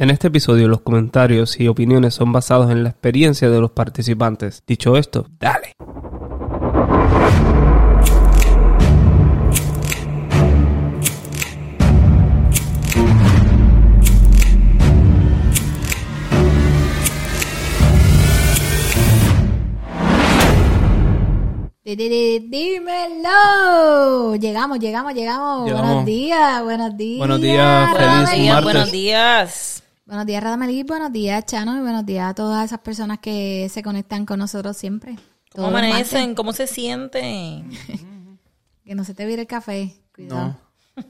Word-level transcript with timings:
En 0.00 0.08
este 0.08 0.28
episodio 0.28 0.66
los 0.66 0.80
comentarios 0.80 1.60
y 1.60 1.68
opiniones 1.68 2.14
son 2.14 2.32
basados 2.32 2.70
en 2.70 2.82
la 2.84 2.88
experiencia 2.88 3.50
de 3.50 3.60
los 3.60 3.72
participantes. 3.72 4.62
Dicho 4.66 4.96
esto, 4.96 5.26
dale. 5.38 5.74
Dímelo. 22.48 24.36
Llegamos, 24.36 24.78
llegamos, 24.78 25.12
llegamos. 25.12 25.66
Llegamos. 25.66 25.88
Buenos 25.88 26.06
días, 26.06 26.64
buenos 26.64 26.96
días. 26.96 27.18
Buenos 27.18 27.40
días, 27.42 27.86
feliz 27.90 28.00
Radamel. 28.00 28.22
martes. 28.22 28.40
días, 28.40 28.62
buenos 28.62 28.90
días. 28.92 29.80
Buenos 30.10 30.26
días, 30.26 30.42
Radamelí. 30.42 30.82
Buenos 30.82 31.12
días, 31.12 31.46
Chano. 31.46 31.76
Y 31.76 31.80
buenos 31.82 32.04
días 32.04 32.30
a 32.30 32.34
todas 32.34 32.64
esas 32.64 32.80
personas 32.80 33.20
que 33.20 33.68
se 33.70 33.80
conectan 33.80 34.26
con 34.26 34.40
nosotros 34.40 34.76
siempre. 34.76 35.16
¿Cómo 35.54 35.68
amanecen? 35.68 36.34
¿Cómo 36.34 36.52
se 36.52 36.66
sienten? 36.66 37.70
Que 38.84 38.96
no 38.96 39.04
se 39.04 39.14
te 39.14 39.24
vire 39.24 39.42
el 39.42 39.46
café. 39.46 39.94
Cuidado. 40.12 40.58
No. 40.96 40.96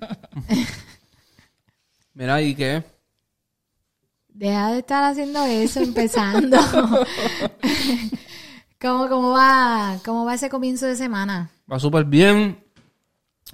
Mira, 2.13 2.43
¿y 2.43 2.55
qué? 2.55 2.85
Deja 4.29 4.73
de 4.73 4.81
estar 4.81 5.03
haciendo 5.03 5.47
eso, 5.47 5.81
empezando. 5.81 6.59
¿Cómo, 8.79 9.09
cómo, 9.09 9.31
va, 9.31 9.99
¿Cómo 10.05 10.27
va 10.27 10.35
ese 10.35 10.51
comienzo 10.51 10.85
de 10.85 10.97
semana? 10.97 11.51
Va 11.73 11.79
súper 11.79 12.05
bien. 12.05 12.63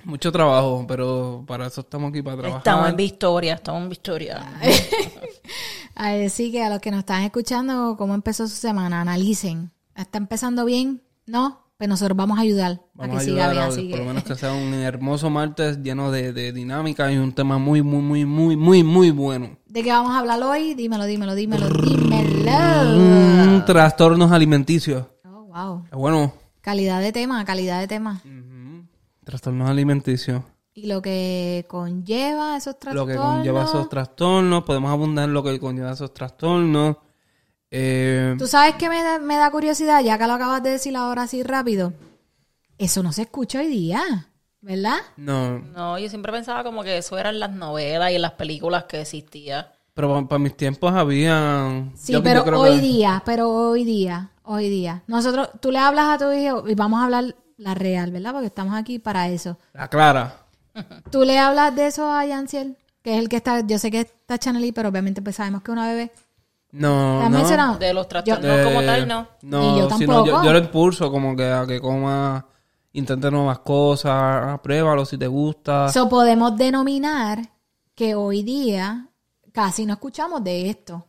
Mucho 0.07 0.31
trabajo, 0.31 0.85
pero 0.87 1.43
para 1.49 1.67
eso 1.67 1.81
estamos 1.81 2.11
aquí, 2.11 2.23
para 2.23 2.37
trabajar. 2.37 2.59
Estamos 2.61 2.89
en 2.91 2.97
victoria, 2.97 3.55
estamos 3.55 3.83
en 3.83 3.89
victoria. 3.89 4.41
Así 5.97 6.53
que 6.53 6.63
a 6.63 6.71
los 6.71 6.79
que 6.79 6.93
nos 6.93 7.01
están 7.01 7.23
escuchando, 7.25 7.97
¿cómo 7.99 8.15
empezó 8.15 8.47
su 8.47 8.55
semana? 8.55 9.01
Analicen. 9.01 9.73
¿Está 9.97 10.19
empezando 10.19 10.65
bien? 10.65 11.03
¿No? 11.27 11.61
Pues 11.77 11.89
nosotros 11.91 12.17
vamos 12.17 12.39
a 12.39 12.43
ayudar 12.43 12.81
Vamos 12.95 13.17
a 13.17 13.17
a 13.17 13.19
que 13.19 13.25
siga 13.27 13.51
ayudar 13.51 13.53
bien. 13.53 13.65
a, 13.65 13.67
Así 13.67 13.89
por 13.91 13.99
lo 13.99 14.05
menos 14.07 14.23
que 14.23 14.35
sea 14.37 14.53
un 14.53 14.75
hermoso 14.83 15.29
martes 15.29 15.79
lleno 15.83 16.11
de, 16.13 16.33
de 16.33 16.53
dinámica 16.53 17.11
y 17.11 17.17
un 17.19 17.33
tema 17.33 17.59
muy, 17.59 17.83
muy, 17.83 18.01
muy, 18.01 18.25
muy, 18.25 18.57
muy, 18.57 18.83
muy 18.85 19.11
bueno. 19.11 19.59
¿De 19.67 19.83
qué 19.83 19.91
vamos 19.91 20.13
a 20.13 20.21
hablar 20.21 20.41
hoy? 20.43 20.75
Dímelo, 20.75 21.05
dímelo, 21.05 21.35
dímelo, 21.35 21.69
dímelo. 21.69 22.99
Mm, 22.99 23.65
trastornos 23.67 24.31
alimenticios. 24.31 25.05
Oh, 25.25 25.43
wow. 25.47 25.85
Es 25.87 25.99
bueno. 25.99 26.33
Calidad 26.61 27.01
de 27.01 27.13
tema, 27.13 27.45
calidad 27.45 27.81
de 27.81 27.89
tema. 27.89 28.23
Trastornos 29.27 29.69
alimenticios. 29.69 30.43
Y 30.73 30.87
lo 30.87 31.03
que 31.03 31.65
conlleva 31.69 32.57
esos 32.57 32.75
Lo 32.75 32.79
trastornos. 32.79 33.09
que 33.09 33.17
conlleva 33.17 33.65
esos 33.65 33.89
trastornos. 33.89 34.63
Podemos 34.63 34.91
abundar 34.93 35.25
en 35.25 35.35
lo 35.35 35.43
que 35.43 35.59
conlleva 35.59 35.91
esos 35.93 36.15
trastornos. 36.15 36.97
Eh, 37.71 38.37
Tú 38.39 38.47
sabes 38.47 38.77
que 38.77 38.89
me 38.89 39.03
da, 39.03 39.19
me 39.19 39.37
da 39.37 39.51
curiosidad, 39.51 40.01
ya 40.05 40.17
que 40.17 40.27
lo 40.29 40.35
acabas 40.35 40.63
de 40.63 40.71
decir 40.71 40.97
ahora 40.97 41.23
así 41.23 41.43
rápido. 41.43 41.93
Eso 42.79 43.03
no 43.03 43.11
se 43.13 43.23
escucha 43.23 43.59
hoy 43.61 43.67
día, 43.67 44.29
¿verdad? 44.61 44.99
no, 45.17 45.59
No, 45.59 45.99
yo 45.99 46.09
siempre 46.09 46.31
pensaba 46.31 46.63
como 46.63 46.85
que 46.85 46.99
eso 46.99 47.19
eran 47.19 47.41
las 47.41 47.51
novelas 47.51 48.13
y 48.13 48.19
las 48.19 48.33
películas 48.33 48.85
que 48.85 49.01
existían. 49.01 49.67
pero 49.95 50.29
para, 50.29 50.39
mis 50.39 50.57
tiempos 50.57 50.93
había... 50.93 51.85
Sí, 51.97 52.13
yo- 52.13 52.23
pero 52.23 52.43
hoy 52.61 52.77
que- 52.77 52.81
día, 52.83 53.23
pero 53.27 53.51
hoy 53.51 53.83
día, 53.85 54.31
hoy 54.45 54.69
día. 54.69 55.03
Nosotros, 55.09 55.49
tú 55.61 55.73
le 55.73 55.79
hablas 55.79 56.07
a 56.11 56.19
tu 56.25 56.31
hijo 56.33 56.69
y 56.69 56.75
vamos 56.75 57.01
a 57.01 57.05
hablar 57.07 57.35
la 57.57 57.75
real, 57.75 58.11
¿verdad? 58.11 58.33
Porque 58.33 58.47
estamos 58.47 58.75
aquí 58.75 58.99
para 58.99 59.29
eso. 59.29 59.59
La 59.73 59.89
clara. 59.89 60.37
Tú 61.11 61.23
le 61.25 61.39
hablas 61.39 61.75
de 61.75 61.87
eso 61.87 62.11
a 62.11 62.25
Yanciel, 62.27 62.77
que 63.03 63.15
es 63.15 63.19
el 63.19 63.29
que 63.29 63.37
está, 63.37 63.61
yo 63.67 63.79
sé 63.79 63.91
que 63.91 64.01
está 64.01 64.39
Chanelí, 64.39 64.73
pero 64.73 64.91
obviamente 64.91 65.23
pues 65.23 65.37
sabemos 65.37 65.63
que 65.63 65.71
es 65.71 65.73
una 65.73 65.89
bebé. 65.89 66.13
No, 66.73 67.19
¿Te 67.21 67.25
has 67.25 67.31
no. 67.31 67.39
mencionado? 67.39 67.79
De 67.79 67.95
los 67.95 68.09
trastornos 68.09 68.57
De- 68.59 68.65
como 68.65 68.83
tal, 68.83 69.09
no. 69.09 69.29
No, 69.43 69.77
Y 69.77 69.79
yo 69.81 69.89
tampoco. 69.89 70.27
yo, 70.43 70.53
lo 70.53 70.59
impulso 70.59 71.11
como 71.11 71.35
que 71.35 71.51
a 71.51 71.65
que 71.67 71.81
coma, 71.81 72.45
intente 72.93 73.31
nuevas 73.31 73.61
cosas, 73.61 74.61
pruébalo 74.61 75.07
si 75.07 75.17
te 75.17 75.27
gusta. 75.27 75.89
So 75.89 76.09
podemos 76.09 76.57
denominar 76.59 77.39
que 77.95 78.15
hoy 78.15 78.43
día 78.43 79.09
casi 79.53 79.87
no 79.87 79.95
escuchamos 79.95 80.45
de 80.45 80.69
esto. 80.69 81.07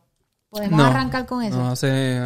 Podemos 0.48 0.78
No, 0.78 0.86
arrancar 0.86 1.26
con 1.26 1.42
eso. 1.42 1.58
No, 1.58 1.68
hace, 1.72 2.18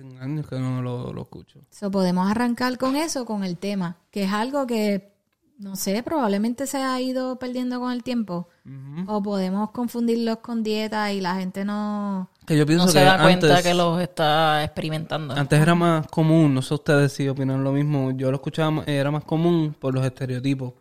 hace 0.00 0.18
años 0.18 0.46
que 0.46 0.58
no 0.58 0.82
lo, 0.82 1.12
lo 1.12 1.22
escucho. 1.22 1.60
So, 1.70 1.90
podemos 1.90 2.30
arrancar 2.30 2.78
con 2.78 2.96
eso, 2.96 3.24
con 3.24 3.44
el 3.44 3.56
tema, 3.56 3.96
que 4.10 4.24
es 4.24 4.32
algo 4.32 4.66
que, 4.66 5.12
no 5.58 5.76
sé, 5.76 6.02
probablemente 6.02 6.66
se 6.66 6.78
ha 6.78 7.00
ido 7.00 7.38
perdiendo 7.38 7.80
con 7.80 7.92
el 7.92 8.02
tiempo. 8.02 8.48
O 9.08 9.20
podemos 9.20 9.70
confundirlos 9.70 10.38
con 10.38 10.62
dieta 10.62 11.12
y 11.12 11.20
la 11.20 11.34
gente 11.34 11.64
no... 11.64 12.30
Que 12.46 12.56
yo 12.56 12.64
pienso 12.64 12.86
No 12.86 12.92
se 12.92 12.98
que 12.98 13.04
da 13.04 13.20
cuenta 13.20 13.48
antes, 13.48 13.62
que 13.64 13.74
los 13.74 14.00
está 14.00 14.62
experimentando. 14.62 15.34
antes 15.34 15.60
era 15.60 15.74
más 15.74 16.06
común, 16.06 16.54
no 16.54 16.62
sé 16.62 16.74
ustedes 16.74 17.12
si 17.12 17.28
opinan 17.28 17.64
lo 17.64 17.72
mismo, 17.72 18.12
yo 18.12 18.30
lo 18.30 18.36
escuchaba, 18.36 18.84
era 18.86 19.10
más 19.10 19.24
común 19.24 19.74
por 19.78 19.94
los 19.94 20.04
estereotipos. 20.04 20.74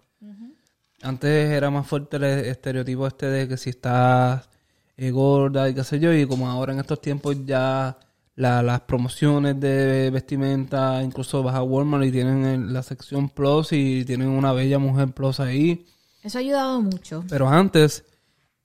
Antes 1.02 1.50
era 1.50 1.70
más 1.72 1.88
fuerte 1.88 2.18
el 2.18 2.24
estereotipo 2.26 3.08
este 3.08 3.28
de 3.28 3.48
que 3.48 3.58
si 3.58 3.70
estás 3.70 4.50
eh, 4.98 5.12
gorda 5.12 5.70
y 5.70 5.74
qué 5.74 5.84
sé 5.84 6.00
yo, 6.00 6.14
y 6.14 6.28
como 6.28 6.48
ahora 6.50 6.74
en 6.74 6.80
estos 6.80 7.02
tiempos 7.02 7.38
ya 7.46 7.98
la- 8.40 8.64
las 8.64 8.80
promociones 8.82 9.60
de 9.60 10.10
vestimenta, 10.12 11.04
incluso 11.04 11.44
vas 11.44 11.56
a 11.56 11.62
Walmart 11.64 12.06
y 12.06 12.12
tienen 12.12 12.72
la 12.72 12.82
sección 12.84 13.28
Plus 13.30 13.74
y 13.74 14.06
tienen 14.06 14.30
una 14.30 14.54
bella 14.54 14.80
mujer 14.80 15.10
Plus 15.10 15.42
ahí. 15.42 15.86
Eso 16.24 16.38
ha 16.38 16.42
ayudado 16.42 16.82
mucho. 16.82 17.24
Pero 17.30 17.50
antes, 17.50 18.06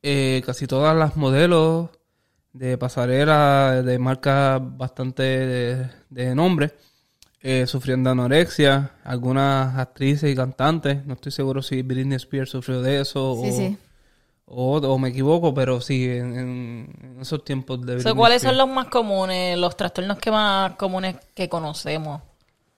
eh, 0.03 0.43
casi 0.47 0.67
todas 0.69 0.97
las 0.97 1.17
modelos 1.17 1.91
de 2.53 2.79
pasarela, 2.79 3.83
de 3.83 3.99
marcas 3.99 4.61
bastante 4.63 5.23
de, 5.25 5.91
de 6.09 6.35
nombre, 6.37 6.73
eh, 7.41 7.67
sufrían 7.67 8.05
de 8.05 8.11
anorexia. 8.11 8.93
Algunas 9.03 9.77
actrices 9.77 10.31
y 10.33 10.37
cantantes, 10.37 11.05
no 11.05 11.15
estoy 11.15 11.33
seguro 11.33 11.63
si 11.63 11.83
Britney 11.83 12.15
Spears 12.17 12.51
sufrió 12.51 12.81
de 12.81 13.01
eso 13.01 13.35
Sí, 13.43 13.49
o, 13.49 13.53
sí. 13.53 13.77
O, 14.47 14.77
o 14.77 14.99
me 14.99 15.09
equivoco, 15.09 15.55
pero 15.55 15.81
sí, 15.81 16.05
en, 16.05 17.19
esos 17.21 17.45
tiempos 17.45 17.81
de 17.85 17.97
O 17.97 18.01
sea, 18.01 18.15
¿Cuáles 18.15 18.43
son 18.43 18.59
los 18.59 18.69
más 18.69 18.89
comunes, 18.89 19.57
los 19.59 19.77
trastornos 19.77 20.19
que 20.19 20.31
más 20.31 20.75
comunes 20.77 21.17
que 21.35 21.49
conocemos? 21.49 22.21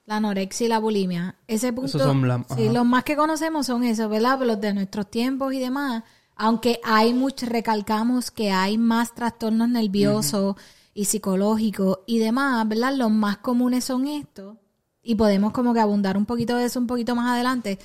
La 0.05 0.17
anorexia 0.17 0.67
y 0.67 0.69
la 0.69 0.79
bulimia. 0.79 1.35
Ese 1.49 1.73
punto... 1.73 1.89
Esos 1.89 2.03
son 2.03 2.27
la- 2.29 2.45
sí, 2.55 2.69
los 2.69 2.87
más 2.87 3.03
que 3.03 3.17
conocemos 3.17 3.67
son 3.67 3.83
esos, 3.83 4.09
¿verdad? 4.09 4.39
Los 4.43 4.61
de 4.61 4.73
nuestros 4.73 5.11
tiempos 5.11 5.53
y 5.53 5.59
demás. 5.59 6.05
Aunque 6.37 6.79
hay 6.85 7.13
muchos, 7.13 7.49
recalcamos 7.49 8.31
que 8.31 8.53
hay 8.53 8.79
más 8.79 9.15
trastornos 9.15 9.69
nerviosos 9.69 10.55
y 10.95 11.07
psicológicos 11.07 11.99
y 12.07 12.19
demás, 12.21 12.69
¿verdad? 12.69 12.95
Los 12.95 13.11
más 13.11 13.39
comunes 13.39 13.85
son 13.85 14.07
estos. 14.07 14.57
Y 15.03 15.17
podemos 15.17 15.53
como 15.53 15.75
que 15.75 15.81
abundar 15.81 16.17
un 16.17 16.27
poquito 16.27 16.57
de 16.57 16.67
eso 16.67 16.79
un 16.79 16.87
poquito 16.87 17.17
más 17.17 17.33
adelante. 17.33 17.79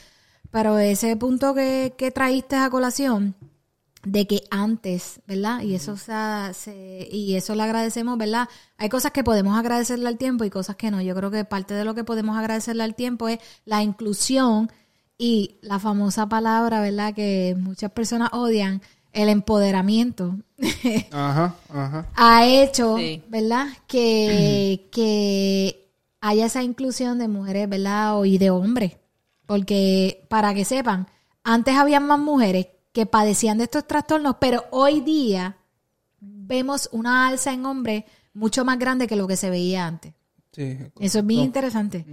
Pero 0.52 0.78
ese 0.78 1.16
punto 1.16 1.56
que, 1.56 1.94
que 1.97 2.12
traíste 2.12 2.56
a 2.58 2.70
colación, 2.70 3.36
de 4.04 4.26
que 4.28 4.44
antes, 4.50 5.22
¿verdad? 5.28 5.62
Y 5.62 5.76
eso 5.76 5.96
se, 5.98 6.12
ha- 6.14 6.52
se- 6.54 7.08
y 7.12 7.36
eso 7.36 7.54
le 7.56 7.64
agradecemos, 7.64 8.18
¿verdad? 8.18 8.48
Hay 8.78 8.90
cosas 8.90 9.12
que 9.12 9.24
podemos 9.24 9.58
agradecerle 9.58 10.08
al 10.08 10.18
tiempo 10.18 10.44
y 10.44 10.50
cosas 10.50 10.76
que 10.76 10.90
no. 10.92 11.02
Yo 11.02 11.14
creo 11.16 11.30
que 11.32 11.46
parte 11.46 11.74
de 11.76 11.86
lo 11.86 11.94
que 11.94 12.04
podemos 12.04 12.38
agradecerle 12.38 12.84
al 12.84 12.96
tiempo 12.96 13.28
es 13.28 13.40
la 13.66 13.84
inclusión 13.84 14.72
y 15.18 15.58
la 15.62 15.78
famosa 15.80 16.28
palabra, 16.28 16.82
¿verdad? 16.82 17.14
Que 17.14 17.56
muchas 17.60 17.92
personas 17.92 18.30
odian, 18.34 18.82
el 19.14 19.30
empoderamiento. 19.30 20.36
Ajá, 21.12 21.56
ajá. 21.70 22.08
ha 22.16 22.48
hecho, 22.48 22.98
Sí. 22.98 23.22
¿verdad? 23.30 23.68
Que, 23.88 24.88
que 24.92 25.92
haya 26.22 26.46
esa 26.48 26.64
inclusión 26.64 27.20
de 27.20 27.28
mujeres, 27.28 27.68
¿verdad? 27.70 28.18
O- 28.20 28.26
Y 28.26 28.38
de 28.38 28.50
hombres. 28.50 28.98
Porque, 29.46 30.26
para 30.30 30.54
que 30.54 30.64
sepan, 30.66 31.08
antes 31.44 31.76
habían 31.76 32.06
más 32.08 32.20
mujeres 32.20 32.68
que 32.91 33.06
padecían 33.06 33.57
de 33.57 33.66
estos 33.66 33.88
trastornos, 33.88 34.35
pero 34.40 34.66
hoy 34.72 35.02
día 35.02 35.57
vemos 36.19 36.90
una 36.91 37.28
alza 37.28 37.53
en 37.53 37.66
hombres 37.66 38.03
mucho 38.34 38.64
más 38.66 38.78
grande 38.79 39.08
que 39.08 39.16
lo 39.16 39.28
que 39.28 39.38
se 39.38 39.49
veía 39.49 39.88
antes. 39.88 40.14
Sí, 40.52 40.78
Eso 40.99 41.20
es 41.20 41.26
bien 41.26 41.41
interesante. 41.43 42.05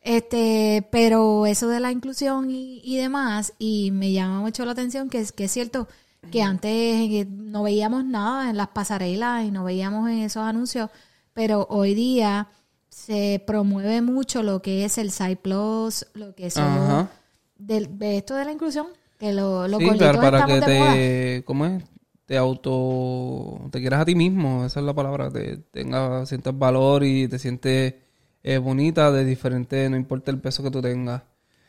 Este, 0.00 0.86
pero 0.90 1.46
eso 1.46 1.68
de 1.68 1.80
la 1.80 1.90
inclusión 1.90 2.50
y, 2.50 2.80
y 2.84 2.96
demás, 2.98 3.54
y 3.58 3.90
me 3.90 4.12
llama 4.12 4.40
mucho 4.40 4.64
la 4.66 4.72
atención 4.72 5.08
que 5.08 5.20
es, 5.20 5.32
que 5.32 5.44
es 5.44 5.50
cierto 5.52 5.88
que 6.30 6.42
antes 6.42 6.70
eh, 6.72 7.26
no 7.30 7.62
veíamos 7.62 8.04
nada 8.04 8.48
en 8.50 8.56
las 8.56 8.68
pasarelas 8.68 9.44
y 9.44 9.50
no 9.50 9.64
veíamos 9.64 10.08
en 10.10 10.18
esos 10.20 10.42
anuncios, 10.42 10.90
pero 11.34 11.66
hoy 11.70 11.94
día 11.94 12.48
se 12.88 13.42
promueve 13.46 14.00
mucho 14.02 14.42
lo 14.42 14.62
que 14.62 14.84
es 14.84 14.96
el 14.98 15.10
Side 15.10 15.36
Plus, 15.36 16.06
lo 16.14 16.34
que 16.34 16.46
Ajá. 16.46 17.10
del- 17.56 17.98
de, 17.98 18.16
esto 18.18 18.34
de 18.34 18.44
la 18.46 18.52
inclusión, 18.52 18.86
que 19.24 19.32
lo, 19.32 19.66
los 19.66 19.80
Sí, 19.80 19.86
para, 20.20 20.44
que 20.44 20.60
te, 20.60 21.42
¿cómo 21.44 21.66
es? 21.66 21.82
Te 22.26 22.36
auto, 22.36 23.68
te 23.70 23.80
quieras 23.80 24.00
a 24.00 24.04
ti 24.04 24.14
mismo, 24.14 24.64
esa 24.64 24.80
es 24.80 24.86
la 24.86 24.94
palabra, 24.94 25.30
te 25.30 25.58
tengas, 25.58 26.28
sientas 26.28 26.56
valor 26.58 27.04
y 27.04 27.28
te 27.28 27.38
sientes 27.38 27.94
eh, 28.42 28.58
bonita 28.58 29.10
de 29.10 29.24
diferente, 29.24 29.88
no 29.88 29.96
importa 29.96 30.30
el 30.30 30.38
peso 30.38 30.62
que 30.62 30.70
tú 30.70 30.80
tengas. 30.82 31.22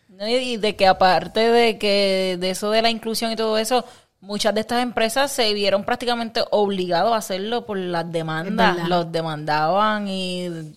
¿no? 0.09 0.27
Y 0.27 0.57
de 0.57 0.75
que 0.75 0.87
aparte 0.87 1.39
de 1.51 1.77
que 1.77 2.37
de 2.39 2.49
eso 2.49 2.71
de 2.71 2.81
la 2.81 2.89
inclusión 2.89 3.31
y 3.31 3.35
todo 3.35 3.57
eso, 3.57 3.85
muchas 4.21 4.53
de 4.53 4.61
estas 4.61 4.81
empresas 4.83 5.31
se 5.31 5.53
vieron 5.53 5.83
prácticamente 5.83 6.41
obligados 6.51 7.13
a 7.13 7.17
hacerlo 7.17 7.65
por 7.65 7.77
las 7.77 8.11
demandas. 8.11 8.87
Los 8.89 9.11
demandaban 9.11 10.07
y 10.07 10.73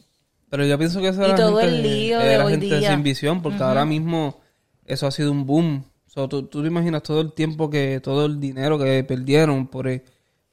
Pero 0.51 0.65
yo 0.65 0.79
pienso 0.79 1.01
que 1.01 1.09
eso 1.09 1.23
Y 1.23 1.27
era 1.27 1.37
todo 1.37 1.59
gente, 1.59 1.77
el 1.77 1.83
lío 1.83 2.19
de 2.19 2.35
era 2.35 2.45
hoy 2.45 2.53
gente 2.53 2.67
día. 2.79 2.91
sin 2.91 3.03
visión, 3.03 3.43
porque 3.43 3.63
ahora 3.63 3.85
mismo 3.85 4.41
eso 4.87 5.07
ha 5.07 5.11
sido 5.11 5.33
un 5.33 5.47
boom. 5.47 5.85
So, 6.09 6.29
tú, 6.29 6.45
tú 6.45 6.63
te 6.63 6.69
imaginas 6.69 7.03
todo 7.03 7.21
el 7.21 7.33
tiempo 7.33 7.69
que, 7.71 8.01
todo 8.01 8.27
el 8.27 8.41
dinero 8.41 8.79
que 8.79 9.05
perdieron 9.05 9.67
por, 9.67 9.87
eh, 9.89 10.03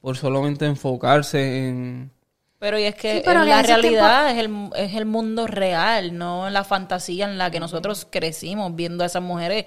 por 0.00 0.16
solamente 0.16 0.66
enfocarse 0.66 1.68
en... 1.68 2.10
Pero 2.58 2.78
y 2.78 2.84
es 2.84 2.94
que 2.94 3.16
Sí, 3.16 3.22
pero 3.24 3.44
la 3.44 3.62
realidad, 3.62 4.30
es, 4.30 4.38
el, 4.38 4.70
es 4.76 4.94
el 4.94 5.04
mundo 5.06 5.46
real, 5.46 6.16
no 6.16 6.48
la 6.50 6.64
fantasía 6.64 7.28
en 7.30 7.36
la 7.36 7.50
que 7.50 7.60
nosotros 7.60 8.06
crecimos 8.10 8.74
viendo 8.74 9.02
a 9.04 9.06
esas 9.08 9.22
mujeres 9.22 9.66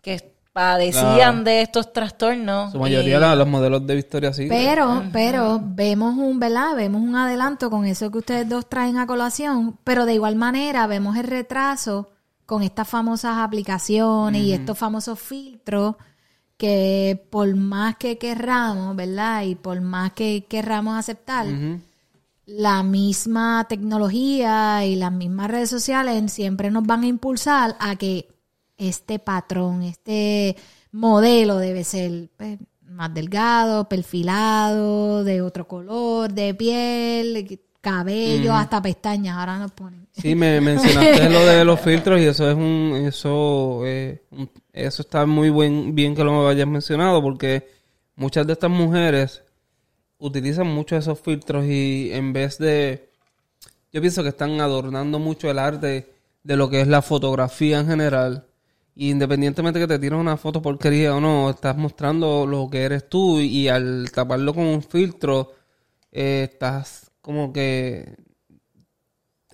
que 0.00 0.32
padecían 0.52 1.44
de 1.44 1.60
estos 1.62 1.92
trastornos. 1.92 2.72
Su 2.72 2.78
mayoría 2.78 3.18
y- 3.18 3.20
la- 3.20 3.34
los 3.36 3.46
modelos 3.46 3.86
de 3.86 3.94
Victoria 3.94 4.32
Secret. 4.32 4.50
Pero, 4.58 5.02
pero 5.12 5.60
vemos 5.62 6.16
un, 6.16 6.40
¿verdad? 6.40 6.74
Vemos 6.76 7.02
un 7.02 7.14
adelanto 7.14 7.70
con 7.70 7.84
eso 7.84 8.10
que 8.10 8.18
ustedes 8.18 8.48
dos 8.48 8.68
traen 8.68 8.96
a 8.98 9.06
colación, 9.06 9.78
pero 9.84 10.06
de 10.06 10.14
igual 10.14 10.36
manera 10.36 10.86
vemos 10.86 11.16
el 11.16 11.24
retraso 11.24 12.08
con 12.50 12.64
estas 12.64 12.88
famosas 12.88 13.38
aplicaciones 13.38 14.42
y 14.42 14.52
estos 14.52 14.76
famosos 14.76 15.20
filtros 15.20 15.94
que 16.56 17.24
por 17.30 17.54
más 17.54 17.94
que 17.94 18.18
querramos, 18.18 18.96
¿verdad? 18.96 19.44
Y 19.44 19.54
por 19.54 19.80
más 19.80 20.14
que 20.14 20.46
querramos 20.48 20.98
aceptar, 20.98 21.46
la 22.46 22.82
misma 22.82 23.66
tecnología 23.68 24.84
y 24.84 24.96
las 24.96 25.12
mismas 25.12 25.48
redes 25.48 25.70
sociales 25.70 26.32
siempre 26.32 26.72
nos 26.72 26.82
van 26.82 27.04
a 27.04 27.06
impulsar 27.06 27.76
a 27.78 27.94
que 27.94 28.26
este 28.76 29.20
patrón, 29.20 29.84
este 29.84 30.56
modelo 30.90 31.56
debe 31.56 31.84
ser 31.84 32.30
pues, 32.36 32.58
más 32.82 33.14
delgado, 33.14 33.88
perfilado, 33.88 35.22
de 35.22 35.40
otro 35.40 35.68
color, 35.68 36.32
de 36.32 36.52
piel, 36.52 37.60
cabello, 37.80 38.54
hasta 38.54 38.82
pestañas. 38.82 39.36
Ahora 39.36 39.56
nos 39.56 39.70
ponen. 39.70 40.08
Sí, 40.20 40.34
me 40.34 40.60
mencionaste 40.60 41.30
lo 41.30 41.44
de 41.46 41.64
los 41.64 41.80
filtros 41.80 42.20
y 42.20 42.24
eso 42.24 42.48
es 42.50 42.56
un... 42.56 43.04
Eso, 43.06 43.82
eh, 43.86 44.22
eso 44.72 45.02
está 45.02 45.26
muy 45.26 45.50
buen, 45.50 45.94
bien 45.94 46.14
que 46.14 46.24
lo 46.24 46.48
hayas 46.48 46.66
mencionado 46.66 47.22
porque 47.22 47.68
muchas 48.16 48.46
de 48.46 48.52
estas 48.52 48.70
mujeres 48.70 49.42
utilizan 50.18 50.66
mucho 50.66 50.96
esos 50.96 51.18
filtros 51.20 51.64
y 51.66 52.10
en 52.12 52.32
vez 52.32 52.58
de... 52.58 53.10
Yo 53.92 54.00
pienso 54.00 54.22
que 54.22 54.28
están 54.28 54.60
adornando 54.60 55.18
mucho 55.18 55.50
el 55.50 55.58
arte 55.58 56.12
de 56.42 56.56
lo 56.56 56.70
que 56.70 56.80
es 56.80 56.88
la 56.88 57.02
fotografía 57.02 57.80
en 57.80 57.86
general. 57.86 58.46
Y 58.94 59.10
independientemente 59.10 59.80
que 59.80 59.86
te 59.86 59.98
tires 59.98 60.18
una 60.18 60.36
foto 60.36 60.60
porquería 60.60 61.14
o 61.14 61.20
no, 61.20 61.50
estás 61.50 61.76
mostrando 61.76 62.46
lo 62.46 62.68
que 62.68 62.82
eres 62.82 63.08
tú 63.08 63.40
y 63.40 63.68
al 63.68 64.10
taparlo 64.12 64.52
con 64.52 64.64
un 64.64 64.82
filtro, 64.82 65.52
eh, 66.12 66.48
estás 66.52 67.10
como 67.20 67.52
que... 67.52 68.16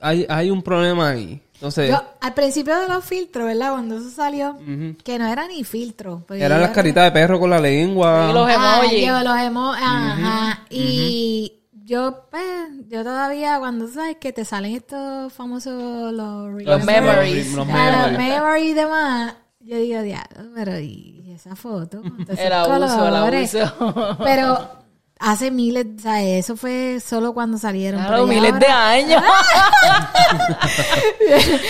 Hay, 0.01 0.27
hay 0.29 0.51
un 0.51 0.63
problema 0.63 1.11
ahí. 1.11 1.41
Entonces, 1.55 1.89
Yo, 1.91 2.03
al 2.21 2.35
principio 2.35 2.79
de 2.79 2.87
los 2.89 3.03
filtros, 3.05 3.47
¿verdad? 3.47 3.71
Cuando 3.73 3.97
eso 3.97 4.11
salió, 4.11 4.59
que 5.03 5.19
no 5.19 5.27
era 5.27 5.47
ni 5.49 5.65
filtro. 5.65 6.23
porque 6.27 6.43
eran 6.43 6.61
las 6.61 6.69
era- 6.69 6.75
caritas 6.75 7.05
de 7.05 7.13
perro 7.13 7.41
con 7.41 7.49
la 7.51 7.59
lengua. 7.61 8.29
Y 8.31 8.35
los 8.35 8.47
Ah, 8.51 8.81
emojis. 8.83 9.07
yo 9.07 9.21
los 9.23 9.39
emojis, 9.39 9.83
ajá. 9.83 10.61
Y 10.69 11.53
yo, 11.85 12.27
pues, 12.31 12.45
yo 12.89 13.03
todavía, 13.05 13.59
cuando 13.59 13.89
sabes 13.89 14.17
que 14.21 14.33
te 14.33 14.45
salen 14.45 14.75
estos 14.75 15.33
famosos, 15.33 16.13
los, 16.13 16.63
Los 16.63 16.85
memories. 16.85 17.55
Los 17.55 17.67
Ah, 17.71 18.03
los 18.03 18.13
memories. 18.13 18.19
memories 18.19 18.67
y 18.67 18.75
demás, 18.75 19.35
yo 19.61 19.77
digo, 19.79 20.03
diablo, 20.03 20.51
pero 20.55 20.79
y 20.79 21.33
esa 21.35 21.57
foto, 21.57 22.03
todos 22.03 22.39
El 22.39 22.53
esos 22.53 22.53
abuso, 22.53 22.85
el 23.07 23.13
colores?" 23.15 23.55
abuso. 23.55 24.19
Pero 24.23 24.69
hace 25.19 25.51
miles, 25.51 25.87
o 25.99 26.03
sea, 26.03 26.23
eso 26.23 26.57
fue 26.57 26.99
solo 27.05 27.33
cuando 27.35 27.59
salieron. 27.59 28.01
Claro, 28.05 28.27
miles 28.27 28.59
de 28.59 28.67
años. 28.67 29.23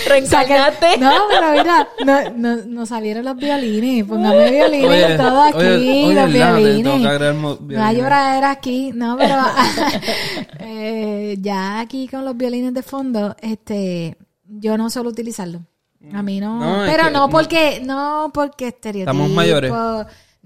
Reencarnaste. 0.07 0.97
No, 0.97 1.11
pero 1.29 1.51
mira, 1.51 1.87
no, 2.05 2.29
no, 2.35 2.55
nos 2.65 2.89
salieron 2.89 3.25
los 3.25 3.35
violines. 3.37 4.05
Póngame 4.05 4.51
violines 4.51 4.89
Oye, 4.89 5.17
todo 5.17 5.41
aquí, 5.43 5.57
oye, 5.57 6.05
oye, 6.05 6.13
los 6.13 6.33
violines. 6.33 6.83
tengo 6.83 7.67
que 7.67 7.75
No 7.75 7.91
lloradera 7.93 8.51
aquí, 8.51 8.91
no, 8.93 9.17
pero 9.17 9.37
eh, 10.59 11.37
ya 11.39 11.79
aquí 11.79 12.07
con 12.07 12.25
los 12.25 12.35
violines 12.35 12.73
de 12.73 12.83
fondo, 12.83 13.35
este, 13.41 14.17
yo 14.45 14.77
no 14.77 14.89
suelo 14.89 15.09
utilizarlo. 15.09 15.61
A 16.13 16.21
mí 16.21 16.39
no, 16.39 16.59
No, 16.59 16.85
es 16.85 16.91
pero 16.91 17.05
que- 17.05 17.11
no 17.11 17.29
porque, 17.29 17.81
no 17.83 18.31
porque 18.33 18.67
estereotipo. 18.67 19.11
Estamos 19.11 19.29
mayores. 19.31 19.71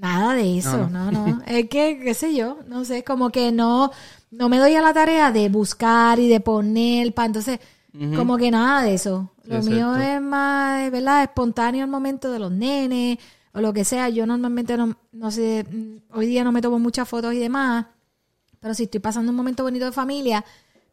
Nada 0.01 0.33
de 0.33 0.57
eso, 0.57 0.89
no, 0.89 1.11
no. 1.11 1.43
Es 1.45 1.69
que, 1.69 1.99
qué 2.03 2.13
sé 2.15 2.35
yo, 2.35 2.57
no 2.67 2.83
sé, 2.85 3.03
como 3.03 3.29
que 3.29 3.51
no, 3.51 3.91
no 4.31 4.49
me 4.49 4.57
doy 4.57 4.73
a 4.73 4.81
la 4.81 4.93
tarea 4.93 5.31
de 5.31 5.47
buscar 5.47 6.19
y 6.19 6.27
de 6.27 6.39
poner 6.39 7.13
para 7.13 7.27
entonces, 7.27 7.59
como 8.15 8.37
que 8.37 8.49
nada 8.49 8.81
de 8.81 8.95
eso. 8.95 9.29
Lo 9.43 9.61
mío 9.61 9.95
es 9.97 10.19
más, 10.19 10.89
¿verdad? 10.89 11.21
Espontáneo 11.21 11.83
al 11.83 11.89
momento 11.89 12.31
de 12.31 12.39
los 12.39 12.51
nenes 12.51 13.19
o 13.53 13.61
lo 13.61 13.73
que 13.73 13.85
sea. 13.85 14.09
Yo 14.09 14.25
normalmente 14.25 14.75
no, 14.75 14.97
no 15.11 15.29
sé, 15.29 15.67
mm, 15.69 16.17
hoy 16.17 16.25
día 16.25 16.43
no 16.43 16.51
me 16.51 16.61
tomo 16.61 16.79
muchas 16.79 17.07
fotos 17.07 17.35
y 17.35 17.37
demás, 17.37 17.85
pero 18.59 18.73
si 18.73 18.83
estoy 18.83 19.01
pasando 19.01 19.29
un 19.29 19.35
momento 19.35 19.61
bonito 19.61 19.85
de 19.85 19.91
familia, 19.91 20.43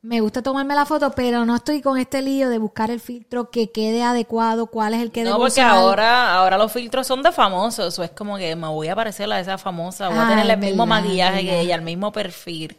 me 0.03 0.21
gusta 0.21 0.43
tomarme 0.43 0.75
la 0.75 0.87
foto, 0.87 1.11
pero 1.13 1.45
no 1.45 1.57
estoy 1.57 1.83
con 1.83 1.99
este 1.99 2.23
lío 2.23 2.49
de 2.51 2.59
buscar 2.59 2.91
el 2.91 3.01
filtro 3.01 3.51
que 3.51 3.71
quede 3.73 4.03
adecuado, 4.03 4.69
cuál 4.69 4.95
es 4.95 5.03
el 5.03 5.11
que 5.11 5.25
No, 5.25 5.31
debo 5.31 5.39
porque 5.39 5.65
usar. 5.65 5.71
ahora, 5.71 6.35
ahora 6.35 6.57
los 6.59 6.73
filtros 6.73 7.07
son 7.07 7.23
de 7.23 7.33
famosos. 7.33 7.95
Eso 7.95 8.03
es 8.05 8.11
como 8.11 8.37
que 8.39 8.55
me 8.57 8.69
voy 8.69 8.89
a 8.89 8.95
parecer 8.97 9.31
a 9.33 9.41
esa 9.41 9.59
famosa. 9.59 10.09
Voy 10.11 10.23
a 10.23 10.27
Ah, 10.27 10.29
tener 10.29 10.49
el 10.49 10.57
mismo 10.59 10.87
verdad, 10.87 10.87
maquillaje 10.87 11.41
es 11.41 11.45
que 11.45 11.51
verdad. 11.51 11.63
ella, 11.63 11.75
el 11.77 11.83
mismo 11.83 12.13
perfil. 12.13 12.77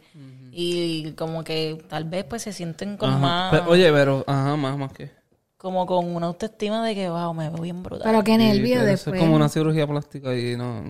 Y 0.50 1.12
como 1.12 1.44
que 1.44 1.84
tal 1.88 2.04
vez 2.04 2.24
pues 2.24 2.42
se 2.42 2.52
sienten 2.52 2.96
con 2.96 3.10
Ajá. 3.10 3.18
más... 3.18 3.50
Pero, 3.50 3.68
oye, 3.70 3.92
pero, 3.92 4.24
ajá, 4.26 4.56
más, 4.56 4.76
más 4.78 4.92
que. 4.92 5.10
como 5.56 5.86
con 5.86 6.14
una 6.16 6.26
autoestima 6.26 6.84
de 6.84 6.94
que, 6.94 7.08
wow, 7.10 7.34
me 7.34 7.50
veo 7.50 7.60
bien 7.62 7.82
brutal. 7.82 8.02
Pero 8.02 8.24
qué 8.24 8.32
Sí, 8.32 8.38
nervio 8.38 8.74
pero 8.76 8.86
después. 8.86 9.00
Eso 9.00 9.10
es 9.10 9.16
como 9.16 9.36
una 9.36 9.48
cirugía 9.48 9.86
plástica 9.86 10.34
y 10.34 10.56
no. 10.56 10.82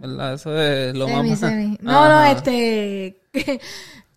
¿Verdad? 0.00 0.34
Eso 0.34 0.58
es 0.60 0.94
lo 0.94 1.06
Semi, 1.06 1.30
más. 1.30 1.38
semi. 1.40 1.78
No, 1.82 2.08
no, 2.08 2.24
este. 2.24 3.20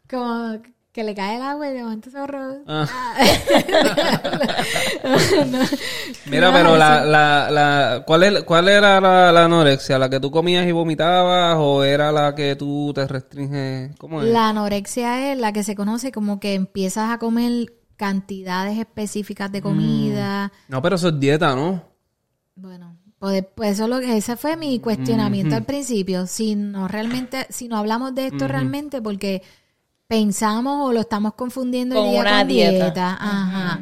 como 0.10 0.62
que 0.98 1.04
le 1.04 1.14
cae 1.14 1.36
el 1.36 1.44
agua 1.44 1.70
y 1.70 1.74
de 1.76 1.84
momento 1.84 2.10
se 2.10 2.20
borró. 2.20 2.56
Ah. 2.66 2.88
No. 5.48 5.60
Mira, 6.26 6.52
pero 6.52 6.76
la, 6.76 7.06
la, 7.06 7.52
la, 7.52 8.04
¿cuál, 8.06 8.24
es, 8.24 8.44
¿cuál 8.44 8.68
era 8.68 9.00
la, 9.00 9.32
la 9.32 9.46
anorexia? 9.46 10.00
¿La 10.00 10.10
que 10.10 10.20
tú 10.20 10.32
comías 10.32 10.66
y 10.68 10.72
vomitabas 10.72 11.56
o 11.60 11.84
era 11.84 12.12
la 12.12 12.34
que 12.34 12.56
tú 12.56 12.92
te 12.96 13.08
restringes? 13.08 13.96
¿Cómo 13.98 14.24
es? 14.24 14.30
La 14.30 14.50
anorexia 14.50 15.32
es 15.32 15.38
la 15.38 15.54
que 15.54 15.64
se 15.64 15.76
conoce 15.76 16.12
como 16.12 16.40
que 16.40 16.56
empiezas 16.56 17.12
a 17.12 17.20
comer 17.20 17.74
cantidades 17.96 18.80
específicas 18.80 19.52
de 19.52 19.62
comida. 19.62 20.52
No, 20.68 20.82
pero 20.82 20.96
eso 20.96 21.10
es 21.10 21.20
dieta, 21.20 21.56
¿no? 21.56 21.84
Bueno, 22.56 22.98
pues, 23.20 23.46
pues 23.56 23.74
eso 23.74 23.84
es 23.84 23.90
lo 23.90 24.00
que 24.00 24.18
ese 24.18 24.36
fue 24.36 24.58
mi 24.58 24.80
cuestionamiento 24.80 25.56
al 25.56 25.64
principio. 25.64 26.26
Si 26.26 26.56
no 26.56 26.88
realmente, 26.88 27.46
si 27.50 27.68
no 27.68 27.78
hablamos 27.78 28.16
de 28.16 28.28
esto 28.28 28.48
realmente, 28.48 29.00
porque 29.00 29.44
pensamos 30.08 30.90
o 30.90 30.94
lo 30.94 31.02
estamos 31.02 31.34
confundiendo 31.34 31.96
el 31.96 32.02
Con 32.02 32.12
día 32.12 32.22
una 32.22 32.40
con 32.40 32.48
dieta. 32.48 32.72
dieta. 32.86 33.18
Ajá. 33.20 33.80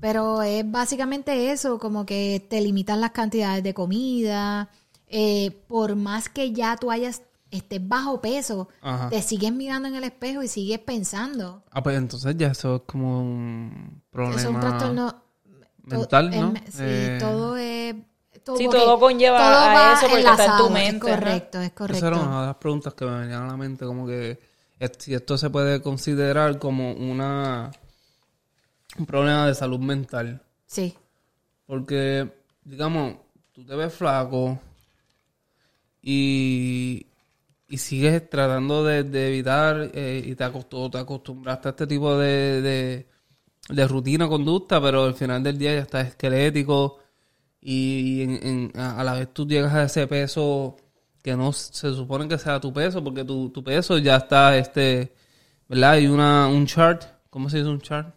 Pero 0.00 0.42
es 0.42 0.68
básicamente 0.68 1.52
eso, 1.52 1.78
como 1.78 2.04
que 2.04 2.44
te 2.50 2.60
limitan 2.60 3.00
las 3.00 3.12
cantidades 3.12 3.62
de 3.62 3.74
comida. 3.74 4.68
eh, 5.14 5.50
por 5.68 5.94
más 5.94 6.28
que 6.30 6.52
ya 6.52 6.76
tú 6.76 6.90
hayas 6.90 7.22
estés 7.50 7.86
bajo 7.86 8.22
peso, 8.22 8.68
Ajá. 8.80 9.10
te 9.10 9.20
sigues 9.20 9.52
mirando 9.52 9.86
en 9.88 9.94
el 9.94 10.04
espejo 10.04 10.42
y 10.42 10.48
sigues 10.48 10.78
pensando. 10.78 11.62
Ah, 11.70 11.82
pues 11.82 11.98
entonces 11.98 12.34
ya 12.38 12.46
eso 12.48 12.76
es 12.76 12.82
como 12.86 13.20
un 13.20 14.02
problema. 14.10 14.36
Eso 14.40 14.48
es 14.48 14.54
un 14.54 14.60
trastorno 14.62 15.14
mental, 15.84 16.30
to- 16.30 16.40
¿no? 16.40 16.46
em- 16.48 16.54
sí, 16.66 16.78
Eh, 16.80 17.18
todo 17.20 17.56
es... 17.58 17.94
Todo, 18.42 18.56
Sí, 18.56 18.68
todo 18.70 18.98
conlleva 18.98 19.38
a 19.90 19.92
eso 19.92 20.06
porque 20.08 20.24
está 20.24 20.46
en 20.46 20.56
tu 20.56 20.70
mente, 20.70 21.10
Es 21.10 21.14
correcto, 21.16 21.58
es 21.60 21.66
Esa 21.66 21.74
correcto. 21.74 22.06
era 22.08 22.16
una 22.16 22.40
de 22.40 22.46
las 22.46 22.56
preguntas 22.56 22.94
que 22.94 23.04
me 23.04 23.18
venían 23.20 23.42
a 23.42 23.46
la 23.48 23.56
mente, 23.58 23.84
como 23.84 24.06
que 24.06 24.40
si 24.98 25.14
esto 25.14 25.36
se 25.38 25.50
puede 25.50 25.80
considerar 25.82 26.58
como 26.58 26.92
una 26.92 27.70
un 28.98 29.06
problema 29.06 29.46
de 29.46 29.54
salud 29.54 29.78
mental. 29.80 30.42
Sí. 30.66 30.94
Porque, 31.66 32.30
digamos, 32.64 33.16
tú 33.52 33.64
te 33.64 33.74
ves 33.74 33.92
flaco 33.94 34.58
y, 36.02 37.06
y 37.68 37.78
sigues 37.78 38.28
tratando 38.28 38.84
de, 38.84 39.04
de 39.04 39.28
evitar 39.28 39.90
eh, 39.94 40.22
y 40.24 40.34
te, 40.34 40.44
acostu- 40.44 40.90
te 40.90 40.98
acostumbraste 40.98 41.68
a 41.68 41.70
este 41.70 41.86
tipo 41.86 42.16
de, 42.18 42.60
de, 42.62 43.06
de 43.68 43.88
rutina, 43.88 44.28
conducta, 44.28 44.80
pero 44.80 45.04
al 45.04 45.14
final 45.14 45.42
del 45.42 45.58
día 45.58 45.74
ya 45.74 45.80
estás 45.82 46.08
esquelético 46.08 46.98
y, 47.60 48.20
y 48.20 48.22
en- 48.22 48.46
en- 48.46 48.72
a, 48.80 49.00
a 49.00 49.04
la 49.04 49.14
vez 49.14 49.32
tú 49.32 49.46
llegas 49.46 49.72
a 49.74 49.84
ese 49.84 50.06
peso 50.06 50.76
que 51.22 51.36
no 51.36 51.52
se 51.52 51.94
supone 51.94 52.26
que 52.28 52.36
sea 52.38 52.60
tu 52.60 52.72
peso, 52.72 53.02
porque 53.02 53.24
tu, 53.24 53.48
tu 53.50 53.62
peso 53.62 53.96
ya 53.98 54.16
está, 54.16 54.56
este, 54.56 55.14
¿verdad? 55.68 55.92
Hay 55.92 56.06
una, 56.08 56.48
un 56.48 56.66
chart, 56.66 57.04
¿cómo 57.30 57.48
se 57.48 57.58
dice 57.58 57.68
un 57.70 57.80
chart? 57.80 58.14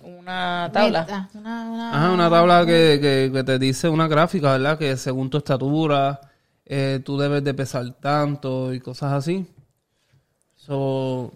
Una 0.00 0.70
tabla. 0.72 1.28
Una, 1.34 1.70
una- 1.70 1.94
Ajá, 1.96 2.12
una 2.12 2.30
tabla 2.30 2.64
que, 2.66 2.98
que, 3.00 3.30
que 3.32 3.44
te 3.44 3.58
dice 3.58 3.88
una 3.88 4.06
gráfica, 4.08 4.52
¿verdad? 4.52 4.78
Que 4.78 4.96
según 4.96 5.28
tu 5.30 5.38
estatura, 5.38 6.20
eh, 6.64 7.00
tú 7.04 7.18
debes 7.18 7.42
de 7.44 7.54
pesar 7.54 7.90
tanto 8.00 8.72
y 8.72 8.80
cosas 8.80 9.12
así. 9.12 9.46
So, 10.56 11.32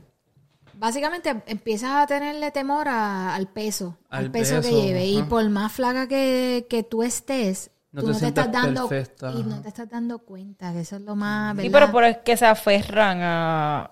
Básicamente 0.74 1.42
empiezas 1.46 1.90
a 1.92 2.06
tenerle 2.06 2.50
temor 2.50 2.88
a- 2.88 3.34
al 3.34 3.46
peso, 3.48 3.98
al, 4.10 4.26
Al 4.26 4.30
peso, 4.30 4.60
que 4.60 4.70
lleve. 4.70 5.06
Y 5.06 5.22
por 5.24 5.48
más 5.50 5.72
flaca 5.72 6.08
que, 6.08 6.66
que 6.68 6.82
tú 6.82 7.02
estés, 7.02 7.70
No 7.92 8.00
tú 8.00 8.06
te 8.08 8.12
no 8.14 8.18
te 8.18 8.26
estás 8.28 8.52
dando 8.52 8.88
perfecta, 8.88 9.32
y 9.32 9.42
no 9.42 9.60
te 9.60 9.68
estás 9.68 9.88
dando 9.90 10.18
cuenta 10.20 10.72
que 10.72 10.80
eso 10.80 10.96
es 10.96 11.02
lo 11.02 11.14
más, 11.14 11.54
Sí, 11.56 11.68
¿verdad? 11.68 11.70
pero 11.72 11.92
por 11.92 12.04
es 12.04 12.16
que 12.18 12.36
se 12.36 12.46
aferran 12.46 13.18
a... 13.22 13.90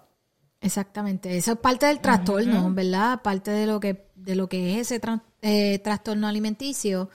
Exactamente, 0.62 1.36
eso 1.36 1.52
es 1.52 1.58
parte 1.58 1.86
del 1.86 2.00
trastorno, 2.00 2.70
¿verdad? 2.72 3.20
Parte 3.22 3.50
de 3.50 3.66
lo 3.66 3.80
que 3.80 4.10
de 4.14 4.34
lo 4.34 4.48
que 4.48 4.78
es 4.78 4.90
ese 4.92 5.00
eh, 5.40 5.78
trastorno 5.78 6.28
alimenticio, 6.28 7.08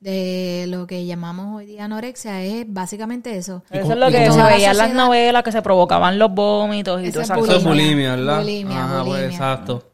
de 0.00 0.66
lo 0.68 0.86
que 0.86 1.06
llamamos 1.06 1.56
hoy 1.56 1.66
día 1.66 1.84
anorexia, 1.84 2.42
es 2.42 2.64
básicamente 2.68 3.36
eso. 3.36 3.62
¿Y 3.72 3.78
Eso 3.78 3.92
es 3.92 3.98
lo 3.98 4.08
que 4.08 4.30
se 4.30 4.42
veía 4.42 4.70
en 4.72 4.76
las 4.78 4.94
novelas, 4.94 5.42
que 5.42 5.52
se 5.52 5.62
provocaban 5.62 6.18
los 6.18 6.32
vómitos 6.32 7.00
y 7.02 7.06
Esa 7.06 7.12
todas 7.12 7.30
es 7.30 7.30
esas 7.30 7.38
eso 7.38 7.46
es 7.46 7.52
cosas. 7.54 7.64
bulimia, 7.64 8.16
¿verdad? 8.16 8.38
Bulimia, 8.38 8.84
Ajá, 8.84 9.04
pues 9.04 9.22
exacto. 9.32 9.87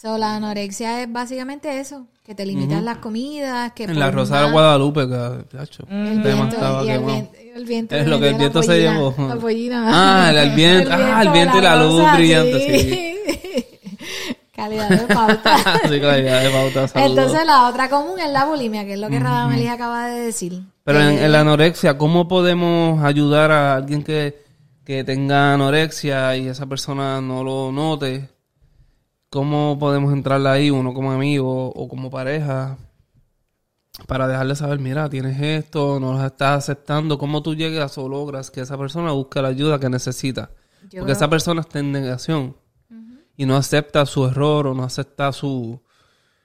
So, 0.00 0.16
la 0.16 0.36
anorexia 0.36 1.02
es 1.02 1.12
básicamente 1.12 1.80
eso, 1.80 2.06
que 2.24 2.32
te 2.32 2.46
limitas 2.46 2.80
las 2.84 2.98
comidas, 2.98 3.72
que 3.72 3.82
En 3.82 3.98
la 3.98 4.12
Rosa 4.12 4.42
de 4.42 4.52
Guadalupe, 4.52 5.08
que, 5.08 5.14
el 5.14 6.20
viento, 6.22 6.28
estaba 6.54 6.84
y 6.84 6.90
el 6.90 7.00
viento, 7.02 7.32
el 7.56 7.64
viento 7.64 7.96
Es 7.96 8.06
lo 8.06 8.20
que 8.20 8.28
el 8.28 8.34
viento 8.36 8.62
se 8.62 8.78
llevó. 8.78 9.12
La 9.28 9.34
pollina. 9.34 9.84
Ah, 9.88 10.30
el- 10.30 10.36
el 10.38 10.50
viento- 10.54 10.90
ah, 10.92 11.22
el 11.22 11.30
viento 11.30 11.58
y 11.58 11.60
la 11.62 11.82
luz 11.82 11.98
rosa, 11.98 12.14
brillante, 12.16 13.14
Calidad 14.54 14.88
de 14.88 15.14
pauta. 15.14 15.56
sí, 15.88 15.98
ya 16.00 16.14
de 16.14 16.50
pauta, 16.50 16.86
saludos. 16.86 17.10
Entonces 17.18 17.44
la 17.46 17.68
otra 17.68 17.88
común 17.90 18.20
es 18.20 18.30
la 18.30 18.44
bulimia, 18.44 18.84
que 18.84 18.92
es 18.94 19.00
lo 19.00 19.08
que 19.08 19.18
Radamelis 19.18 19.68
acaba 19.70 20.06
de 20.06 20.20
decir. 20.20 20.62
Pero 20.84 21.00
en, 21.00 21.08
Eh, 21.18 21.24
en 21.24 21.32
la 21.32 21.40
anorexia, 21.40 21.98
¿cómo 21.98 22.28
podemos 22.28 23.02
ayudar 23.02 23.50
a 23.50 23.74
alguien 23.74 24.04
que, 24.04 24.44
que 24.84 25.02
tenga 25.02 25.54
anorexia 25.54 26.36
y 26.36 26.46
esa 26.46 26.66
persona 26.66 27.20
no 27.20 27.42
lo 27.42 27.72
note? 27.72 28.28
¿Cómo 29.30 29.76
podemos 29.78 30.12
entrarle 30.12 30.48
ahí, 30.48 30.70
uno 30.70 30.94
como 30.94 31.12
amigo 31.12 31.68
o 31.70 31.88
como 31.88 32.10
pareja, 32.10 32.78
para 34.06 34.26
dejarle 34.26 34.54
saber, 34.56 34.78
mira, 34.78 35.08
tienes 35.10 35.40
esto, 35.40 36.00
no 36.00 36.14
lo 36.14 36.24
estás 36.24 36.58
aceptando? 36.64 37.18
¿Cómo 37.18 37.42
tú 37.42 37.54
llegas 37.54 37.98
o 37.98 38.08
logras 38.08 38.50
que 38.50 38.62
esa 38.62 38.78
persona 38.78 39.12
busque 39.12 39.42
la 39.42 39.48
ayuda 39.48 39.78
que 39.78 39.90
necesita? 39.90 40.50
Yo 40.84 41.00
Porque 41.00 41.04
creo- 41.04 41.12
esa 41.12 41.28
persona 41.28 41.60
está 41.60 41.78
en 41.80 41.92
negación 41.92 42.56
y 43.36 43.44
no 43.44 43.56
acepta 43.56 44.06
su 44.06 44.24
error 44.26 44.66
o 44.68 44.74
no 44.74 44.82
acepta 44.84 45.30
su, 45.32 45.80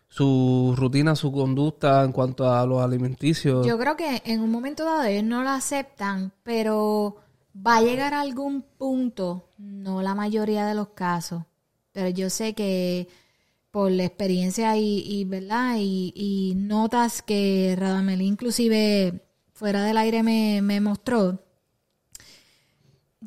su 0.09 0.73
rutina, 0.77 1.15
su 1.15 1.31
conducta 1.31 2.03
en 2.03 2.11
cuanto 2.11 2.51
a 2.51 2.65
los 2.65 2.83
alimenticios. 2.83 3.65
Yo 3.65 3.77
creo 3.79 3.95
que 3.95 4.21
en 4.25 4.41
un 4.41 4.51
momento 4.51 4.83
dado 4.83 5.03
ellos 5.03 5.23
no 5.23 5.41
lo 5.41 5.49
aceptan, 5.51 6.33
pero 6.43 7.15
va 7.55 7.77
a 7.77 7.81
llegar 7.81 8.13
a 8.13 8.21
algún 8.21 8.61
punto, 8.77 9.47
no 9.57 10.01
la 10.01 10.13
mayoría 10.15 10.65
de 10.65 10.73
los 10.75 10.89
casos, 10.89 11.43
pero 11.93 12.09
yo 12.09 12.29
sé 12.29 12.53
que 12.53 13.07
por 13.71 13.89
la 13.91 14.03
experiencia 14.03 14.75
y, 14.77 15.00
y 15.00 15.23
verdad 15.23 15.77
y, 15.79 16.13
y 16.15 16.53
notas 16.55 17.21
que 17.21 17.75
Radameli 17.77 18.25
inclusive 18.25 19.25
fuera 19.53 19.83
del 19.83 19.97
aire 19.97 20.21
me, 20.21 20.62
me 20.62 20.81
mostró, 20.81 21.43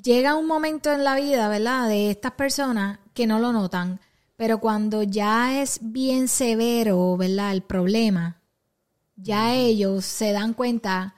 llega 0.00 0.36
un 0.36 0.46
momento 0.46 0.92
en 0.92 1.04
la 1.04 1.16
vida, 1.16 1.48
¿verdad? 1.48 1.88
De 1.88 2.10
estas 2.10 2.32
personas 2.32 2.98
que 3.14 3.26
no 3.26 3.38
lo 3.38 3.52
notan, 3.52 4.00
pero 4.36 4.58
cuando 4.58 5.02
ya 5.02 5.62
es 5.62 5.78
bien 5.80 6.28
severo, 6.28 7.16
¿verdad? 7.16 7.52
El 7.52 7.62
problema, 7.62 8.42
ya 9.16 9.54
ellos 9.54 10.04
se 10.04 10.32
dan 10.32 10.52
cuenta 10.52 11.14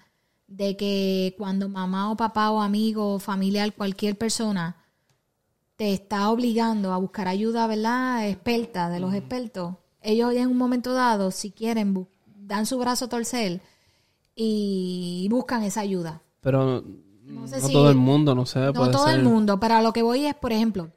de 0.46 0.76
que 0.76 1.34
cuando 1.36 1.68
mamá 1.68 2.10
o 2.10 2.16
papá 2.16 2.50
o 2.50 2.60
amigo 2.60 3.14
o 3.14 3.18
familiar, 3.18 3.74
cualquier 3.74 4.16
persona, 4.16 4.76
te 5.78 5.92
está 5.92 6.28
obligando 6.30 6.92
a 6.92 6.96
buscar 6.96 7.28
ayuda, 7.28 7.68
¿verdad? 7.68 8.28
Experta, 8.28 8.90
de 8.90 8.98
los 8.98 9.14
expertos, 9.14 9.76
ellos 10.02 10.34
en 10.34 10.48
un 10.48 10.56
momento 10.56 10.92
dado, 10.92 11.30
si 11.30 11.52
quieren, 11.52 12.08
dan 12.36 12.66
su 12.66 12.78
brazo 12.78 13.04
a 13.04 13.08
torcer 13.08 13.60
y 14.34 15.28
buscan 15.30 15.62
esa 15.62 15.80
ayuda. 15.82 16.20
Pero 16.40 16.82
No 17.24 17.42
no, 17.42 17.46
sé 17.46 17.60
si- 17.60 17.72
todo 17.72 17.90
el 17.90 17.96
mundo, 17.96 18.34
no 18.34 18.44
sé, 18.44 18.58
No 18.58 18.72
puede 18.72 18.90
todo 18.90 19.06
ser. 19.06 19.18
el 19.20 19.24
mundo, 19.24 19.60
pero 19.60 19.74
a 19.76 19.82
lo 19.82 19.92
que 19.92 20.02
voy 20.02 20.26
es, 20.26 20.34
por 20.34 20.52
ejemplo, 20.52 20.90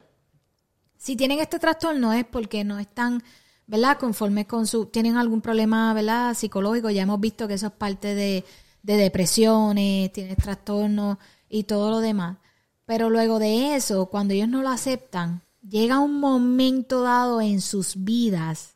si 0.97 1.15
tienen 1.15 1.39
este 1.39 1.59
trastorno 1.59 2.11
es 2.13 2.25
porque 2.25 2.63
no 2.63 2.79
están, 2.79 3.21
¿verdad? 3.67 3.99
Conformes 3.99 4.47
con 4.47 4.65
su, 4.65 4.87
tienen 4.87 5.15
algún 5.15 5.41
problema, 5.41 5.93
¿verdad? 5.93 6.33
Psicológico, 6.33 6.89
ya 6.89 7.03
hemos 7.03 7.19
visto 7.19 7.47
que 7.47 7.53
eso 7.53 7.67
es 7.67 7.73
parte 7.73 8.15
de, 8.15 8.43
de 8.81 8.97
depresiones, 8.97 10.11
tienes 10.11 10.37
trastornos 10.37 11.17
y 11.49 11.65
todo 11.65 11.91
lo 11.91 11.99
demás. 11.99 12.37
Pero 12.85 13.09
luego 13.09 13.39
de 13.39 13.75
eso, 13.75 14.07
cuando 14.07 14.33
ellos 14.33 14.49
no 14.49 14.61
lo 14.61 14.69
aceptan, 14.69 15.41
llega 15.67 15.99
un 15.99 16.19
momento 16.19 17.01
dado 17.03 17.41
en 17.41 17.61
sus 17.61 18.03
vidas 18.03 18.75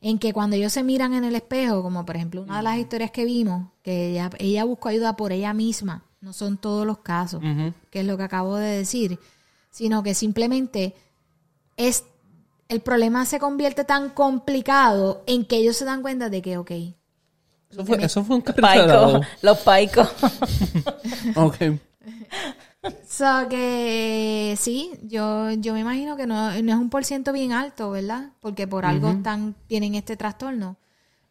en 0.00 0.18
que 0.18 0.32
cuando 0.32 0.56
ellos 0.56 0.72
se 0.72 0.82
miran 0.82 1.12
en 1.12 1.24
el 1.24 1.34
espejo, 1.34 1.82
como 1.82 2.04
por 2.06 2.16
ejemplo 2.16 2.42
una 2.42 2.58
de 2.58 2.62
las 2.62 2.78
historias 2.78 3.10
que 3.10 3.24
vimos, 3.24 3.68
que 3.82 4.10
ella, 4.10 4.30
ella 4.38 4.64
buscó 4.64 4.88
ayuda 4.88 5.16
por 5.16 5.32
ella 5.32 5.52
misma, 5.52 6.04
no 6.20 6.32
son 6.32 6.56
todos 6.56 6.86
los 6.86 6.98
casos, 6.98 7.42
que 7.90 8.00
es 8.00 8.06
lo 8.06 8.16
que 8.16 8.22
acabo 8.22 8.56
de 8.56 8.78
decir, 8.78 9.18
sino 9.70 10.02
que 10.02 10.14
simplemente 10.14 10.94
es 11.76 12.04
el 12.68 12.80
problema 12.80 13.24
se 13.24 13.38
convierte 13.38 13.84
tan 13.84 14.10
complicado 14.10 15.22
en 15.26 15.44
que 15.44 15.56
ellos 15.56 15.76
se 15.76 15.84
dan 15.84 16.02
cuenta 16.02 16.28
de 16.28 16.42
que, 16.42 16.58
ok, 16.58 16.70
Eso 17.70 17.84
fue, 17.84 18.04
eso 18.04 18.24
fue 18.24 18.36
un 18.36 18.42
Paico, 18.42 18.60
carcelado. 18.62 19.20
los 19.42 19.58
paicos. 19.58 20.08
Ok. 21.36 21.56
So 23.06 23.48
que 23.48 24.54
sí, 24.56 24.92
yo, 25.02 25.50
yo 25.52 25.74
me 25.74 25.80
imagino 25.80 26.16
que 26.16 26.26
no, 26.26 26.50
no 26.62 26.72
es 26.72 26.78
un 26.78 26.90
por 26.90 27.04
ciento 27.04 27.32
bien 27.32 27.52
alto, 27.52 27.90
¿verdad? 27.90 28.32
Porque 28.40 28.68
por 28.68 28.86
algo 28.86 29.10
están, 29.10 29.56
tienen 29.66 29.94
este 29.94 30.16
trastorno. 30.16 30.76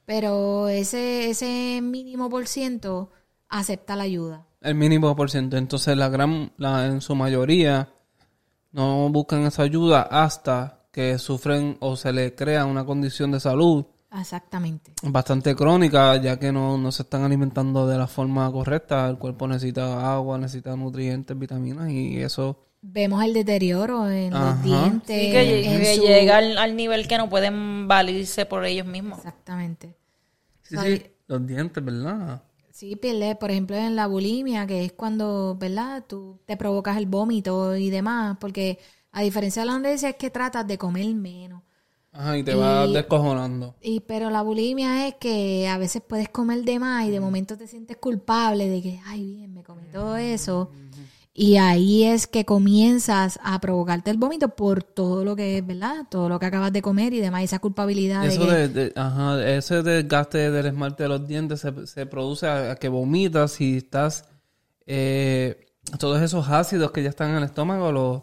Pero 0.06 0.68
ese, 0.68 1.30
ese 1.30 1.80
mínimo 1.82 2.30
por 2.30 2.48
ciento 2.48 3.12
acepta 3.50 3.96
la 3.96 4.04
ayuda. 4.04 4.46
El 4.62 4.75
mínimo 4.75 5.16
por 5.16 5.30
ciento. 5.32 5.58
Entonces, 5.58 5.96
la 5.96 6.10
gran, 6.10 6.51
la, 6.58 6.86
en 6.86 7.01
su 7.01 7.16
mayoría, 7.16 7.89
no 8.72 9.10
buscan 9.10 9.44
esa 9.44 9.63
ayuda 9.63 10.01
hasta 10.01 10.88
que 10.92 11.18
sufren 11.18 11.77
o 11.80 11.96
se 11.96 12.12
le 12.12 12.36
crea 12.36 12.66
una 12.66 12.86
condición 12.86 13.32
de 13.32 13.39
salud 13.39 13.86
Exactamente. 14.21 14.91
bastante 15.03 15.55
crónica, 15.55 16.15
ya 16.17 16.38
que 16.39 16.51
no, 16.51 16.77
no 16.77 16.91
se 16.91 17.03
están 17.03 17.24
alimentando 17.24 17.88
de 17.88 17.97
la 17.97 18.07
forma 18.07 18.51
correcta. 18.51 19.07
El 19.09 19.17
cuerpo 19.17 19.47
necesita 19.47 20.13
agua, 20.15 20.38
necesita 20.38 20.75
nutrientes, 20.75 21.38
vitaminas 21.38 21.89
y 21.89 22.17
eso. 22.21 22.63
Vemos 22.81 23.24
el 23.24 23.33
deterioro 23.33 24.09
en 24.09 24.39
los 24.39 24.41
Ajá. 24.41 24.63
dientes. 24.63 25.07
Sí, 25.07 25.31
que, 25.31 25.65
en 25.65 25.81
que 25.81 25.95
su- 25.95 26.01
llega 26.03 26.38
al, 26.38 26.57
al 26.57 26.75
nivel 26.75 27.07
que 27.07 27.17
no 27.17 27.29
pueden 27.29 27.88
valirse 27.88 28.45
por 28.45 28.65
ellos 28.65 28.86
mismos. 28.86 29.17
Exactamente. 29.19 29.95
Sí, 30.63 30.77
sí, 30.77 31.03
los 31.27 31.45
dientes, 31.47 31.83
¿verdad? 31.83 32.41
Sí, 32.71 32.95
pierde, 32.95 33.36
por 33.36 33.50
ejemplo, 33.51 33.75
en 33.75 33.95
la 33.95 34.05
bulimia, 34.07 34.67
que 34.67 34.86
es 34.86 34.91
cuando, 34.93 35.55
¿verdad? 35.59 36.03
Tú 36.07 36.39
te 36.45 36.57
provocas 36.57 36.97
el 36.97 37.07
vómito 37.07 37.75
y 37.75 37.89
demás, 37.89 38.38
porque 38.39 38.77
a 39.12 39.21
diferencia 39.24 39.63
de 39.63 39.65
la 39.67 39.74
anorexia 39.75 40.09
es 40.09 40.15
que 40.15 40.29
tratas 40.29 40.67
de 40.67 40.77
comer 40.77 41.07
menos. 41.15 41.57
Ajá, 42.17 42.38
y 42.38 42.43
te 42.43 42.55
vas 42.55 42.91
descojonando. 42.91 43.75
Y 43.81 44.00
pero 44.00 44.29
la 44.31 44.41
bulimia 44.41 45.07
es 45.07 45.15
que 45.19 45.67
a 45.67 45.77
veces 45.77 46.01
puedes 46.05 46.29
comer 46.29 46.63
de 46.63 46.79
más 46.79 47.05
y 47.05 47.12
de 47.12 47.19
momento 47.19 47.57
te 47.57 47.67
sientes 47.67 47.97
culpable 47.97 48.67
de 48.67 48.81
que, 48.81 49.00
ay, 49.05 49.24
bien, 49.36 49.53
me 49.53 49.63
comí 49.63 49.83
todo 49.93 50.17
eso. 50.17 50.71
Y 51.39 51.57
ahí 51.57 52.03
es 52.03 52.25
que 52.25 52.45
comienzas 52.45 53.39
a 53.43 53.62
provocarte 53.62 54.09
el 54.09 54.17
vómito 54.17 54.50
por 54.50 54.81
todo 54.81 55.24
lo 55.24 55.36
que 55.36 55.59
es, 55.59 55.67
¿verdad? 55.67 56.07
Todo 56.09 56.29
lo 56.29 56.39
que 56.39 56.47
acabas 56.47 56.74
de 56.74 56.81
comer 56.81 57.13
y 57.13 57.19
demás, 57.19 57.43
esa 57.43 57.59
culpabilidad 57.59 58.24
de 58.24 58.27
Eso 58.29 58.47
que... 58.47 58.51
de, 58.53 58.67
de- 58.69 58.93
ajá, 58.95 59.47
ese 59.47 59.83
desgaste 59.83 60.50
del 60.50 60.65
esmalte 60.65 61.03
de 61.03 61.09
los 61.09 61.27
dientes 61.27 61.59
se, 61.59 61.86
se 61.86 62.07
produce 62.07 62.47
a, 62.47 62.71
a 62.71 62.75
que 62.77 62.89
vomitas 62.89 63.62
y 63.62 63.77
estás 63.77 64.25
eh, 64.88 65.67
todos 66.00 66.19
esos 66.24 66.50
ácidos 66.50 66.89
que 66.91 67.03
ya 67.03 67.09
están 67.09 67.29
en 67.29 67.36
el 67.38 67.43
estómago 67.43 67.91
los 67.91 68.21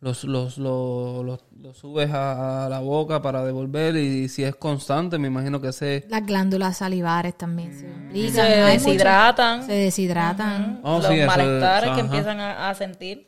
los, 0.00 0.24
los, 0.24 0.56
los, 0.58 1.24
los- 1.24 1.44
los 1.60 1.76
subes 1.76 2.10
a, 2.10 2.64
a 2.66 2.68
la 2.70 2.80
boca 2.80 3.20
para 3.20 3.44
devolver 3.44 3.96
y, 3.96 4.28
si 4.28 4.42
es 4.44 4.56
constante 4.56 5.18
me 5.18 5.28
imagino 5.28 5.60
que 5.60 5.68
ese 5.68 6.06
Las 6.08 6.24
glándulas 6.24 6.78
salivares 6.78 7.36
también 7.36 7.74
se 7.78 7.86
implican. 7.86 8.32
Se 8.34 8.42
mucho- 8.42 8.64
deshidratan. 8.66 9.66
Se 9.66 9.72
deshidratan. 9.72 10.80
Oh, 10.82 10.98
los 10.98 11.06
sí, 11.06 11.12
eso 11.14 11.20
es- 11.22 11.26
malestares 11.26 11.84
que 11.90 11.90
ajá. 11.90 12.00
empiezan 12.00 12.40
a, 12.40 12.70
a 12.70 12.74
sentir. 12.74 13.26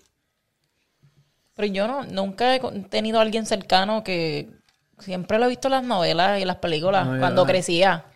Pero 1.55 1.69
yo 1.73 1.87
no, 1.87 2.05
nunca 2.05 2.55
he 2.57 2.61
tenido 2.89 3.19
a 3.19 3.23
alguien 3.23 3.45
cercano 3.45 4.03
que 4.03 4.51
siempre 4.99 5.39
lo 5.39 5.45
he 5.45 5.49
visto 5.51 5.69
en 5.69 5.73
las 5.73 5.85
novelas 5.85 6.39
y 6.39 6.43
en 6.43 6.49
las 6.49 6.57
películas 6.57 7.07
No, 7.07 7.19
cuando 7.19 7.45
crecía. 7.45 8.07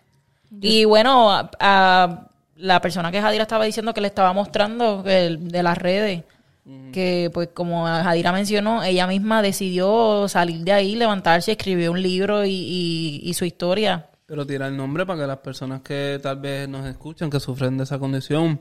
Y 0.61 0.85
bueno, 0.85 1.31
a, 1.31 1.51
a 1.59 2.27
la 2.55 2.81
persona 2.81 3.11
que 3.11 3.21
Jadira 3.21 3.43
estaba 3.43 3.65
diciendo 3.65 3.93
que 3.93 4.01
le 4.01 4.07
estaba 4.07 4.33
mostrando 4.33 5.03
que 5.03 5.27
el- 5.27 5.49
de 5.49 5.61
las 5.61 5.77
redes, 5.77 6.23
que 6.91 7.29
pues 7.33 7.49
como 7.53 7.85
Jadira 7.85 8.31
mencionó, 8.31 8.83
ella 8.83 9.07
misma 9.07 9.41
decidió 9.41 10.27
salir 10.27 10.59
de 10.65 10.73
ahí, 10.73 10.95
levantarse, 10.95 11.51
escribió 11.53 11.91
un 11.91 12.01
libro 12.01 12.43
y, 12.45 12.49
y- 12.51 13.21
y 13.23 13.33
su 13.33 13.45
historia. 13.45 14.09
pero 14.25 14.45
tira 14.45 14.67
el 14.67 14.75
nombre 14.75 15.05
para 15.05 15.21
que 15.21 15.27
las 15.27 15.37
personas 15.37 15.81
que 15.81 16.19
tal 16.21 16.39
vez 16.41 16.67
nos 16.67 16.85
escuchan 16.85 17.29
que 17.29 17.39
sufren 17.39 17.77
de 17.77 17.83
esa 17.85 17.97
condición 17.97 18.59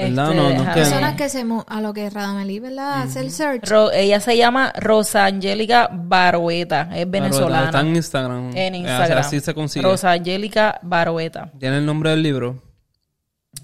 ¿Verdad? 0.00 0.26
Este, 0.30 0.36
no, 0.36 0.42
no 0.44 0.48
es 0.50 0.54
déjame- 0.60 0.74
que- 0.74 0.80
Personas 0.80 1.14
que 1.16 1.28
se 1.28 1.44
a 1.66 1.80
lo 1.80 1.92
que 1.92 2.08
Radamelí, 2.08 2.60
¿verdad? 2.60 3.02
Hace 3.02 3.18
el 3.20 3.32
search. 3.32 3.68
Ro- 3.68 3.90
ella 3.90 4.20
se 4.20 4.36
llama 4.36 4.72
Rosa 4.78 5.24
Angélica 5.26 5.90
Barueta, 5.92 6.88
es 6.94 7.10
venezolana. 7.10 7.64
Está 7.66 7.80
en 7.80 7.96
Instagram. 7.96 8.50
En 8.56 8.74
Eh, 8.76 8.78
Instagram. 8.78 9.18
Así 9.18 9.40
se 9.40 9.52
consigue. 9.54 9.82
Rosa 9.84 10.12
Angélica 10.12 10.78
Barueta. 10.84 11.50
¿Tiene 11.58 11.78
el 11.78 11.84
nombre 11.86 12.10
del 12.10 12.22
libro? 12.22 12.62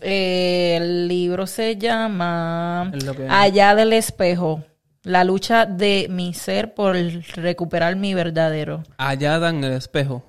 Eh, 0.00 0.76
el 0.80 1.08
libro 1.08 1.46
se 1.46 1.76
llama 1.76 2.90
Allá 3.28 3.74
del 3.74 3.92
espejo. 3.92 4.62
La 5.02 5.22
lucha 5.24 5.66
de 5.66 6.06
mi 6.10 6.32
ser 6.34 6.74
por 6.74 6.96
recuperar 6.96 7.96
mi 7.96 8.14
verdadero. 8.14 8.82
Allá 8.96 9.36
en 9.48 9.62
el 9.64 9.72
espejo. 9.74 10.22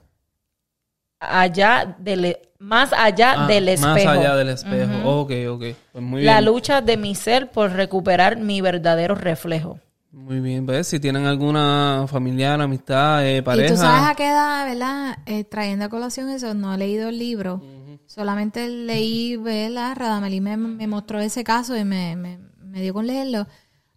Allá 1.20 1.96
del 1.98 2.26
e- 2.26 2.42
más 2.60 2.92
allá 2.94 3.46
Ah, 3.46 3.48
del 3.48 3.70
espejo. 3.70 3.94
Más 3.94 4.06
allá 4.18 4.36
del 4.36 4.50
espejo. 4.50 4.92
Ok, 5.22 5.32
ok. 5.50 5.64
Pues 5.92 6.04
muy 6.04 6.24
La 6.24 6.34
bien. 6.42 6.46
lucha 6.46 6.82
de 6.82 6.98
mi 6.98 7.16
ser 7.16 7.52
por 7.52 7.72
recuperar 7.72 8.38
mi 8.38 8.60
verdadero 8.62 9.16
reflejo. 9.16 9.80
Muy 10.12 10.40
bien. 10.40 10.66
¿Ves? 10.66 10.88
Si 10.88 11.00
tienen 11.00 11.26
alguna 11.26 12.06
familiar, 12.08 12.60
amistad, 12.62 13.26
eh, 13.26 13.44
pareja. 13.44 13.68
Y 13.68 13.72
tú 13.76 13.78
sabes 13.78 14.10
a 14.10 14.16
qué 14.16 14.28
edad, 14.28 14.66
¿verdad? 14.66 15.18
Eh, 15.26 15.44
trayendo 15.44 15.86
a 15.86 15.90
colación 15.90 16.30
eso, 16.30 16.54
no 16.54 16.74
he 16.74 16.78
leído 16.78 17.10
el 17.10 17.18
libro. 17.20 17.62
Solamente 18.16 18.70
leí, 18.70 19.36
¿verdad? 19.36 19.94
Radamelí 19.98 20.40
me, 20.40 20.56
me 20.56 20.88
mostró 20.88 21.20
ese 21.20 21.44
caso 21.44 21.76
y 21.76 21.84
me, 21.84 22.16
me, 22.16 22.40
me 22.64 22.82
dio 22.82 22.94
con 22.94 23.06
leerlo. 23.08 23.46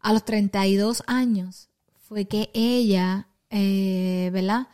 A 0.01 0.13
los 0.13 0.25
32 0.25 1.05
años 1.07 1.69
fue 2.01 2.25
que 2.27 2.51
ella, 2.53 3.29
eh, 3.49 4.31
¿verdad? 4.33 4.67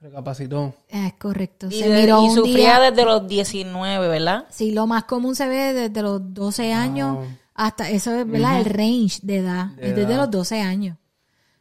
Recapacitó. 0.00 0.74
Es 0.88 1.12
correcto. 1.14 1.66
Y, 1.70 1.78
Se 1.80 1.90
de- 1.90 2.00
miró 2.00 2.22
y 2.24 2.28
un 2.28 2.34
sufría 2.36 2.78
día. 2.78 2.90
desde 2.90 3.04
los 3.04 3.28
19, 3.28 4.08
¿verdad? 4.08 4.46
Sí, 4.50 4.72
lo 4.72 4.86
más 4.86 5.04
común 5.04 5.34
se 5.36 5.46
ve 5.46 5.74
desde 5.74 6.00
los 6.02 6.32
12 6.32 6.72
años 6.72 7.18
hasta, 7.54 7.90
eso 7.90 8.14
es, 8.14 8.26
¿verdad? 8.26 8.60
El 8.60 8.64
range 8.64 9.20
de 9.22 9.36
edad. 9.36 9.66
De 9.76 9.90
es 9.90 9.96
desde 9.96 10.12
edad. 10.12 10.20
los 10.22 10.30
12 10.30 10.60
años. 10.62 10.96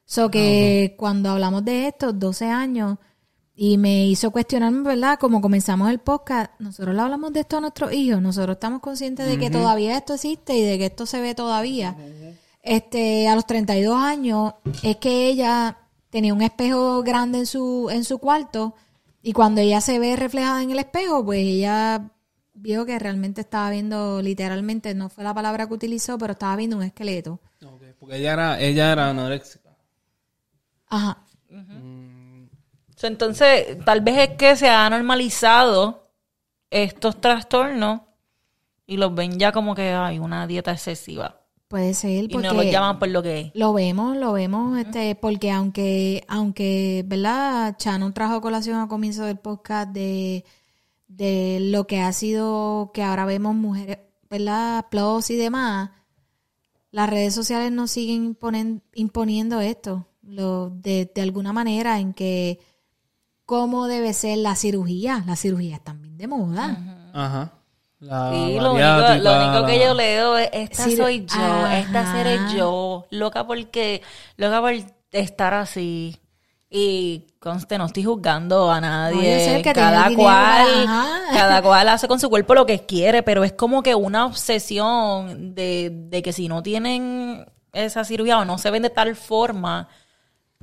So 0.06 0.32
que 0.32 0.96
cuando 0.98 1.32
hablamos 1.32 1.66
de 1.66 1.88
estos 1.88 2.18
12 2.18 2.46
años, 2.50 2.98
y 3.56 3.78
me 3.78 4.06
hizo 4.06 4.32
cuestionarme, 4.32 4.82
¿verdad? 4.82 5.18
Como 5.18 5.40
comenzamos 5.40 5.90
el 5.90 6.00
podcast, 6.00 6.52
nosotros 6.60 6.94
le 6.94 7.02
hablamos 7.02 7.32
de 7.32 7.40
esto 7.40 7.58
a 7.58 7.62
nuestros 7.62 7.94
hijos, 7.94 8.22
nosotros 8.22 8.56
estamos 8.56 8.82
conscientes 8.82 9.28
de 9.28 9.38
que 9.38 9.50
todavía 9.50 9.98
esto 9.98 10.16
existe 10.16 10.58
y 10.58 10.62
de 10.62 10.78
que 10.78 10.88
esto 10.88 11.06
se 11.06 11.22
ve 11.22 11.36
todavía. 11.36 11.96
Este, 12.62 13.28
a 13.28 13.36
los 13.36 13.46
32 13.46 13.96
años, 13.96 14.54
es 14.84 14.98
que 14.98 15.28
ella 15.28 15.78
tenía 16.10 16.34
un 16.34 16.42
espejo 16.42 17.02
grande 17.04 17.40
en 17.40 17.46
su, 17.46 17.90
en 17.92 18.04
su 18.04 18.18
cuarto, 18.18 18.76
y 19.22 19.34
cuando 19.34 19.62
ella 19.62 19.82
se 19.82 20.00
ve 20.00 20.16
reflejada 20.16 20.62
en 20.62 20.72
el 20.72 20.80
espejo, 20.80 21.26
pues 21.26 21.40
ella 21.40 22.12
vio 22.54 22.86
que 22.86 23.00
realmente 23.00 23.42
estaba 23.42 23.70
viendo, 23.70 24.22
literalmente, 24.22 24.94
no 24.94 25.10
fue 25.10 25.24
la 25.24 25.34
palabra 25.34 25.68
que 25.68 25.74
utilizó, 25.74 26.18
pero 26.18 26.34
estaba 26.34 26.56
viendo 26.56 26.78
un 26.78 26.84
esqueleto. 26.84 27.40
Ok, 27.66 27.84
Porque 28.00 28.18
ella 28.18 28.34
era, 28.34 28.60
ella 28.60 28.92
era 28.92 29.10
anoréxica. 29.10 29.76
Ajá. 30.88 31.26
So, 31.48 31.56
Entonces, 33.08 33.78
tal 33.86 34.02
vez 34.02 34.18
es 34.18 34.38
que 34.38 34.56
se 34.56 34.70
ha 34.70 34.90
normalizado 34.90 36.10
estos 36.70 37.20
trastornos 37.22 38.02
y 38.88 38.98
los 38.98 39.14
ven 39.16 39.40
ya 39.40 39.52
como 39.52 39.74
que 39.76 39.92
hay 39.92 40.20
una 40.20 40.46
dieta 40.48 40.72
excesiva. 40.72 41.42
Puede 41.68 41.94
ser 41.96 42.26
Y 42.26 42.28
porque 42.28 42.48
no 42.48 42.54
los 42.54 42.66
llaman 42.66 43.00
por 43.00 43.08
lo 43.10 43.24
que 43.24 43.40
es. 43.40 43.52
lo 43.56 43.74
vemos, 43.74 44.16
lo 44.18 44.34
vemos, 44.34 44.78
este, 44.78 45.16
porque 45.16 45.50
aunque, 45.52 46.24
aunque, 46.28 47.04
¿verdad? 47.08 47.76
Chano 47.78 48.14
trajo 48.14 48.40
colación 48.42 48.78
al 48.78 48.88
comienzo 48.88 49.24
del 49.26 49.38
podcast 49.40 49.90
de, 49.92 50.46
de 51.08 51.58
lo 51.62 51.88
que 51.88 52.00
ha 52.02 52.14
sido 52.14 52.92
que 52.94 53.02
ahora 53.02 53.26
vemos 53.26 53.56
mujeres, 53.56 53.98
¿verdad? 54.30 54.86
Plus 54.92 55.32
y 55.32 55.38
demás. 55.38 55.90
Las 56.92 57.10
redes 57.10 57.34
sociales 57.34 57.72
nos 57.72 57.90
siguen 57.92 58.36
imponen- 58.36 58.82
imponiendo 58.94 59.60
esto, 59.60 60.08
lo, 60.22 60.70
de, 60.70 61.12
de 61.14 61.22
alguna 61.22 61.52
manera 61.52 62.00
en 62.00 62.14
que 62.14 62.60
cómo 63.46 63.88
debe 63.88 64.14
ser 64.14 64.38
la 64.40 64.56
cirugía. 64.56 65.24
Las 65.26 65.42
cirugías 65.42 65.82
también 65.84 66.18
de 66.18 66.28
moda. 66.28 66.78
Ajá. 67.14 67.52
La 68.00 68.32
Sí, 68.32 68.60
lo 68.60 68.74
único, 68.74 69.24
lo 69.24 69.38
único 69.38 69.66
que 69.66 69.80
yo 69.80 69.94
leo 69.94 70.38
es, 70.38 70.50
esta 70.52 70.84
Sí, 70.84 70.98
soy 70.98 71.26
yo, 71.26 71.68
esta 71.68 72.12
seré 72.12 72.40
yo, 72.56 73.08
loca 73.10 73.48
porque, 73.48 74.02
loca 74.38 74.62
por 74.62 74.74
estar 75.12 75.54
así. 75.54 76.20
Y 76.70 77.28
conste, 77.40 77.78
no 77.78 77.86
estoy 77.86 78.04
juzgando 78.04 78.70
a 78.70 78.82
nadie, 78.82 79.62
que 79.64 79.72
cada 79.72 80.14
cual, 80.14 80.88
ajá. 80.88 81.20
cada 81.32 81.62
cual 81.62 81.88
hace 81.88 82.08
con 82.08 82.20
su 82.20 82.30
cuerpo 82.30 82.54
lo 82.54 82.66
que 82.66 82.86
quiere, 82.86 83.24
pero 83.24 83.46
es 83.46 83.54
como 83.54 83.82
que 83.82 83.96
una 83.96 84.26
obsesión 84.26 85.56
de, 85.56 85.90
de 85.94 86.22
que 86.22 86.34
si 86.34 86.50
no 86.50 86.62
tienen 86.62 87.46
esa 87.72 88.04
cirugía 88.04 88.40
o 88.40 88.46
no 88.46 88.58
se 88.58 88.72
ven 88.72 88.84
de 88.84 88.90
tal 88.90 89.16
forma, 89.16 89.88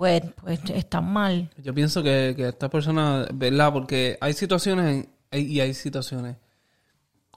pues, 0.02 0.20
pues 0.42 0.58
están 0.70 1.04
mal. 1.12 1.48
Yo 1.62 1.72
pienso 1.72 2.02
que, 2.02 2.34
que 2.36 2.48
esta 2.48 2.68
persona, 2.68 3.24
¿verdad? 3.32 3.72
Porque 3.72 4.18
hay 4.20 4.32
situaciones 4.32 5.06
y 5.30 5.60
hay 5.60 5.74
situaciones. 5.74 6.38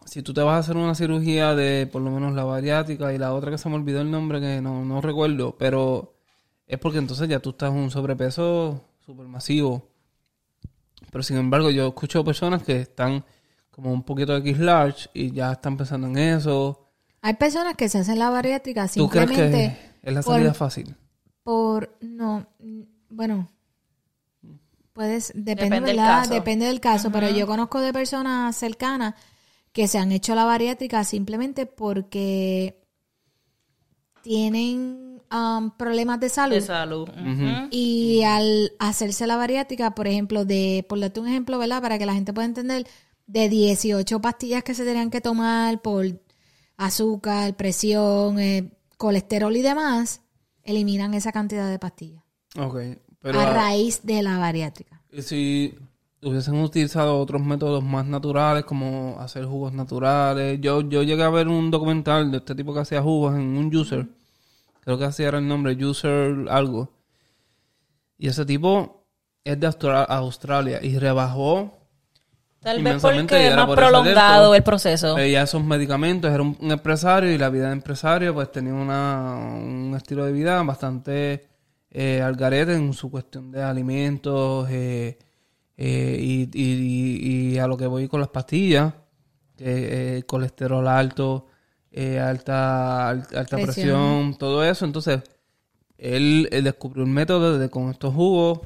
Si 0.08 0.24
tú 0.24 0.34
te 0.34 0.42
vas 0.42 0.56
a 0.56 0.58
hacer 0.62 0.76
una 0.76 0.96
cirugía 0.96 1.54
de 1.54 1.86
por 1.86 2.02
lo 2.02 2.10
menos 2.10 2.34
la 2.34 2.44
bariátrica 2.44 3.14
y 3.14 3.20
la 3.20 3.34
otra 3.36 3.52
que 3.52 3.60
se 3.60 3.70
me 3.70 3.76
olvidó 3.76 4.02
el 4.02 4.10
nombre 4.10 4.42
que 4.42 4.62
no, 4.62 4.84
no 4.84 5.00
recuerdo, 5.00 5.56
pero 5.60 6.16
es 6.66 6.80
porque 6.80 6.98
entonces 6.98 7.30
ya 7.30 7.40
tú 7.40 7.52
estás 7.52 7.70
en 7.70 7.78
un 7.78 7.92
sobrepeso 7.92 8.84
súper 9.06 9.28
masivo. 9.28 9.88
Pero 11.12 11.24
sin 11.24 11.38
embargo, 11.38 11.70
yo 11.70 11.90
escucho 11.90 12.26
personas 12.26 12.64
que 12.64 12.82
están 12.82 13.24
como 13.70 13.94
un 13.94 14.02
poquito 14.02 14.36
X 14.38 14.58
large 14.58 15.08
y 15.14 15.32
ya 15.32 15.52
están 15.52 15.78
pensando 15.78 16.08
en 16.08 16.18
eso. 16.18 16.88
Hay 17.22 17.36
personas 17.36 17.76
que 17.76 17.90
se 17.90 18.00
hacen 18.00 18.18
la 18.18 18.32
bariátrica 18.32 18.88
¿Tú 18.88 19.08
crees 19.08 19.28
simplemente 19.30 19.78
que 20.02 20.10
es 20.10 20.14
la 20.16 20.24
por- 20.24 20.34
salida 20.34 20.54
fácil? 20.56 20.96
Por 21.46 21.96
no 22.02 22.48
bueno 23.10 23.50
puedes 24.94 25.32
depende, 25.36 25.76
Depende 25.80 25.96
caso. 25.96 26.34
depende 26.34 26.66
del 26.66 26.80
caso 26.80 27.12
pero 27.12 27.30
yo 27.30 27.46
conozco 27.46 27.80
de 27.82 27.94
personas 27.94 28.56
cercanas 28.58 29.14
que 29.72 29.88
se 29.88 30.00
han 30.00 30.12
hecho 30.12 30.34
la 30.36 30.44
bariátrica 30.46 31.04
simplemente 31.04 31.66
porque 31.68 32.82
tienen 34.24 35.22
um, 35.32 35.70
problemas 35.78 36.20
de 36.20 36.30
salud 36.30 36.56
De 36.56 36.62
salud. 36.62 37.10
Ujú. 37.10 37.68
y 37.72 38.24
al 38.24 38.72
hacerse 38.80 39.28
la 39.28 39.36
bariátrica, 39.38 39.94
por 39.94 40.08
ejemplo, 40.08 40.46
de, 40.46 40.84
por 40.90 41.00
darte 41.00 41.20
un 41.20 41.28
ejemplo, 41.28 41.60
¿verdad? 41.60 41.82
Para 41.82 42.00
que 42.00 42.06
la 42.08 42.14
gente 42.16 42.34
pueda 42.34 42.48
entender, 42.48 42.88
de 43.28 43.50
18 43.50 44.20
pastillas 44.22 44.64
que 44.64 44.74
se 44.74 44.84
tenían 44.86 45.12
que 45.12 45.22
tomar 45.22 45.82
por 45.82 46.06
azúcar, 46.78 47.56
presión, 47.56 48.40
eh, 48.40 48.72
colesterol 48.98 49.56
y 49.56 49.62
demás, 49.62 50.22
eliminan 50.66 51.14
esa 51.14 51.32
cantidad 51.32 51.70
de 51.70 51.80
pastillas. 51.80 52.24
Ok. 52.58 52.78
Pero, 53.22 53.40
a 53.40 53.46
raíz 53.54 54.02
de 54.04 54.22
la 54.22 54.38
bariátrica. 54.38 55.02
Y 55.12 55.22
si 55.22 55.76
hubiesen 56.22 56.56
utilizado 56.62 57.20
otros 57.20 57.42
métodos 57.42 57.84
más 57.84 58.06
naturales, 58.06 58.66
como 58.66 59.16
hacer 59.20 59.46
jugos 59.46 59.72
naturales. 59.74 60.60
Yo, 60.62 60.82
yo 60.82 61.04
llegué 61.04 61.24
a 61.24 61.30
ver 61.30 61.48
un 61.48 61.72
documental 61.72 62.32
de 62.32 62.38
este 62.38 62.54
tipo 62.56 62.74
que 62.74 62.82
hacía 62.82 63.02
jugos 63.02 63.36
en 63.36 63.42
un 63.58 63.74
user. 63.76 64.08
Creo 64.82 64.98
que 64.98 65.06
así 65.06 65.24
era 65.24 65.38
el 65.40 65.48
nombre, 65.48 65.74
user 65.84 66.48
algo. 66.50 66.92
Y 68.18 68.28
ese 68.28 68.46
tipo 68.46 69.06
es 69.44 69.60
de 69.60 69.68
Austra- 69.68 70.04
Australia 70.06 70.80
y 70.84 70.98
rebajó 70.98 71.78
Tal 72.66 72.84
vez 72.84 72.94
porque 73.02 73.48
es 73.48 73.56
más 73.56 73.66
por 73.68 73.76
prolongado 73.76 74.56
el 74.56 74.64
proceso. 74.64 75.16
Veía 75.16 75.44
esos 75.44 75.64
medicamentos, 75.64 76.32
era 76.34 76.42
un, 76.42 76.58
un 76.60 76.72
empresario 76.72 77.32
y 77.32 77.38
la 77.38 77.50
vida 77.50 77.68
de 77.68 77.74
empresario 77.74 78.34
pues 78.34 78.52
tenía 78.52 78.74
una, 78.74 79.36
un 79.36 79.94
estilo 79.96 80.26
de 80.26 80.32
vida 80.32 80.62
bastante 80.64 81.48
eh, 81.92 82.22
al 82.22 82.36
garete 82.36 82.74
en 82.74 82.92
su 82.94 83.10
cuestión 83.10 83.52
de 83.52 83.62
alimentos 83.64 84.68
eh, 84.70 85.18
eh, 85.78 86.18
y, 86.20 86.50
y- 86.54 87.54
y 87.54 87.58
a 87.60 87.68
lo 87.68 87.78
que 87.78 87.88
voy 87.88 88.08
con 88.08 88.20
las 88.20 88.30
pastillas, 88.30 88.94
eh, 89.60 90.24
colesterol 90.28 90.88
alto, 90.88 91.48
alta, 92.20 93.10
al- 93.10 93.20
alta 93.36 93.56
presión. 93.58 93.64
Presión. 93.64 94.38
todo 94.38 94.64
eso. 94.66 94.84
Entonces, 94.86 95.22
él, 95.98 96.50
él 96.52 96.64
descubrió 96.66 97.04
un 97.06 97.14
método 97.14 97.58
de 97.58 97.70
con 97.70 97.90
estos 97.92 98.14
jugos 98.14 98.60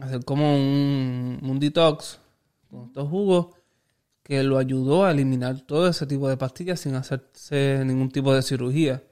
hacer 0.00 0.24
como 0.24 0.54
un, 0.54 1.38
un 1.42 1.58
detox 1.58 2.19
con 2.70 2.86
estos 2.86 3.08
jugos 3.08 3.48
que 4.22 4.42
lo 4.42 4.58
ayudó 4.58 5.04
a 5.04 5.10
eliminar 5.10 5.60
todo 5.62 5.88
ese 5.88 6.06
tipo 6.06 6.28
de 6.28 6.36
pastillas 6.36 6.80
sin 6.80 6.94
hacerse 6.94 7.82
ningún 7.84 8.10
tipo 8.10 8.32
de 8.32 8.42
cirugía. 8.42 9.02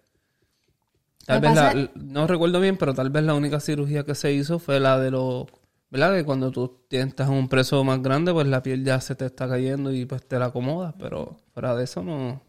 Tal 1.27 1.41
vez 1.41 1.55
la, 1.55 1.91
no 1.95 2.27
recuerdo 2.27 2.61
bien, 2.61 2.77
pero 2.77 2.95
tal 2.95 3.11
vez 3.11 3.23
la 3.25 3.35
única 3.35 3.61
cirugía 3.61 4.05
que 4.05 4.15
se 4.15 4.33
hizo 4.33 4.59
fue 4.59 4.81
la 4.81 4.99
de 4.99 5.11
los, 5.11 5.47
¿verdad? 5.91 6.15
Que 6.15 6.25
cuando 6.25 6.51
tú 6.51 6.81
estás 6.89 7.29
en 7.29 7.35
un 7.35 7.49
preso 7.49 7.83
más 7.85 8.03
grande, 8.03 8.33
pues 8.33 8.47
la 8.47 8.63
piel 8.63 8.85
ya 8.85 9.01
se 9.01 9.15
te 9.15 9.27
está 9.27 9.49
cayendo 9.49 9.93
y 9.93 10.07
pues 10.07 10.27
te 10.27 10.39
la 10.39 10.47
acomodas, 10.47 10.95
pero 10.99 11.37
fuera 11.53 11.75
de 11.75 11.85
eso 11.85 12.03
no. 12.03 12.41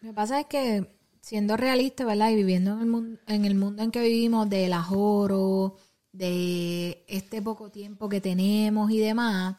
Lo 0.00 0.10
que 0.10 0.14
pasa 0.14 0.40
es 0.40 0.46
que, 0.46 0.94
siendo 1.20 1.56
realista, 1.56 2.04
¿verdad? 2.04 2.30
Y 2.30 2.36
viviendo 2.36 2.74
en 2.74 2.80
el, 2.80 2.86
mundo, 2.86 3.20
en 3.26 3.44
el 3.44 3.54
mundo 3.54 3.82
en 3.82 3.90
que 3.90 4.02
vivimos, 4.02 4.48
del 4.48 4.72
ajoro, 4.74 5.76
de 6.12 7.04
este 7.08 7.42
poco 7.42 7.70
tiempo 7.70 8.08
que 8.08 8.20
tenemos 8.20 8.90
y 8.90 8.98
demás, 8.98 9.56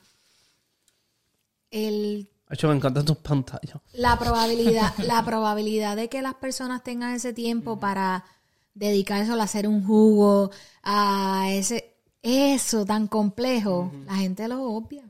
el 1.71 2.29
Hacho, 2.51 2.67
me 2.67 2.75
encantan 2.75 3.05
tus 3.05 3.17
pantallas. 3.17 3.77
La 3.93 4.19
probabilidad, 4.19 4.93
la 5.05 5.23
probabilidad 5.23 5.95
de 5.95 6.09
que 6.09 6.21
las 6.21 6.33
personas 6.33 6.83
tengan 6.83 7.15
ese 7.15 7.31
tiempo 7.31 7.79
para 7.79 8.25
dedicarse 8.73 9.31
a 9.31 9.41
hacer 9.41 9.69
un 9.69 9.85
jugo, 9.85 10.51
a 10.83 11.47
ese, 11.51 11.95
eso 12.21 12.85
tan 12.85 13.07
complejo, 13.07 13.91
la 14.05 14.15
gente 14.15 14.49
lo 14.49 14.63
obvia 14.63 15.03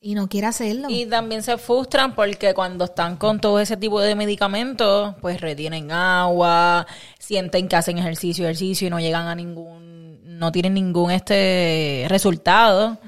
y 0.00 0.14
no 0.14 0.28
quiere 0.28 0.48
hacerlo. 0.48 0.88
Y 0.90 1.06
también 1.06 1.42
se 1.42 1.58
frustran 1.58 2.14
porque 2.14 2.54
cuando 2.54 2.86
están 2.86 3.16
con 3.16 3.40
todo 3.40 3.60
ese 3.60 3.76
tipo 3.76 4.00
de 4.00 4.16
medicamentos, 4.16 5.14
pues 5.20 5.40
retienen 5.40 5.92
agua, 5.92 6.86
sienten 7.18 7.68
que 7.68 7.76
hacen 7.76 7.98
ejercicio, 7.98 8.44
ejercicio 8.44 8.88
y 8.88 8.90
no 8.90 8.98
llegan 8.98 9.28
a 9.28 9.34
ningún, 9.36 10.38
no 10.38 10.50
tienen 10.50 10.74
ningún 10.74 11.10
este 11.12 12.06
resultado. 12.08 12.98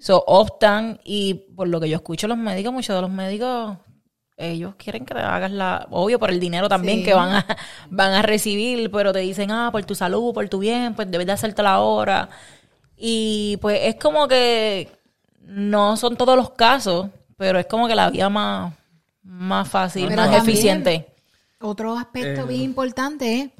So, 0.00 0.22
optan 0.26 1.00
y 1.04 1.34
por 1.34 1.68
lo 1.68 1.80
que 1.80 1.88
yo 1.88 1.96
escucho 1.96 2.28
los 2.28 2.38
médicos, 2.38 2.72
muchos 2.72 2.94
de 2.94 3.02
los 3.02 3.10
médicos, 3.10 3.76
ellos 4.36 4.74
quieren 4.76 5.04
que 5.04 5.14
hagas 5.14 5.50
la, 5.50 5.86
obvio 5.90 6.18
por 6.20 6.30
el 6.30 6.38
dinero 6.38 6.68
también 6.68 6.98
Sí. 6.98 7.04
que 7.06 7.14
van 7.14 7.32
a, 7.34 7.46
van 7.90 8.12
a 8.12 8.22
recibir, 8.22 8.90
pero 8.90 9.12
te 9.12 9.18
dicen, 9.18 9.50
ah, 9.50 9.70
por 9.72 9.84
tu 9.84 9.94
salud, 9.96 10.32
por 10.32 10.48
tu 10.48 10.60
bien, 10.60 10.94
pues 10.94 11.10
debes 11.10 11.26
de 11.26 11.32
hacerte 11.32 11.62
la 11.62 11.80
hora. 11.80 12.28
Y 12.96 13.56
pues 13.60 13.80
es 13.82 13.96
como 13.96 14.28
que 14.28 14.88
no 15.42 15.96
son 15.96 16.16
todos 16.16 16.36
los 16.36 16.50
casos, 16.50 17.08
pero 17.36 17.58
es 17.58 17.66
como 17.66 17.88
que 17.88 17.94
la 17.96 18.10
vía 18.10 18.28
más, 18.28 18.72
más 19.22 19.68
fácil, 19.68 20.04
Pero 20.08 20.16
más 20.22 20.30
también- 20.30 20.48
eficiente. 20.56 21.06
Otro 21.60 21.96
aspecto 21.98 22.42
Eh. 22.42 22.46
bien 22.46 22.62
importante 22.62 23.40
es 23.40 23.50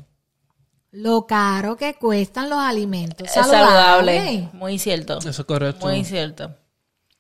lo 1.01 1.27
caro 1.27 1.77
que 1.77 1.95
cuestan 1.95 2.51
los 2.51 2.59
alimentos 2.59 3.27
Es 3.27 3.33
saludables. 3.35 4.17
saludable. 4.17 4.49
Muy 4.53 4.79
cierto. 4.79 5.19
Eso 5.19 5.29
es 5.31 5.45
correcto. 5.45 5.87
Muy 5.87 6.05
cierto. 6.05 6.55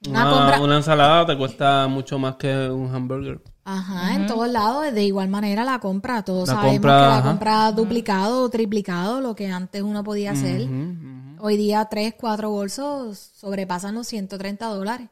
Una 0.09 0.23
Una, 0.23 0.31
compra- 0.33 0.61
una 0.63 0.77
ensalada 0.77 1.27
te 1.27 1.37
cuesta 1.37 1.87
mucho 1.89 2.19
más 2.19 2.37
que 2.37 2.69
un 2.71 2.95
hamburger. 2.95 3.41
Ajá, 3.65 4.15
en 4.15 4.27
todos 4.27 4.49
lados, 4.49 4.93
de 4.95 5.05
igual 5.05 5.29
manera 5.29 5.65
la 5.65 5.79
compra. 5.79 6.23
Todos 6.25 6.49
La 6.49 6.55
sabemos 6.55 6.75
compra, 6.77 6.93
que 6.95 7.01
la 7.07 7.19
ajá. 7.19 7.29
compra 7.29 7.67
ha 7.67 7.73
duplicado 7.73 8.43
o 8.43 8.49
triplicado 8.49 9.21
lo 9.21 9.35
que 9.35 9.49
antes 9.51 9.83
uno 9.83 10.03
podía 10.03 10.31
hacer. 10.33 10.67
Hoy 11.41 11.57
día 11.57 11.85
tres, 11.91 12.15
cuatro 12.19 12.51
bolsos 12.51 13.19
sobrepasan 13.37 13.95
los 13.95 14.07
130 14.07 14.67
dólares. 14.67 15.09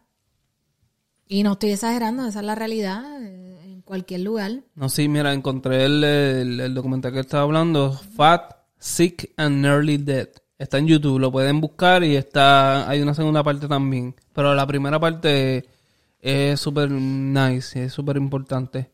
Y 1.28 1.42
no 1.42 1.52
estoy 1.52 1.70
exagerando, 1.72 2.24
esa 2.26 2.38
es 2.40 2.46
la 2.46 2.54
realidad 2.54 3.02
eh, 3.20 3.60
en 3.64 3.82
cualquier 3.82 4.20
lugar. 4.20 4.52
No, 4.76 4.88
sí, 4.88 5.08
mira, 5.08 5.32
encontré 5.32 5.84
el, 5.84 6.02
el, 6.04 6.60
el 6.60 6.74
documental 6.74 7.12
que 7.12 7.20
estaba 7.20 7.42
hablando, 7.42 7.92
Fat, 8.16 8.55
Sick 8.86 9.32
and 9.36 9.62
Nearly 9.62 9.96
Dead. 9.98 10.28
Está 10.58 10.78
en 10.78 10.86
YouTube, 10.86 11.18
lo 11.18 11.32
pueden 11.32 11.60
buscar 11.60 12.04
y 12.04 12.14
está 12.14 12.88
hay 12.88 13.02
una 13.02 13.14
segunda 13.14 13.42
parte 13.42 13.66
también. 13.66 14.14
Pero 14.32 14.54
la 14.54 14.64
primera 14.66 14.98
parte 15.00 15.66
es 16.20 16.60
súper 16.60 16.90
nice, 16.90 17.84
es 17.84 17.92
súper 17.92 18.16
importante. 18.16 18.88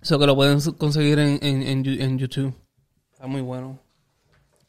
Eso 0.00 0.18
que 0.18 0.26
lo 0.26 0.34
pueden 0.34 0.58
conseguir 0.78 1.18
en, 1.18 1.38
en, 1.42 1.86
en, 1.86 2.18
YouTube. 2.18 2.54
Está 3.12 3.26
muy 3.26 3.42
bueno. 3.42 3.78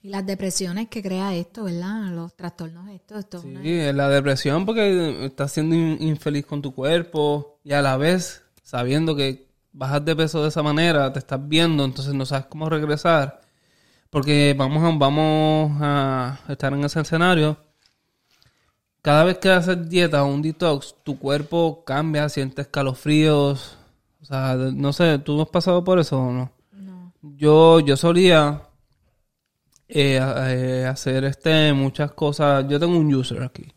Y 0.01 0.09
las 0.09 0.25
depresiones 0.25 0.89
que 0.89 1.01
crea 1.01 1.33
esto, 1.35 1.63
¿verdad? 1.63 2.11
Los 2.11 2.35
trastornos 2.35 2.89
estos. 2.89 3.19
Esto 3.19 3.37
es 3.39 3.43
una- 3.45 3.61
Sí, 3.61 3.71
es 3.71 3.95
la 3.95 4.09
depresión 4.09 4.65
porque 4.65 5.25
estás 5.25 5.53
siendo 5.53 5.75
in- 5.75 5.97
infeliz 6.01 6.45
con 6.45 6.61
tu 6.61 6.73
cuerpo 6.73 7.59
y 7.63 7.71
a 7.71 7.81
la 7.81 7.95
vez 7.97 8.43
sabiendo 8.63 9.15
que 9.15 9.47
bajas 9.71 10.03
de 10.03 10.15
peso 10.15 10.41
de 10.43 10.49
esa 10.49 10.61
manera, 10.61 11.11
te 11.13 11.19
estás 11.19 11.39
viendo, 11.47 11.85
entonces 11.85 12.13
no 12.13 12.25
sabes 12.25 12.47
cómo 12.47 12.69
regresar. 12.69 13.41
Porque 14.09 14.55
vamos 14.57 14.83
a, 14.83 14.97
vamos 14.97 15.77
a 15.81 16.39
estar 16.47 16.73
en 16.73 16.83
ese 16.83 17.01
escenario. 17.01 17.57
Cada 19.01 19.23
vez 19.23 19.37
que 19.37 19.49
haces 19.49 19.89
dieta 19.89 20.23
o 20.23 20.27
un 20.27 20.41
detox, 20.41 20.95
tu 21.03 21.17
cuerpo 21.17 21.83
cambia, 21.85 22.27
sientes 22.29 22.67
calofríos. 22.67 23.77
O 24.21 24.25
sea, 24.25 24.55
no 24.55 24.91
sé, 24.93 25.19
¿tú 25.19 25.41
has 25.41 25.49
pasado 25.49 25.83
por 25.83 25.99
eso 25.99 26.19
o 26.19 26.31
no? 26.31 26.51
No. 26.71 27.13
Yo, 27.21 27.79
yo 27.79 27.95
solía 27.95 28.63
eh, 29.87 30.19
eh, 30.21 30.85
hacer 30.89 31.23
este 31.23 31.73
muchas 31.73 32.11
cosas. 32.11 32.65
Yo 32.67 32.79
tengo 32.79 32.97
un 32.97 33.13
user 33.13 33.43
aquí. 33.43 33.71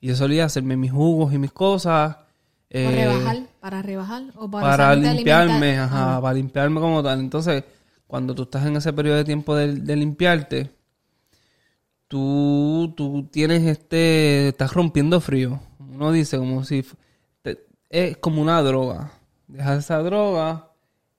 Y 0.00 0.08
yo 0.08 0.16
solía 0.16 0.46
hacerme 0.46 0.76
mis 0.76 0.92
jugos 0.92 1.32
y 1.32 1.38
mis 1.38 1.52
cosas. 1.52 2.16
eh, 2.70 2.84
¿Para 2.84 2.96
rebajar? 2.96 3.36
¿Para 3.60 3.82
rebajar? 3.82 4.22
¿O 4.36 4.50
para, 4.50 4.62
para 4.76 4.94
limpiarme, 4.96 5.78
alimentar? 5.78 5.84
ajá, 5.84 6.16
Ah, 6.16 6.20
para 6.22 6.34
limpiarme 6.34 6.80
como 6.80 7.02
tal. 7.02 7.20
Entonces, 7.20 7.64
cuando 8.12 8.34
tú 8.34 8.42
estás 8.42 8.66
en 8.66 8.76
ese 8.76 8.92
periodo 8.92 9.16
de 9.16 9.24
tiempo 9.24 9.56
de, 9.56 9.72
de 9.74 9.96
limpiarte, 9.96 10.70
tú, 12.08 12.92
tú 12.94 13.26
tienes 13.30 13.62
este, 13.62 14.48
estás 14.48 14.74
rompiendo 14.74 15.18
frío. 15.18 15.60
Uno 15.78 16.12
dice 16.12 16.36
como 16.36 16.62
si 16.62 16.84
te- 17.40 17.64
es 17.88 18.18
como 18.18 18.42
una 18.42 18.60
droga. 18.62 19.12
Dejas 19.48 19.78
esa 19.84 19.98
droga 20.02 20.68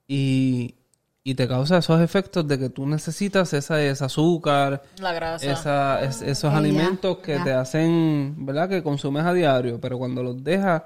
y, 0.08 0.76
y 1.24 1.34
te 1.34 1.48
causa 1.48 1.80
esos 1.80 2.00
efectos 2.00 2.48
de 2.48 2.60
que 2.60 2.70
tú 2.70 2.86
necesitas 2.86 3.54
esa, 3.54 3.82
ese 3.82 4.06
azúcar, 4.06 4.84
La 5.00 5.14
grasa. 5.14 5.52
esa, 5.52 6.04
es- 6.04 6.22
esos 6.22 6.54
alimentos 6.54 7.18
que 7.18 7.40
te 7.40 7.54
hacen, 7.54 8.36
¿verdad? 8.46 8.70
Que 8.70 8.84
consumes 8.84 9.24
a 9.26 9.34
diario, 9.34 9.80
pero 9.82 9.98
cuando 9.98 10.22
los 10.22 10.44
dejas, 10.44 10.84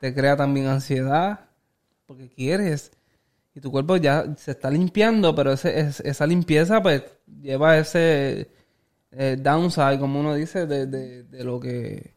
te 0.00 0.14
crea 0.14 0.36
también 0.36 0.68
ansiedad, 0.68 1.40
porque 2.06 2.28
quieres. 2.28 2.92
Y 3.54 3.60
tu 3.60 3.70
cuerpo 3.70 3.96
ya 3.96 4.34
se 4.36 4.52
está 4.52 4.70
limpiando, 4.70 5.34
pero 5.34 5.52
ese, 5.52 5.80
es- 5.80 6.00
esa 6.00 6.26
limpieza 6.26 6.82
pues 6.82 7.02
lleva 7.40 7.78
ese 7.78 8.50
eh, 9.12 9.36
downside, 9.40 9.98
como 9.98 10.20
uno 10.20 10.34
dice, 10.34 10.66
de, 10.66 10.86
de, 10.86 11.24
de 11.24 11.44
lo 11.44 11.60
que... 11.60 12.16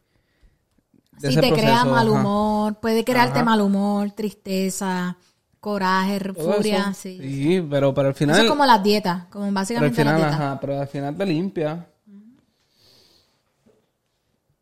de 1.20 1.28
ese 1.28 1.40
te 1.40 1.52
crea 1.52 1.84
proceso, 1.84 1.90
mal 1.90 2.08
ajá. 2.08 2.14
humor, 2.20 2.80
puede 2.80 3.04
crearte 3.04 3.40
Ajá. 3.40 3.44
mal 3.44 3.60
humor, 3.60 4.10
tristeza, 4.12 5.16
coraje, 5.60 6.20
Todo 6.32 6.52
furia, 6.56 6.90
eso. 6.90 6.94
sí. 6.94 7.18
Sí, 7.20 7.66
pero, 7.70 7.94
pero 7.94 8.08
al 8.08 8.14
Eso 8.14 8.18
final... 8.18 8.40
es 8.42 8.50
como 8.50 8.66
las 8.66 8.82
dietas, 8.82 9.24
como 9.26 9.50
pero 9.72 9.86
al 9.86 9.92
básicamente 9.92 9.96
final, 9.96 10.14
las 10.14 10.16
dietas. 10.16 10.40
ajá, 10.40 10.60
pero 10.60 10.80
al 10.80 10.88
final 10.88 11.16
te 11.16 11.26
limpia. 11.26 11.86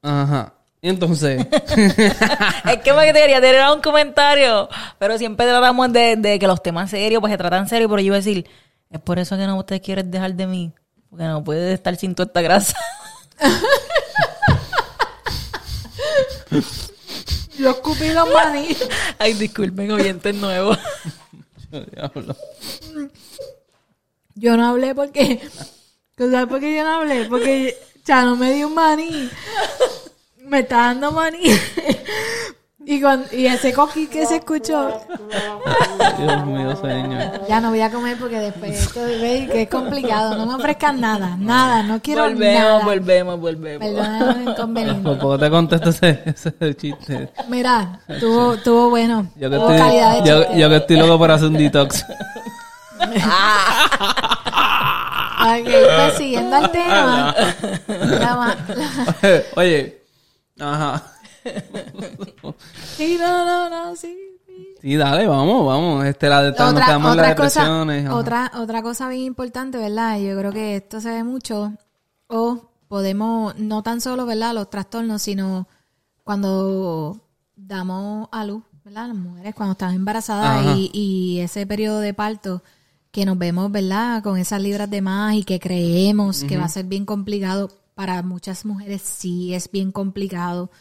Ajá. 0.03 0.43
Entonces... 0.83 1.47
Es 2.71 2.79
que 2.83 2.93
me 2.93 3.13
quería 3.13 3.41
tener 3.41 3.63
un 3.71 3.81
comentario, 3.81 4.69
pero 4.99 5.17
siempre 5.17 5.47
tratamos 5.47 5.93
de, 5.93 6.17
de 6.17 6.39
que 6.39 6.47
los 6.47 6.63
temas 6.63 6.91
serios, 6.91 7.21
pues 7.21 7.31
se 7.31 7.39
tratan 7.39 7.69
serios, 7.69 7.89
pero 7.89 8.01
yo 8.01 8.07
iba 8.07 8.17
a 8.17 8.19
decir, 8.19 8.47
es 8.91 9.01
por 9.01 9.19
eso 9.19 9.37
que 9.37 9.47
no 9.47 9.65
te 9.65 9.81
quieres 9.81 10.11
dejar 10.11 10.35
de 10.35 10.47
mí, 10.47 10.73
porque 11.09 11.25
no 11.25 11.43
puedes 11.43 11.73
estar 11.75 11.97
sin 11.97 12.15
toda 12.15 12.27
esta 12.27 12.43
grasa. 12.43 12.77
Yo 17.59 17.71
escupí 17.71 18.09
los 18.11 18.29
maní. 18.33 18.69
Ay, 19.19 19.35
disculpen, 19.35 19.91
oyentes 19.93 20.35
nuevos. 20.35 20.79
Diablo. 21.71 22.37
Yo 24.35 24.57
no 24.57 24.69
hablé 24.69 24.95
porque... 24.95 25.41
¿Tú 26.17 26.31
sabes 26.31 26.47
por 26.47 26.61
qué 26.61 26.77
yo 26.77 26.85
no 26.85 27.01
hablé? 27.01 27.25
Porque 27.25 27.77
Chano 28.05 28.37
me 28.37 28.53
dio 28.53 28.69
un 28.69 28.75
maní. 28.75 29.31
Me 30.45 30.61
está 30.61 30.77
dando 30.79 31.13
maní. 31.13 31.39
Y, 32.85 33.01
con, 33.01 33.25
y 33.31 33.47
ese 33.47 33.73
coquí 33.73 34.09
que 34.09 34.27
se 34.27 34.39
escuchó... 34.39 35.01
Dios 36.19 36.47
mío, 36.47 36.75
señor. 36.83 37.47
Ya 37.49 37.61
no 37.61 37.71
voy 37.71 37.81
a 37.81 37.93
comer 37.93 38.17
porque 38.19 38.41
después 38.41 38.73
esto 38.73 39.05
ve 39.05 39.49
que 39.53 39.63
es 39.63 39.69
complicado. 39.69 40.37
No 40.37 40.47
me 40.47 40.55
ofrezcan 40.57 41.01
nada, 41.01 41.37
nada. 41.39 41.85
No 41.85 42.03
quiero 42.03 42.25
volvemos, 42.25 42.61
nada. 42.61 42.85
volvemos, 42.85 43.39
volvemos. 43.39 43.87
Perdóname 43.87 44.33
el 44.43 44.49
inconveniente. 44.49 45.03
Por 45.05 45.17
poco 45.17 45.39
te 45.39 45.49
contesto 45.49 45.91
ese, 45.91 46.25
ese 46.27 46.75
chiste. 46.75 47.29
Mira, 47.47 48.01
tuvo, 48.19 48.57
tuvo 48.57 48.91
bueno. 48.91 49.29
Yo 49.37 49.49
que, 49.49 49.57
Tuvo 49.59 49.69
calidad 49.69 50.13
de 50.15 50.19
estoy, 50.19 50.47
yo, 50.55 50.59
yo 50.59 50.69
que 50.69 50.77
estoy 50.79 50.97
loco 50.97 51.19
por 51.19 51.31
hacer 51.31 51.47
un 51.47 51.55
detox. 51.55 52.05
Ok, 55.45 55.65
pues 55.65 56.15
siguiendo 56.19 56.57
al 56.57 56.71
tema. 56.71 57.35
La 57.89 58.37
ma- 58.37 58.57
la- 58.69 59.43
Oye, 59.57 60.02
ajá. 60.63 61.13
sí, 62.97 63.17
no, 63.19 63.45
no, 63.45 63.71
no, 63.71 63.97
sí. 63.97 64.17
sí. 64.81 64.97
Dale, 64.97 65.27
vamos, 65.27 65.67
vamos. 65.67 66.05
Este, 66.05 66.29
la 66.29 66.51
nos 66.51 66.61
Otra, 66.61 66.87
quedamos 66.87 67.17
las 67.17 67.25
otra, 67.33 67.35
cosa, 67.35 67.61
depresiones. 67.61 68.07
ajá. 68.07 68.17
otra, 68.17 68.53
otra 68.57 68.83
cosa 68.83 69.09
bien 69.09 69.23
importante, 69.23 69.79
¿verdad? 69.79 70.19
Yo 70.19 70.37
creo 70.39 70.53
que 70.53 70.77
esto 70.77 71.01
se 71.01 71.11
ve 71.11 71.25
mucho. 71.25 71.73
O 72.29 72.71
podemos, 72.89 73.57
no 73.59 73.83
tan 73.83 74.01
solo, 74.01 74.27
¿verdad? 74.27 74.55
Los 74.55 74.71
trastornos, 74.71 75.23
sino 75.23 75.67
cuando 76.25 77.21
damos 77.57 78.29
a 78.33 78.45
luz, 78.45 78.63
¿verdad? 78.85 79.09
Las 79.09 79.17
mujeres 79.17 79.55
cuando 79.55 79.73
están 79.73 79.95
embarazadas 79.95 80.77
y 80.77 81.41
ese 81.41 81.67
periodo 81.67 82.01
de 82.01 82.15
parto 82.15 82.63
que 83.11 83.27
nos 83.27 83.37
vemos, 83.39 83.71
¿verdad? 83.71 84.23
Con 84.23 84.39
esas 84.39 84.63
libras 84.63 84.89
de 84.91 85.03
más 85.03 85.35
y 85.35 85.45
que 85.45 85.61
creemos 85.61 86.45
que 86.45 86.57
va 86.57 86.65
a 86.65 86.69
ser 86.69 86.87
bien 86.87 87.05
complicado. 87.05 87.71
Para 88.03 88.21
muchas 88.25 88.65
mujeres 88.65 89.01
sí 89.01 89.55
es 89.55 89.71
bien 89.71 89.93
complicado 89.93 90.73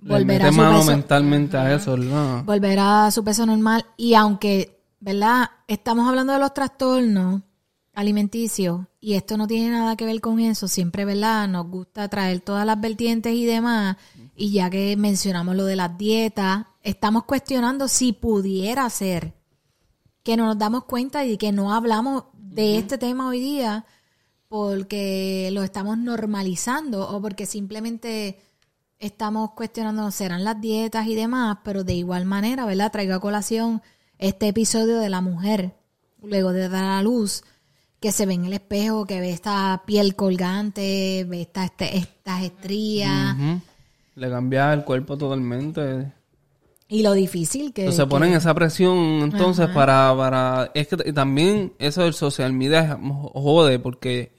volver 0.00 0.42
a 0.42 0.50
su 0.50 0.58
mano 0.58 0.78
peso 0.80 0.90
mentalmente 0.90 1.56
a 1.56 1.72
eso, 1.72 1.96
¿no? 1.96 2.42
volver 2.42 2.80
a 2.80 3.12
su 3.12 3.22
peso 3.22 3.46
normal. 3.46 3.86
Y 3.96 4.14
aunque, 4.14 4.82
¿verdad? 4.98 5.50
Estamos 5.68 6.08
hablando 6.08 6.32
de 6.32 6.40
los 6.40 6.52
trastornos 6.52 7.42
alimenticios 7.94 8.86
y 9.00 9.14
esto 9.14 9.36
no 9.36 9.46
tiene 9.46 9.70
nada 9.70 9.94
que 9.94 10.04
ver 10.04 10.20
con 10.20 10.40
eso, 10.40 10.66
siempre, 10.66 11.04
¿verdad? 11.04 11.46
Nos 11.46 11.68
gusta 11.68 12.08
traer 12.08 12.40
todas 12.40 12.66
las 12.66 12.80
vertientes 12.80 13.32
y 13.32 13.46
demás 13.46 13.96
y 14.34 14.50
ya 14.50 14.68
que 14.68 14.96
mencionamos 14.96 15.54
lo 15.54 15.64
de 15.64 15.76
las 15.76 15.96
dietas, 15.96 16.66
estamos 16.82 17.22
cuestionando 17.22 17.86
si 17.86 18.12
pudiera 18.12 18.90
ser 18.90 19.32
que 20.24 20.36
no 20.36 20.46
nos 20.46 20.58
damos 20.58 20.86
cuenta 20.86 21.24
y 21.24 21.38
que 21.38 21.52
no 21.52 21.72
hablamos 21.72 22.24
de 22.32 22.78
este 22.78 22.98
tema 22.98 23.28
hoy 23.28 23.38
día 23.38 23.86
porque 24.48 25.50
lo 25.52 25.62
estamos 25.62 25.98
normalizando 25.98 27.08
o 27.08 27.20
porque 27.20 27.46
simplemente 27.46 28.38
estamos 28.98 29.50
cuestionando 29.52 30.10
serán 30.10 30.44
las 30.44 30.60
dietas 30.60 31.06
y 31.06 31.14
demás, 31.14 31.58
pero 31.62 31.84
de 31.84 31.94
igual 31.94 32.24
manera, 32.24 32.66
¿verdad? 32.66 32.90
Traigo 32.90 33.14
a 33.14 33.20
colación 33.20 33.82
este 34.18 34.48
episodio 34.48 34.98
de 34.98 35.10
la 35.10 35.20
mujer 35.20 35.74
luego 36.22 36.52
de 36.52 36.68
dar 36.68 36.84
a 36.84 37.02
luz 37.02 37.44
que 38.00 38.12
se 38.12 38.26
ve 38.26 38.34
en 38.34 38.44
el 38.44 38.52
espejo, 38.52 39.06
que 39.06 39.20
ve 39.20 39.30
esta 39.30 39.82
piel 39.86 40.14
colgante, 40.14 41.24
ve 41.28 41.42
esta, 41.42 41.64
este, 41.64 41.96
estas 41.96 42.42
estrías. 42.42 43.36
Le 44.14 44.30
cambia 44.30 44.72
el 44.72 44.84
cuerpo 44.84 45.16
totalmente. 45.16 46.12
Y 46.88 47.02
lo 47.02 47.12
difícil 47.12 47.72
que... 47.72 47.82
Entonces 47.82 48.04
que- 48.04 48.10
ponen 48.10 48.32
esa 48.32 48.54
presión 48.54 48.96
entonces 49.22 49.68
para, 49.68 50.14
para... 50.16 50.70
Es 50.74 50.88
que 50.88 50.96
también 51.12 51.74
eso 51.78 52.02
del 52.02 52.14
social 52.14 52.52
media 52.52 52.98
jode 53.34 53.78
porque 53.78 54.37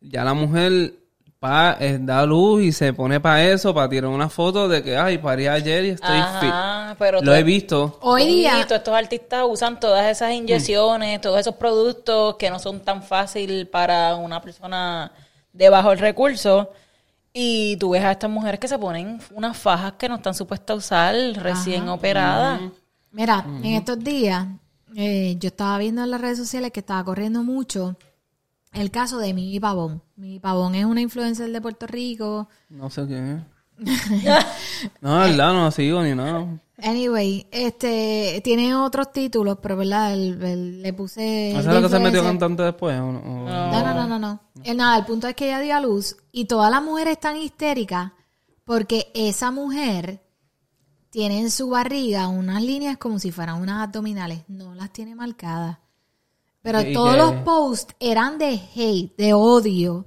ya 0.00 0.24
la 0.24 0.34
mujer 0.34 0.94
pa, 1.38 1.76
eh, 1.80 1.98
da 2.00 2.24
luz 2.24 2.62
y 2.62 2.72
se 2.72 2.92
pone 2.92 3.20
para 3.20 3.44
eso, 3.44 3.74
para 3.74 3.88
tirar 3.88 4.10
una 4.10 4.28
foto 4.28 4.68
de 4.68 4.82
que, 4.82 4.96
ay, 4.96 5.18
parí 5.18 5.46
ayer 5.46 5.84
y 5.84 5.88
estoy 5.90 6.16
fit. 6.40 6.50
Ajá, 6.50 6.96
pero 6.98 7.20
Lo 7.20 7.34
he 7.34 7.42
visto. 7.42 7.98
Hoy 8.00 8.26
día... 8.26 8.60
Estos 8.60 8.88
artistas 8.88 9.44
usan 9.48 9.78
todas 9.78 10.06
esas 10.10 10.32
inyecciones, 10.32 11.20
todos 11.20 11.40
esos 11.40 11.54
productos 11.56 12.36
que 12.36 12.50
no 12.50 12.58
son 12.58 12.80
tan 12.80 13.02
fácil 13.02 13.68
para 13.68 14.16
una 14.16 14.40
persona 14.40 15.12
de 15.52 15.68
bajos 15.68 16.00
recursos. 16.00 16.68
Y 17.32 17.76
tú 17.76 17.90
ves 17.90 18.02
a 18.02 18.12
estas 18.12 18.30
mujeres 18.30 18.58
que 18.58 18.68
se 18.68 18.78
ponen 18.78 19.20
unas 19.34 19.58
fajas 19.58 19.92
que 19.98 20.08
no 20.08 20.16
están 20.16 20.32
supuestas 20.32 20.74
a 20.74 20.78
usar, 20.78 21.14
recién 21.34 21.86
operadas. 21.88 22.62
Mira, 23.10 23.44
en 23.62 23.74
estos 23.74 23.98
días 23.98 24.46
eh, 24.94 25.36
yo 25.38 25.48
estaba 25.48 25.76
viendo 25.76 26.02
en 26.02 26.10
las 26.10 26.20
redes 26.20 26.38
sociales 26.38 26.70
que 26.72 26.80
estaba 26.80 27.04
corriendo 27.04 27.42
mucho 27.42 27.96
el 28.72 28.90
caso 28.90 29.18
de 29.18 29.32
Mimi 29.34 29.58
Pavón. 29.60 30.02
Mimi 30.16 30.38
Pavón 30.40 30.74
es 30.74 30.84
una 30.84 31.00
influencer 31.00 31.50
de 31.50 31.60
Puerto 31.60 31.86
Rico. 31.86 32.48
No 32.68 32.90
sé 32.90 33.06
qué 33.06 33.32
es. 33.34 33.40
no, 35.00 35.18
la 35.18 35.26
verdad, 35.26 35.52
no 35.52 35.64
lo 35.64 35.70
sigo 35.70 36.02
ni 36.02 36.14
nada. 36.14 36.46
Anyway, 36.82 37.46
este 37.50 38.40
tiene 38.44 38.74
otros 38.74 39.12
títulos, 39.12 39.58
pero 39.62 39.76
verdad, 39.76 40.12
El- 40.12 40.42
el- 40.42 40.82
le 40.82 40.92
puse. 40.92 41.50
¿Esa 41.50 41.60
es 41.60 41.66
de 41.66 41.72
la 41.74 41.82
que 41.82 41.88
se 41.88 41.98
metió 41.98 42.22
cantante 42.22 42.62
después? 42.62 42.98
o 43.00 43.12
no? 43.12 43.18
O- 43.18 43.48
No, 43.48 43.70
no, 43.82 43.94
no, 43.94 44.06
no, 44.08 44.18
no. 44.18 44.40
Eh, 44.62 44.74
nada, 44.74 44.98
el 44.98 45.04
punto 45.04 45.26
es 45.28 45.34
que 45.34 45.46
ella 45.46 45.60
dio 45.60 45.74
a 45.76 45.80
luz 45.80 46.16
y 46.32 46.44
todas 46.46 46.70
las 46.70 46.82
mujeres 46.82 47.12
están 47.12 47.36
histéricas 47.36 48.12
porque 48.64 49.10
esa 49.14 49.50
mujer 49.50 50.22
tiene 51.10 51.40
en 51.40 51.50
su 51.50 51.70
barriga 51.70 52.28
unas 52.28 52.62
líneas 52.62 52.98
como 52.98 53.18
si 53.18 53.30
fueran 53.32 53.60
unas 53.60 53.82
abdominales. 53.86 54.42
No 54.48 54.74
las 54.74 54.90
tiene 54.92 55.14
marcadas. 55.14 55.78
Pero 56.66 56.92
todos 56.92 57.12
que- 57.12 57.18
los 57.18 57.32
posts 57.42 57.94
eran 58.00 58.38
de 58.38 58.60
hate, 58.74 59.16
de 59.16 59.32
odio. 59.32 60.04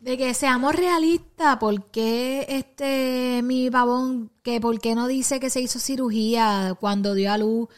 De 0.00 0.16
que 0.16 0.32
seamos 0.32 0.74
realistas, 0.74 1.56
¿por 1.56 1.86
qué 1.86 2.46
este 2.48 3.40
mi 3.42 3.68
babón, 3.68 4.30
que 4.42 4.60
por 4.60 4.78
qué 4.80 4.94
no 4.94 5.06
dice 5.08 5.40
que 5.40 5.50
se 5.50 5.60
hizo 5.60 5.78
cirugía 5.80 6.76
cuando 6.80 7.14
dio 7.14 7.32
a 7.32 7.36
luz, 7.38 7.68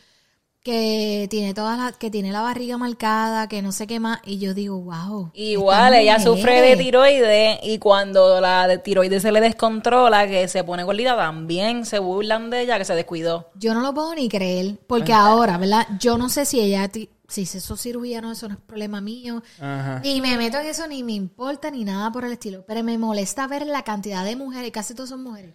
que 0.63 1.27
tiene 1.31 1.55
todas 1.55 1.79
las, 1.79 1.97
que 1.97 2.11
tiene 2.11 2.31
la 2.31 2.43
barriga 2.43 2.77
marcada, 2.77 3.49
que 3.49 3.63
no 3.63 3.73
sé 3.73 3.87
qué 3.87 3.99
más? 3.99 4.21
Y 4.27 4.39
yo 4.39 4.53
digo, 4.53 4.79
wow. 4.79 5.31
Igual, 5.33 5.95
ella 5.95 6.21
sufre 6.21 6.61
de 6.61 6.77
tiroides 6.77 7.59
y 7.63 7.79
cuando 7.79 8.41
la 8.41 8.69
de 8.69 8.77
tiroides 8.79 9.23
se 9.23 9.33
le 9.33 9.41
descontrola, 9.41 10.29
que 10.29 10.47
se 10.49 10.63
pone 10.63 10.85
gordita, 10.85 11.17
también 11.17 11.87
se 11.87 11.99
burlan 11.99 12.51
de 12.51 12.61
ella 12.63 12.77
que 12.79 12.85
se 12.85 12.95
descuidó. 12.95 13.49
Yo 13.55 13.73
no 13.73 13.81
lo 13.81 13.95
puedo 13.95 14.15
ni 14.15 14.29
creer, 14.29 14.79
porque 14.87 15.15
ahora, 15.15 15.57
¿verdad? 15.57 15.87
Yo 15.99 16.19
no 16.19 16.29
sé 16.29 16.45
si 16.45 16.61
ella, 16.61 16.91
si 17.31 17.47
se 17.47 17.59
hizo 17.59 17.77
cirugía, 17.77 18.21
no, 18.21 18.33
eso 18.33 18.47
no 18.49 18.55
es 18.55 18.61
problema 18.61 19.01
mío. 19.01 19.43
Ajá. 19.61 20.01
Ni 20.05 20.21
me 20.21 20.37
meto 20.37 20.59
en 20.59 20.67
eso, 20.67 20.87
ni 20.87 21.03
me 21.03 21.13
importa, 21.13 21.71
ni 21.71 21.85
nada 21.85 22.13
por 22.13 22.25
el 22.25 22.33
estilo. 22.33 22.65
Pero 22.67 22.83
me 22.85 22.99
molesta 22.99 23.47
ver 23.47 23.67
la 23.67 23.83
cantidad 23.83 24.25
de 24.25 24.37
mujeres, 24.37 24.71
casi 24.73 24.95
todas 24.95 25.09
son 25.11 25.23
mujeres. 25.23 25.55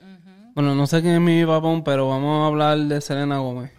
Bueno, 0.56 0.74
no 0.74 0.88
sé 0.88 1.02
quién 1.02 1.16
es 1.16 1.22
mi 1.22 1.46
papón, 1.46 1.84
pero 1.84 2.08
vamos 2.10 2.44
a 2.44 2.48
hablar 2.48 2.78
de 2.80 3.00
Selena 3.02 3.38
Gómez. 3.40 3.72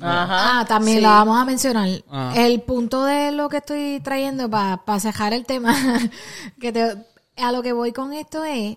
Ajá. 0.00 0.60
Ah, 0.60 0.64
también 0.66 0.98
sí. 0.98 1.02
la 1.02 1.10
vamos 1.10 1.38
a 1.40 1.44
mencionar. 1.44 1.88
Ah. 2.10 2.34
El 2.36 2.60
punto 2.62 3.04
de 3.04 3.32
lo 3.32 3.48
que 3.48 3.56
estoy 3.58 4.00
trayendo 4.04 4.48
para 4.50 5.00
cejar 5.00 5.32
el 5.32 5.46
tema, 5.46 5.74
que 6.60 6.70
te- 6.72 6.96
a 7.36 7.50
lo 7.52 7.62
que 7.62 7.72
voy 7.72 7.92
con 7.92 8.12
esto 8.12 8.44
es, 8.44 8.76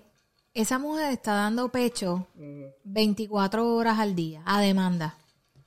esa 0.54 0.80
mujer 0.80 1.12
está 1.12 1.34
dando 1.34 1.70
pecho 1.70 2.28
24 2.84 3.76
horas 3.76 4.00
al 4.00 4.16
día 4.16 4.42
a 4.46 4.60
demanda. 4.62 5.16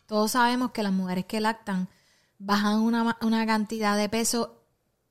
Todos 0.07 0.33
sabemos 0.33 0.73
que 0.73 0.83
las 0.83 0.93
mujeres 0.93 1.25
que 1.27 1.41
lactan 1.41 1.89
bajan 2.45 2.81
una, 2.81 3.05
ma- 3.05 3.19
una 3.23 3.47
cantidad 3.47 3.97
de 3.97 4.09
peso 4.09 4.55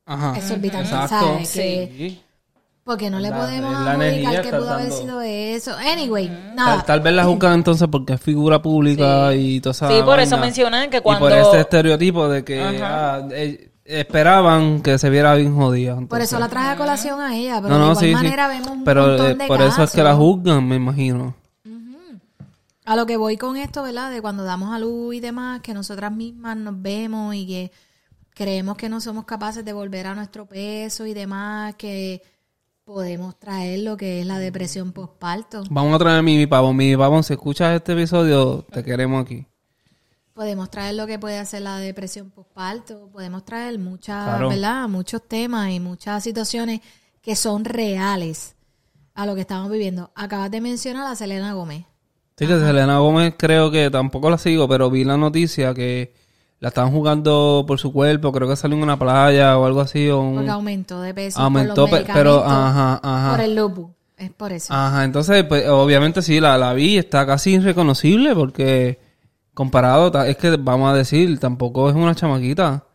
Ajá. 0.06 0.34
exorbitante, 0.38 0.90
Exacto. 0.90 1.16
¿sabes? 1.20 1.52
Que- 1.54 1.94
Sí. 1.98 2.22
porque 2.84 3.10
no 3.10 3.20
le 3.20 3.30
La- 3.30 3.38
podemos 3.38 3.86
la 3.86 3.94
energía 3.96 4.30
adjudicar 4.30 4.44
que 4.52 4.58
pudo 4.58 4.70
haber 4.74 4.92
sido 4.92 5.22
eso. 5.22 5.72
Anyway, 5.78 6.28
Tal, 6.28 6.56
nada. 6.56 6.84
tal 6.84 7.00
vez 7.00 7.14
la 7.14 7.24
juzgan 7.26 7.54
entonces 7.54 7.88
porque 7.92 8.14
es 8.14 8.22
figura 8.22 8.62
pública 8.62 9.34
y 9.36 9.62
toda 9.62 9.72
esa 9.72 9.88
Sí, 9.88 10.02
por 10.04 10.20
eso 10.20 10.38
mencionan 10.38 10.90
que 10.90 10.98
Y 10.98 11.02
cuando... 11.02 11.28
por 11.28 11.32
ese 11.32 11.60
estereotipo 11.62 12.28
de 12.28 12.44
que 12.44 12.60
ah, 12.84 13.22
eh, 13.32 13.72
esperaban 13.86 14.82
que 14.82 14.98
se 14.98 15.10
viera 15.10 15.36
bien 15.36 15.56
jodida. 15.56 15.98
Por 16.10 16.22
eso 16.22 16.40
la 16.40 16.50
traje 16.50 16.70
a 16.70 16.76
colación 16.76 17.22
a 17.22 17.36
ella, 17.36 17.62
pero 17.62 17.70
no, 17.70 17.76
de 17.76 17.80
no, 17.80 17.86
igual 17.92 17.98
sí, 17.98 18.06
sí. 18.08 18.14
manera 18.14 18.48
vemos 18.48 18.68
un 18.70 18.84
Pero 18.84 19.08
montón 19.08 19.26
eh, 19.32 19.36
de 19.36 19.48
por 19.48 19.62
eso 19.62 19.84
es 19.84 19.92
que 19.92 20.04
la 20.04 20.16
juzgan, 20.16 20.68
me 20.68 20.76
imagino. 20.76 21.36
A 22.86 22.96
lo 22.96 23.06
que 23.06 23.18
voy 23.18 23.38
con 23.38 23.58
esto, 23.58 23.84
¿verdad? 23.84 24.12
De 24.12 24.22
cuando 24.22 24.44
damos 24.44 24.74
a 24.74 24.80
luz 24.80 25.16
y 25.16 25.20
demás, 25.20 25.62
que 25.62 25.74
nosotras 25.74 26.12
mismas 26.12 26.58
nos 26.58 26.82
vemos 26.82 27.36
y 27.36 27.46
que 27.46 27.72
creemos 28.34 28.76
que 28.78 28.90
no 28.90 29.00
somos 29.02 29.26
capaces 29.26 29.64
de 29.64 29.74
volver 29.74 30.08
a 30.08 30.16
nuestro 30.16 30.46
peso 30.48 31.06
y 31.06 31.14
demás, 31.14 31.76
que 31.76 32.22
podemos 32.84 33.38
traer 33.40 33.80
lo 33.82 33.96
que 33.98 34.22
es 34.22 34.26
la 34.26 34.40
depresión 34.40 34.92
postparto. 34.94 35.64
Vamos 35.70 35.94
a 35.96 36.00
traer 36.00 36.20
a 36.20 36.22
mi 36.24 36.48
pavón. 36.48 36.76
Mi 36.76 36.98
pavón, 36.98 37.24
si 37.24 37.34
escuchas 37.34 37.76
este 37.76 37.94
episodio, 37.94 38.64
te 38.72 38.84
queremos 38.84 39.24
aquí. 39.24 39.46
Podemos 40.34 40.72
traer 40.72 40.96
lo 40.96 41.06
que 41.06 41.20
puede 41.20 41.38
hacer 41.38 41.62
la 41.62 41.78
depresión 41.78 42.32
postparto, 42.32 43.10
podemos 43.12 43.46
traer 43.46 43.78
muchas, 43.78 44.24
Claro. 44.26 44.50
¿verdad? 44.50 44.88
Muchos 44.90 45.28
temas 45.28 45.70
y 45.72 45.80
muchas 45.80 46.24
situaciones 46.24 46.82
que 47.22 47.36
son 47.36 47.64
reales 47.64 48.56
a 49.14 49.26
lo 49.28 49.36
que 49.36 49.42
estamos 49.42 49.70
viviendo. 49.70 50.10
Acabas 50.16 50.50
de 50.50 50.62
mencionar 50.62 51.06
a 51.06 51.16
Selena 51.16 51.54
Gómez. 51.54 51.86
Sí, 52.42 52.48
que 52.48 52.60
Selena 52.60 52.98
Gómez 52.98 53.36
creo 53.38 53.70
que 53.70 53.90
tampoco 53.92 54.30
la 54.30 54.38
sigo, 54.38 54.68
pero 54.68 54.90
vi 54.90 55.04
la 55.04 55.16
noticia 55.18 55.74
que 55.76 56.14
la 56.60 56.70
estaban 56.70 56.92
jugando 56.92 57.64
por 57.68 57.80
su 57.80 57.94
cuerpo, 57.94 58.32
creo 58.32 58.48
que 58.50 58.56
salió 58.56 58.76
en 58.78 58.84
una 58.84 58.98
playa 58.98 59.58
o 59.58 59.66
algo 59.66 59.82
así. 59.82 60.10
O 60.10 60.22
un- 60.22 60.36
Porque 60.36 60.50
aumentó 60.50 61.02
de 61.02 61.14
peso. 61.14 61.40
Aumentó, 61.40 61.88
por 61.88 62.00
los 62.00 62.08
pe- 62.08 62.14
pero, 62.14 62.44
ajá, 62.44 63.00
ajá. 63.04 63.32
Por 63.36 63.42
el 63.46 63.56
lupus. 63.56 63.88
Es 64.18 64.30
por 64.32 64.52
eso. 64.54 64.72
Ajá, 64.74 65.04
entonces, 65.04 65.44
pues, 65.44 65.68
obviamente 65.70 66.22
sí, 66.22 66.40
la, 66.40 66.58
la 66.58 66.74
vi, 66.74 66.98
está 66.98 67.26
casi 67.26 67.54
irreconocible 67.54 68.36
porque 68.36 69.00
comparado, 69.54 70.12
es 70.24 70.38
que 70.38 70.52
vamos 70.58 70.92
a 70.92 70.96
decir, 70.96 71.40
tampoco 71.40 71.90
es 71.90 71.96
una 71.96 72.16
chamaquita 72.16 72.86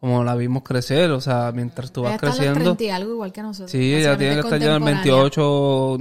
como 0.00 0.22
la 0.22 0.36
vimos 0.36 0.62
crecer, 0.62 1.10
o 1.10 1.20
sea, 1.20 1.50
mientras 1.52 1.90
tú 1.92 2.00
Ella 2.02 2.10
vas 2.10 2.14
está 2.16 2.26
a 2.26 2.30
los 2.30 2.36
creciendo. 2.38 2.60
30 2.76 2.84
y 2.84 2.88
algo 2.90 3.12
igual 3.14 3.32
que 3.32 3.42
nosotros. 3.42 3.70
Sí, 3.72 3.94
ella 3.94 4.16
tiene 4.16 4.34
que 4.34 4.40
estar 4.40 4.58
ya 4.60 4.66
en 4.66 4.72
el 4.74 4.80
Básicamente 4.94 5.10
28. 5.10 5.98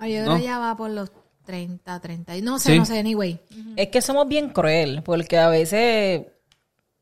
Ay, 0.00 0.14
yo 0.14 0.22
creo 0.22 0.26
¿no? 0.32 0.36
que 0.38 0.42
ya 0.42 0.58
va 0.58 0.76
por 0.76 0.90
los 0.90 1.10
30, 1.46 1.98
30. 2.00 2.36
y- 2.36 2.42
No 2.42 2.58
sé, 2.58 2.72
Sí. 2.72 2.78
no 2.78 2.84
sé, 2.84 2.98
anyway. 2.98 3.38
Es 3.76 3.88
que 3.88 4.02
somos 4.02 4.28
bien 4.28 4.50
cruel, 4.50 5.02
porque 5.02 5.38
a 5.38 5.48
veces, 5.48 6.22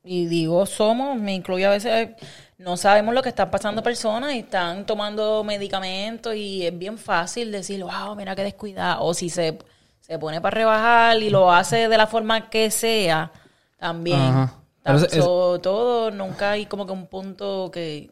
y 0.05 0.27
digo 0.27 0.67
somos, 0.67 1.19
me 1.19 1.35
incluyo 1.35 1.69
a 1.69 1.71
veces, 1.73 2.11
no 2.59 2.77
sabemos 2.77 3.15
lo 3.15 3.23
que 3.23 3.31
están 3.31 3.51
pasando 3.51 3.83
personas 3.83 4.35
y 4.35 4.41
están 4.41 4.87
tomando 4.87 5.43
medicamentos 5.43 6.37
y 6.37 6.67
es 6.67 6.79
bien 6.79 6.99
fácil 6.99 7.51
decir, 7.51 7.83
wow, 7.83 8.15
mira 8.15 8.37
qué 8.37 8.45
descuidada. 8.45 9.01
O 9.01 9.13
si 9.15 9.29
se, 9.31 9.59
se 10.01 10.19
pone 10.19 10.41
para 10.41 10.55
rebajar 10.55 11.21
y 11.23 11.31
lo 11.31 11.51
hace 11.51 11.89
de 11.89 11.97
la 11.97 12.07
forma 12.07 12.51
que 12.51 12.71
sea, 12.71 13.33
también. 13.79 14.21
Ajá. 14.21 14.61
Es- 14.85 15.03
es- 15.15 15.25
so- 15.25 15.59
todo, 15.61 16.11
nunca 16.11 16.53
hay 16.53 16.67
como 16.67 16.87
que 16.87 16.93
un 16.93 17.07
punto 17.07 17.71
que, 17.73 18.11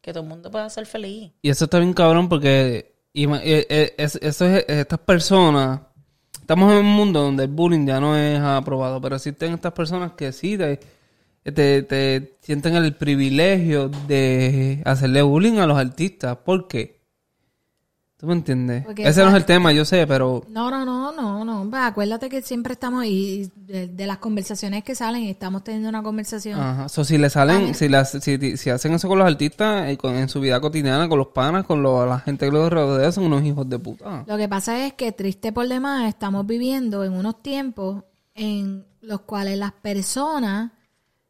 que 0.00 0.12
todo 0.12 0.22
el 0.22 0.28
mundo 0.28 0.50
pueda 0.50 0.68
ser 0.70 0.86
feliz. 0.86 1.32
Y 1.42 1.50
eso 1.50 1.64
está 1.64 1.78
bien 1.78 1.92
cabrón 1.92 2.28
porque 2.30 2.95
ima- 3.16 3.40
eh, 3.42 3.66
eh, 3.68 3.94
es- 3.98 4.16
es- 4.22 4.40
estas 4.42 4.98
personas, 5.00 5.80
estamos 6.40 6.70
en 6.72 6.78
un 6.78 6.86
mundo 6.94 7.22
donde 7.22 7.44
el 7.44 7.50
bullying 7.50 7.86
ya 7.86 7.98
no 8.00 8.16
es 8.16 8.38
aprobado, 8.40 9.00
pero 9.00 9.16
existen 9.16 9.54
estas 9.54 9.72
personas 9.72 10.12
que 10.12 10.32
sí 10.32 10.56
te, 10.56 10.78
te, 11.42 11.82
te 11.82 12.36
sienten 12.40 12.74
el 12.76 12.94
privilegio 12.94 13.88
de 13.88 14.82
hacerle 14.84 15.22
bullying 15.22 15.58
a 15.58 15.66
los 15.66 15.78
artistas. 15.78 16.36
¿Por 16.44 16.68
qué? 16.68 16.95
¿Tú 18.18 18.26
me 18.26 18.32
entiendes? 18.32 18.82
Porque 18.86 19.06
Ese 19.06 19.20
no 19.22 19.28
es 19.28 19.34
el 19.34 19.44
tema, 19.44 19.72
yo 19.72 19.84
sé, 19.84 20.06
pero... 20.06 20.42
No, 20.48 20.70
no, 20.70 20.86
no, 20.86 21.12
no, 21.12 21.44
no. 21.44 21.68
Pues 21.68 21.82
acuérdate 21.82 22.30
que 22.30 22.40
siempre 22.40 22.72
estamos 22.72 23.04
y 23.04 23.52
de, 23.56 23.88
de 23.88 24.06
las 24.06 24.16
conversaciones 24.18 24.84
que 24.84 24.94
salen, 24.94 25.24
estamos 25.24 25.62
teniendo 25.62 25.90
una 25.90 26.02
conversación. 26.02 26.58
Ajá. 26.58 26.88
So, 26.88 27.04
si 27.04 27.18
le 27.18 27.28
salen, 27.28 27.74
si, 27.74 27.90
las, 27.90 28.12
si, 28.12 28.56
si 28.56 28.70
hacen 28.70 28.94
eso 28.94 29.06
con 29.06 29.18
los 29.18 29.28
artistas 29.28 29.90
eh, 29.90 29.98
con- 29.98 30.14
en 30.16 30.30
su 30.30 30.40
vida 30.40 30.58
cotidiana, 30.62 31.10
con 31.10 31.18
los 31.18 31.26
panas, 31.28 31.66
con 31.66 31.82
lo- 31.82 32.06
la 32.06 32.18
gente 32.20 32.46
que 32.46 32.52
los 32.52 32.70
rodea, 32.70 33.12
son 33.12 33.24
unos 33.24 33.42
hijos 33.44 33.68
de 33.68 33.78
puta. 33.78 34.24
Lo 34.26 34.38
que 34.38 34.48
pasa 34.48 34.86
es 34.86 34.94
que 34.94 35.12
triste 35.12 35.52
por 35.52 35.68
demás 35.68 36.08
estamos 36.08 36.46
viviendo 36.46 37.04
en 37.04 37.12
unos 37.12 37.42
tiempos 37.42 38.02
en 38.34 38.86
los 39.02 39.20
cuales 39.20 39.58
las 39.58 39.72
personas 39.72 40.72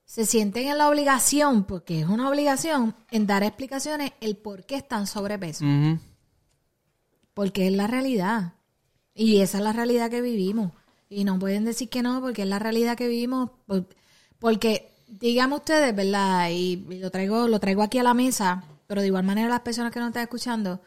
se 0.04 0.24
sienten 0.24 0.68
en 0.68 0.78
la 0.78 0.88
obligación, 0.88 1.64
porque 1.64 2.00
es 2.02 2.06
una 2.06 2.28
obligación, 2.28 2.94
en 3.10 3.26
dar 3.26 3.42
explicaciones 3.42 4.12
el 4.20 4.36
por 4.36 4.64
qué 4.66 4.76
están 4.76 5.08
sobrepeso. 5.08 5.64
Ujú. 5.64 5.98
Porque 7.36 7.66
es 7.66 7.72
la 7.74 7.86
realidad. 7.86 8.54
Y 9.14 9.42
esa 9.42 9.58
es 9.58 9.64
la 9.64 9.74
realidad 9.74 10.08
que 10.10 10.22
vivimos. 10.22 10.72
Y 11.10 11.24
no 11.24 11.38
pueden 11.38 11.66
decir 11.66 11.90
que 11.90 12.00
no, 12.00 12.22
porque 12.22 12.42
es 12.42 12.48
la 12.48 12.58
realidad 12.58 12.96
que 12.96 13.08
vivimos. 13.08 13.50
por- 13.66 13.86
Porque, 14.38 14.90
díganme 15.06 15.56
ustedes, 15.56 15.94
¿verdad? 15.94 16.48
Y, 16.50 16.86
y 16.90 16.98
lo 16.98 17.10
traigo, 17.10 17.46
lo 17.46 17.60
traigo 17.60 17.82
aquí 17.82 17.98
a 17.98 18.02
la 18.02 18.14
mesa, 18.14 18.64
pero 18.86 19.02
de 19.02 19.08
igual 19.08 19.24
manera 19.24 19.48
las 19.50 19.60
personas 19.60 19.92
que 19.92 20.00
nos 20.00 20.08
están 20.08 20.22
escuchando, 20.22 20.80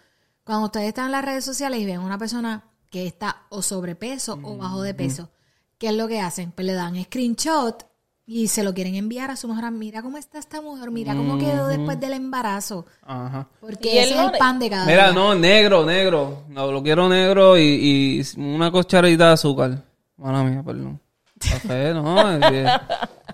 cuando 0.44 0.66
ustedes 0.66 0.88
están 0.88 1.06
en 1.06 1.12
las 1.12 1.24
redes 1.26 1.46
sociales 1.46 1.80
y 1.80 1.86
ven 1.86 1.98
a 1.98 2.02
una 2.02 2.18
persona 2.18 2.64
que 2.90 3.06
está 3.06 3.44
o 3.50 3.62
sobrepeso 3.62 4.40
o 4.42 4.58
bajo 4.58 4.82
de 4.82 4.94
peso, 4.96 5.30
¿qué 5.78 5.90
es 5.90 5.94
lo 5.96 6.08
que 6.08 6.20
hacen? 6.20 6.52
Pues 6.52 6.66
le 6.66 6.74
dan 6.74 7.02
screenshot 7.04 7.86
y 8.32 8.48
se 8.48 8.63
lo 8.63 8.76
quieren 8.76 8.94
enviar 8.94 9.32
a 9.32 9.36
su 9.36 9.48
mujer. 9.48 9.72
Mira 9.72 10.04
cómo 10.04 10.20
está 10.20 10.38
esta 10.38 10.62
mujer, 10.62 10.92
mira 10.92 11.15
cómo 11.15 11.39
quedó 11.39 11.65
después 11.68 12.00
del 12.00 12.13
embarazo. 12.13 12.86
Ajá. 13.02 13.48
Porque 13.60 14.04
ese 14.04 14.13
es 14.13 14.20
el 14.20 14.32
pan 14.38 14.60
de 14.60 14.70
cada 14.70 14.86
Mira, 14.86 15.06
día. 15.06 15.13
no, 15.13 15.34
negro, 15.34 15.84
negro. 15.84 16.44
No, 16.48 16.72
lo 16.72 16.84
quiero 16.84 17.10
negro 17.10 17.58
y, 17.58 18.22
y 18.22 18.39
una 18.39 18.70
cucharadita 18.70 19.28
de 19.30 19.34
azúcar. 19.34 19.82
Mala 20.18 20.44
mía, 20.44 20.62
perdón. 20.63 21.00
Café, 21.39 21.92
no. 21.96 22.32
es 22.38 22.52
que- 22.52 22.63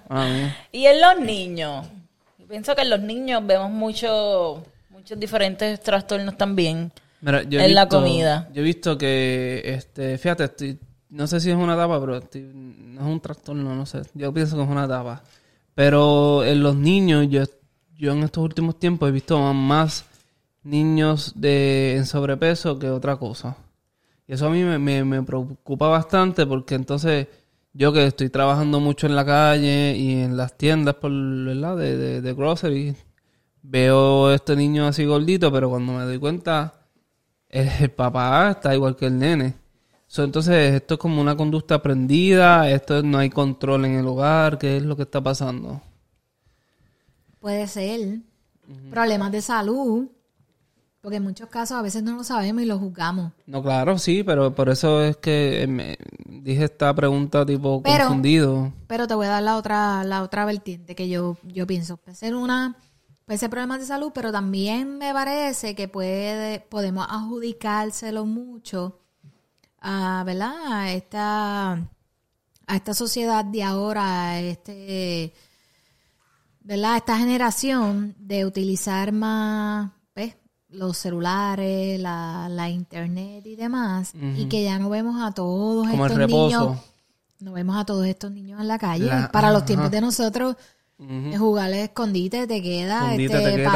Mala 0.07 0.33
mía. 0.33 0.57
Y 0.71 0.85
en 0.85 1.01
los 1.01 1.19
niños. 1.19 1.85
Yo 2.39 2.47
pienso 2.47 2.73
que 2.73 2.83
en 2.83 2.89
los 2.91 3.01
niños 3.01 3.45
vemos 3.45 3.71
mucho, 3.71 4.63
muchos 4.91 5.19
diferentes 5.19 5.81
trastornos 5.81 6.37
también. 6.37 6.89
Mira, 7.19 7.43
yo 7.43 7.59
he 7.59 7.65
En 7.65 7.75
la 7.75 7.89
comida. 7.89 8.47
Yo 8.53 8.61
he 8.61 8.63
visto 8.63 8.97
que, 8.97 9.61
este, 9.65 10.17
fíjate, 10.17 10.43
estoy, 10.45 10.79
no 11.15 11.27
sé 11.27 11.39
si 11.39 11.49
es 11.49 11.55
una 11.55 11.75
etapa, 11.75 11.97
pero 12.01 12.19
no 12.19 13.01
es 13.01 13.07
un 13.07 13.21
trastorno, 13.21 13.73
no 13.73 13.85
sé. 13.85 14.01
Yo 14.15 14.33
pienso 14.33 14.57
que 14.57 14.63
es 14.63 14.69
una 14.69 14.83
etapa. 14.83 15.23
Pero 15.73 16.43
en 16.43 16.61
los 16.61 16.75
niños, 16.75 17.27
yo, 17.29 17.43
yo 17.95 18.11
en 18.11 18.23
estos 18.23 18.43
últimos 18.43 18.77
tiempos 18.77 19.07
he 19.07 19.13
visto 19.13 19.39
más 19.53 20.05
niños 20.63 21.31
de, 21.35 21.95
en 21.95 22.05
sobrepeso 22.05 22.77
que 22.77 22.89
otra 22.89 23.15
cosa. 23.15 23.55
Y 24.27 24.33
eso 24.33 24.47
a 24.47 24.49
mí 24.49 24.63
me, 24.63 24.77
me, 24.77 25.05
me 25.05 25.23
preocupa 25.23 25.87
bastante 25.87 26.45
porque 26.45 26.75
entonces 26.75 27.27
yo 27.71 27.93
que 27.93 28.07
estoy 28.07 28.29
trabajando 28.29 28.81
mucho 28.81 29.07
en 29.07 29.15
la 29.15 29.25
calle 29.25 29.95
y 29.95 30.21
en 30.21 30.35
las 30.35 30.57
tiendas 30.57 30.95
por, 30.95 31.11
¿verdad? 31.11 31.77
De, 31.77 31.95
de, 31.97 32.21
de 32.21 32.33
grocery, 32.33 32.93
veo 33.61 34.27
a 34.27 34.35
este 34.35 34.57
niño 34.57 34.85
así 34.85 35.05
gordito, 35.05 35.49
pero 35.49 35.69
cuando 35.69 35.93
me 35.93 36.03
doy 36.03 36.19
cuenta, 36.19 36.73
el, 37.47 37.69
el 37.79 37.91
papá 37.91 38.51
está 38.51 38.75
igual 38.75 38.97
que 38.97 39.05
el 39.05 39.17
nene. 39.17 39.64
So, 40.15 40.23
entonces, 40.23 40.73
esto 40.75 40.93
es 40.93 40.97
como 41.01 41.19
una 41.19 41.35
conducta 41.35 41.75
aprendida, 41.75 42.69
esto 42.69 43.03
no 43.03 43.17
hay 43.17 43.29
control 43.29 43.83
en 43.83 43.95
el 43.95 44.07
hogar, 44.07 44.57
¿qué 44.57 44.77
es 44.77 44.83
lo 44.83 44.95
que 44.95 45.01
está 45.01 45.21
pasando? 45.21 45.81
Puede 47.41 47.67
ser. 47.67 48.19
Problemas 48.89 49.33
de 49.33 49.41
salud. 49.41 50.07
Porque 51.01 51.17
en 51.17 51.23
muchos 51.23 51.49
casos 51.49 51.75
a 51.77 51.81
veces 51.81 52.01
no 52.01 52.15
lo 52.15 52.23
sabemos 52.23 52.63
y 52.63 52.65
lo 52.65 52.79
juzgamos. 52.79 53.33
No, 53.45 53.61
claro, 53.61 53.97
sí, 53.97 54.23
pero 54.23 54.55
por 54.55 54.69
eso 54.69 55.03
es 55.03 55.17
que 55.17 55.63
eh, 55.63 55.67
me- 55.67 55.97
dije 56.25 56.63
esta 56.63 56.95
pregunta 56.95 57.45
tipo 57.45 57.83
Pero- 57.83 58.05
confundido. 58.05 58.71
Pero 58.87 59.07
te 59.07 59.15
voy 59.15 59.25
a 59.25 59.31
dar 59.31 59.43
la 59.43 59.57
otra, 59.57 60.05
la 60.05 60.23
otra 60.23 60.45
vertiente 60.45 60.95
que 60.95 61.09
yo, 61.09 61.35
yo 61.43 61.67
pienso. 61.67 61.97
Puede 61.97 62.15
ser 62.15 62.35
una, 62.35 62.77
puede 63.25 63.37
ser 63.37 63.49
problemas 63.49 63.81
de 63.81 63.85
salud, 63.85 64.11
pero 64.15 64.31
también 64.31 64.97
me 64.97 65.11
parece 65.11 65.75
que 65.75 65.89
puede, 65.89 66.61
podemos 66.61 67.05
adjudicárselo 67.09 68.25
mucho 68.25 69.01
a, 69.87 70.23
¿verdad? 70.25 70.55
A 70.67 70.91
esta, 70.91 71.71
a 71.73 72.75
esta 72.75 72.93
sociedad 72.95 73.45
de 73.45 73.63
ahora, 73.63 74.29
a 74.31 74.39
este, 74.41 75.33
¿verdad? 76.61 76.93
A 76.93 76.97
esta 76.97 77.17
generación 77.17 78.15
de 78.17 78.45
utilizar 78.45 79.11
más, 79.11 79.91
¿ves? 80.15 80.35
los 80.69 80.97
celulares, 80.97 81.99
la, 81.99 82.47
la 82.49 82.69
internet 82.69 83.45
y 83.45 83.55
demás, 83.55 84.11
y 84.35 84.47
que 84.47 84.63
ya 84.63 84.77
no 84.79 84.89
vemos 84.89 85.21
a 85.21 85.31
todos 85.31 85.87
Como 85.87 86.05
estos 86.05 86.17
niños 86.27 86.77
no 87.39 87.51
vemos 87.53 87.77
a 87.77 87.85
todos 87.85 88.05
estos 88.07 88.31
niños 88.31 88.59
en 88.59 88.67
la 88.67 88.79
calle. 88.79 89.05
La- 89.05 89.31
Para 89.31 89.51
los 89.51 89.65
tiempos 89.65 89.91
de 89.91 90.01
nosotros, 90.01 90.55
Ujú. 90.97 91.11
eh, 91.33 91.37
jugar 91.37 91.71
escondite, 91.73 92.47
te 92.47 92.61
queda, 92.61 92.99
Escondite, 93.01 93.33
este, 93.35 93.45
te 93.51 93.55
queda, 93.57 93.71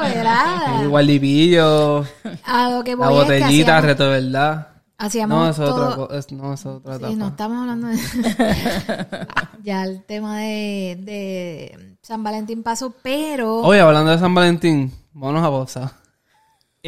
¿verdad? 0.00 0.80
El 0.82 0.88
guardipillo, 0.90 2.04
A 2.44 2.70
lo 2.70 2.84
que 2.84 2.94
la 2.96 3.08
voy 3.08 3.20
es 3.20 3.26
que 3.26 3.38
botellita, 3.40 3.80
reto 3.80 4.04
de 4.10 4.20
verdad. 4.20 4.68
hacíamos 4.98 5.38
No, 5.38 5.48
eso 5.48 5.64
es 5.64 5.70
todo- 5.70 6.02
otra 6.04 6.18
es- 6.18 6.32
No, 6.32 6.52
eso 6.52 6.70
es 6.70 6.76
otra 6.76 6.96
etapa. 6.96 7.08
Sí, 7.10 7.16
no 7.16 7.28
estamos 7.28 7.58
hablando 7.60 7.86
de... 7.88 7.96
ya 9.64 9.84
el 9.84 10.04
tema 10.04 10.38
de, 10.40 10.98
de 11.00 11.96
San 12.02 12.22
Valentín 12.22 12.62
pasó, 12.62 12.92
pero... 13.02 13.62
Oye, 13.62 13.80
hablando 13.80 14.10
de 14.10 14.18
San 14.18 14.34
Valentín, 14.34 14.92
vámonos 15.14 15.42
a 15.44 15.50
pausa. 15.50 15.92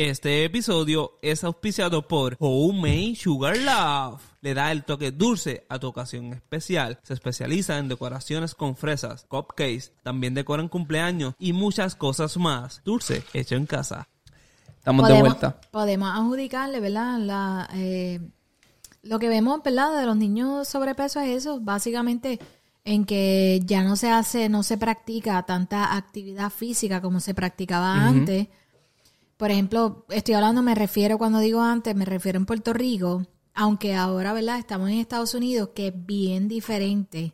Este 0.01 0.45
episodio 0.45 1.19
es 1.23 1.43
auspiciado 1.43 2.07
por 2.07 2.37
Homemade 2.39 3.17
Sugar 3.17 3.57
Love. 3.57 4.23
Le 4.43 4.55
da 4.55 4.71
el 4.71 4.85
toque 4.85 5.11
dulce 5.11 5.67
a 5.69 5.81
tu 5.81 5.89
ocasión 5.89 6.33
especial. 6.35 7.01
Se 7.03 7.15
especializa 7.15 7.79
en 7.79 7.89
decoraciones 7.89 8.55
con 8.55 8.77
fresas, 8.77 9.27
cupcakes, 9.29 9.91
también 10.05 10.35
decoran 10.35 10.69
cumpleaños 10.69 11.35
y 11.41 11.53
muchas 11.53 11.97
cosas 11.97 12.37
más. 12.37 12.81
Dulce 12.85 13.25
hecho 13.35 13.57
en 13.57 13.67
casa. 13.67 14.07
Estamos 14.77 15.09
de 15.09 15.19
vuelta. 15.19 15.61
podemos 15.73 16.11
adjudicarle, 16.15 16.79
¿verdad? 16.79 17.19
La, 17.19 17.69
eh, 17.75 18.21
lo 19.03 19.19
que 19.19 19.29
vemos, 19.29 19.65
¿verdad? 19.65 19.99
De 19.99 20.07
los 20.07 20.17
niños 20.17 20.69
sobrepeso 20.69 21.19
es 21.19 21.39
eso, 21.39 21.59
básicamente 21.59 22.39
en 22.85 23.05
que 23.05 23.63
ya 23.65 23.83
no 23.83 23.97
se 23.97 24.11
hace, 24.11 24.49
no 24.49 24.63
se 24.63 24.79
practica 24.79 25.43
tanta 25.43 25.97
actividad 25.97 26.51
física 26.51 27.03
como 27.03 27.19
se 27.19 27.35
practicaba 27.35 27.95
antes. 28.07 28.47
Por 29.39 29.51
ejemplo, 29.51 30.05
estoy 30.11 30.35
hablando, 30.35 30.63
me 30.63 30.75
refiero 30.75 31.17
cuando 31.17 31.39
digo 31.39 31.63
antes, 31.63 31.95
me 31.97 32.05
refiero 32.05 32.39
en 32.39 32.45
Puerto 32.45 32.73
Rico, 32.75 33.25
aunque 33.55 33.95
ahora, 33.95 34.33
¿verdad? 34.35 34.59
Estamos 34.59 34.91
en 34.91 34.99
Estados 34.99 35.33
Unidos, 35.35 35.71
que 35.75 35.89
es 35.89 35.95
bien 36.07 36.49
diferente, 36.49 37.33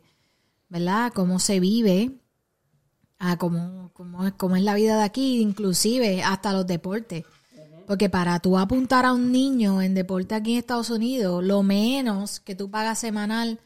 ¿verdad? 0.69 1.11
Cómo 1.13 1.39
se 1.39 1.59
vive, 1.59 2.11
a 3.17 3.37
cómo, 3.37 3.89
cómo, 3.93 4.25
es- 4.27 4.33
cómo 4.33 4.55
es 4.55 4.61
la 4.63 4.75
vida 4.75 4.97
de 4.97 5.03
aquí, 5.03 5.41
inclusive 5.41 6.21
hasta 6.23 6.53
los 6.53 6.65
deportes. 6.67 7.25
Porque 7.87 8.09
para 8.09 8.39
tú 8.39 8.57
apuntar 8.57 9.05
a 9.05 9.13
un 9.13 9.31
niño 9.31 9.81
en 9.81 9.93
deporte 9.93 10.33
aquí 10.35 10.53
en 10.53 10.59
Estados 10.59 10.89
Unidos, 10.89 11.43
lo 11.43 11.61
menos 11.63 12.39
que 12.39 12.55
tú 12.55 12.69
pagas 12.71 12.97
semanal, 12.99 13.59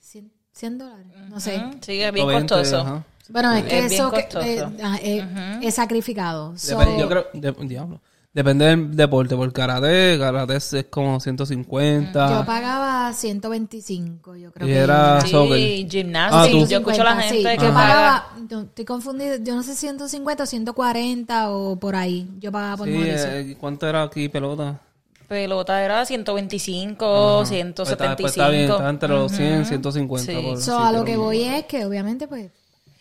100, 0.00 0.32
100 0.52 0.78
dólares, 0.78 1.06
no 1.28 1.38
sé. 1.40 1.56
Sí, 1.80 2.00
es 2.00 2.12
bien 2.12 2.26
90, 2.26 2.54
costoso. 2.56 2.78
ajá. 2.80 3.06
Bueno, 3.28 3.52
es 3.52 3.64
que 3.64 3.78
Es 3.86 3.92
eso 3.92 4.10
que- 4.10 4.28
eh, 4.42 4.64
ah, 4.82 4.98
eh, 5.02 5.58
es 5.62 5.74
sacrificado. 5.74 6.56
So, 6.56 6.78
yo 6.98 7.08
creo, 7.08 7.26
de- 7.32 7.52
diablo. 7.66 8.00
Depende 8.32 8.66
del 8.66 8.94
deporte. 8.94 9.34
Por 9.34 9.52
karate, 9.52 10.16
karate 10.18 10.56
es, 10.56 10.86
como 10.90 11.18
150. 11.18 12.38
yo 12.40 12.44
pagaba 12.46 13.12
125, 13.12 14.36
yo 14.36 14.52
creo 14.52 14.68
Y 14.68 14.70
que 14.70 14.76
era- 14.78 15.20
Sí, 15.22 15.30
soccer. 15.30 15.58
gimnasia. 15.90 16.42
Ah, 16.42 16.46
tú. 16.50 16.66
Yo 16.66 16.78
escucho 16.78 17.00
a 17.02 17.04
la 17.04 17.22
150, 17.22 17.28
gente 17.28 17.50
sí. 17.52 17.58
que 17.58 17.66
Yo 17.66 17.72
paga. 17.74 17.94
pagaba, 17.94 18.26
no, 18.50 18.60
estoy 18.62 18.84
confundida, 18.84 19.36
yo 19.42 19.54
no 19.56 19.62
sé 19.62 19.74
150 19.74 20.42
o 20.44 20.46
140 20.46 21.50
o 21.50 21.76
por 21.76 21.96
ahí. 21.96 22.28
Yo 22.38 22.52
pagaba 22.52 22.76
por 22.76 22.86
Sí, 22.88 22.92
Mauricio. 22.94 23.26
eh, 23.32 23.56
¿cuánto 23.58 23.88
era 23.88 24.02
aquí 24.04 24.28
pelota? 24.28 24.78
Pelota 25.26 25.82
era 25.82 26.04
125, 26.06 26.96
Pues 27.38 27.50
está, 27.50 27.54
175. 27.84 28.16
pues 28.22 28.32
está 28.32 28.48
bien, 28.50 28.70
está 28.70 28.88
entre 28.88 29.08
los 29.08 29.32
100 29.32 29.64
150. 29.66 30.32
Sí. 30.32 30.38
por- 30.42 30.60
So, 30.60 30.78
sí, 30.78 30.82
a 30.86 30.92
lo 30.92 31.04
que 31.04 31.16
voy 31.16 31.42
es 31.42 31.64
que 31.64 31.84
obviamente 31.84 32.28
pues 32.28 32.50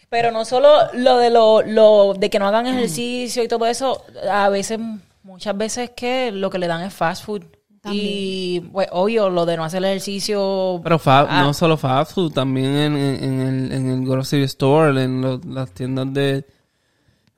Pero 0.09 0.31
no 0.31 0.45
solo 0.45 0.69
lo 0.93 1.17
de 1.17 1.29
lo, 1.29 1.61
lo 1.63 2.13
de 2.13 2.29
que 2.29 2.39
no 2.39 2.47
hagan 2.47 2.65
ejercicio 2.67 3.43
y 3.43 3.47
todo 3.47 3.65
eso, 3.65 4.03
a 4.31 4.47
veces, 4.49 4.79
muchas 5.23 5.57
veces 5.57 5.91
que 5.95 6.31
lo 6.31 6.49
que 6.49 6.59
le 6.59 6.67
dan 6.67 6.81
es 6.83 6.93
fast 6.93 7.25
food. 7.25 7.43
Y 7.89 8.59
pues 8.73 8.87
obvio, 8.91 9.29
lo 9.29 9.45
de 9.45 9.55
no 9.55 9.63
hacer 9.63 9.83
ejercicio. 9.85 10.81
Pero 10.83 10.99
fa- 10.99 11.25
Ah. 11.29 11.41
no 11.43 11.53
solo 11.53 11.77
fast 11.77 12.13
food, 12.13 12.33
también 12.33 12.75
en, 12.75 12.97
en- 12.97 13.23
en 13.23 13.39
el, 13.41 13.71
en 13.71 13.89
el 13.91 14.05
grocery 14.05 14.43
store, 14.43 15.01
en 15.03 15.21
lo- 15.21 15.39
las 15.47 15.71
tiendas 15.71 16.13
de 16.13 16.45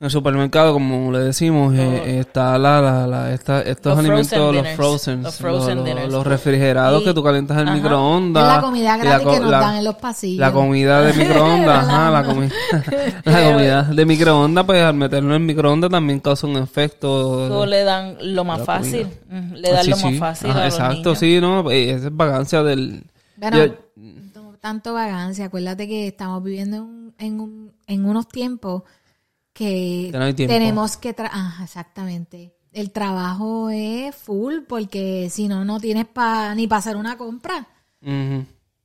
En 0.00 0.06
el 0.06 0.10
supermercado, 0.10 0.72
como 0.72 1.12
le 1.12 1.18
decimos, 1.18 1.74
eh, 1.76 2.20
está 2.20 2.56
la, 2.56 2.80
la, 2.80 3.06
la- 3.06 3.34
esta- 3.34 3.60
estos 3.60 3.90
Los 3.90 3.98
alimentos, 3.98 4.30
frozen 4.30 4.54
los 4.64 4.74
frozen, 4.74 5.22
Los 5.22 5.36
frozen 5.36 5.76
los, 5.76 5.84
dinners. 5.84 6.10
los 6.10 6.26
refrigerados 6.26 7.02
Y- 7.02 7.04
que 7.04 7.12
tú 7.12 7.22
calientas 7.22 7.58
en 7.60 7.68
el 7.68 7.74
microondas. 7.74 8.48
Es 8.48 8.54
la 8.56 8.60
comida 8.62 8.80
y 8.80 8.84
la 8.84 8.96
gratis 8.96 9.26
co- 9.26 9.32
que 9.34 9.40
nos 9.40 9.50
la- 9.50 9.60
dan 9.60 9.74
en 9.76 9.84
los 9.84 9.94
pasillos. 9.96 10.38
La 10.40 10.52
comida 10.52 11.02
de 11.02 11.12
microondas, 11.22 11.86
ajá, 11.86 12.10
la, 12.10 12.24
comi- 12.24 12.50
la 13.24 13.52
comida 13.52 13.82
de 13.82 14.06
microondas, 14.06 14.64
pues 14.64 14.82
al 14.82 14.94
meterlo 14.94 15.34
en 15.34 15.44
microondas 15.44 15.90
también 15.90 16.20
causa 16.20 16.46
un 16.46 16.56
efecto. 16.56 17.44
Eso 17.44 17.66
le 17.66 17.84
dan 17.84 18.16
lo 18.22 18.42
más 18.44 18.64
fácil. 18.64 19.06
Mm, 19.28 19.52
Le 19.52 19.70
dan 19.70 19.84
Sí, 19.84 19.90
lo 19.90 19.96
más 19.98 20.10
sí. 20.12 20.18
fácil 20.18 20.50
Ajá, 20.50 20.60
a 20.62 20.64
los 20.64 20.74
Exacto, 20.76 20.94
niños. 20.96 21.18
sí, 21.18 21.38
¿no? 21.42 21.70
Eh, 21.70 21.90
Esa 21.90 22.06
es 22.06 22.16
vagancia 22.16 22.62
del... 22.62 23.04
Bueno, 23.36 23.56
Yo- 23.66 23.74
tanto 24.62 24.94
vagancia. 24.94 25.44
Acuérdate 25.44 25.86
que 25.86 26.06
estamos 26.06 26.42
viviendo 26.42 26.76
en, 26.78 26.82
un- 26.84 27.14
en, 27.18 27.40
un- 27.40 27.72
en 27.86 28.04
unos 28.06 28.28
tiempos 28.28 28.84
que, 29.60 30.10
no 30.12 30.34
tenemos 30.34 30.96
que... 30.96 31.14
tra- 31.14 31.30
Ajá, 31.30 31.64
exactamente. 31.64 32.54
El 32.72 32.92
trabajo 32.92 33.68
es 33.70 34.14
full 34.16 34.60
porque 34.66 35.28
si 35.30 35.48
no, 35.48 35.64
no 35.64 35.78
tienes 35.80 36.06
pa, 36.06 36.54
ni 36.54 36.66
para 36.66 36.78
hacer 36.78 36.96
una 36.96 37.18
compra. 37.18 37.66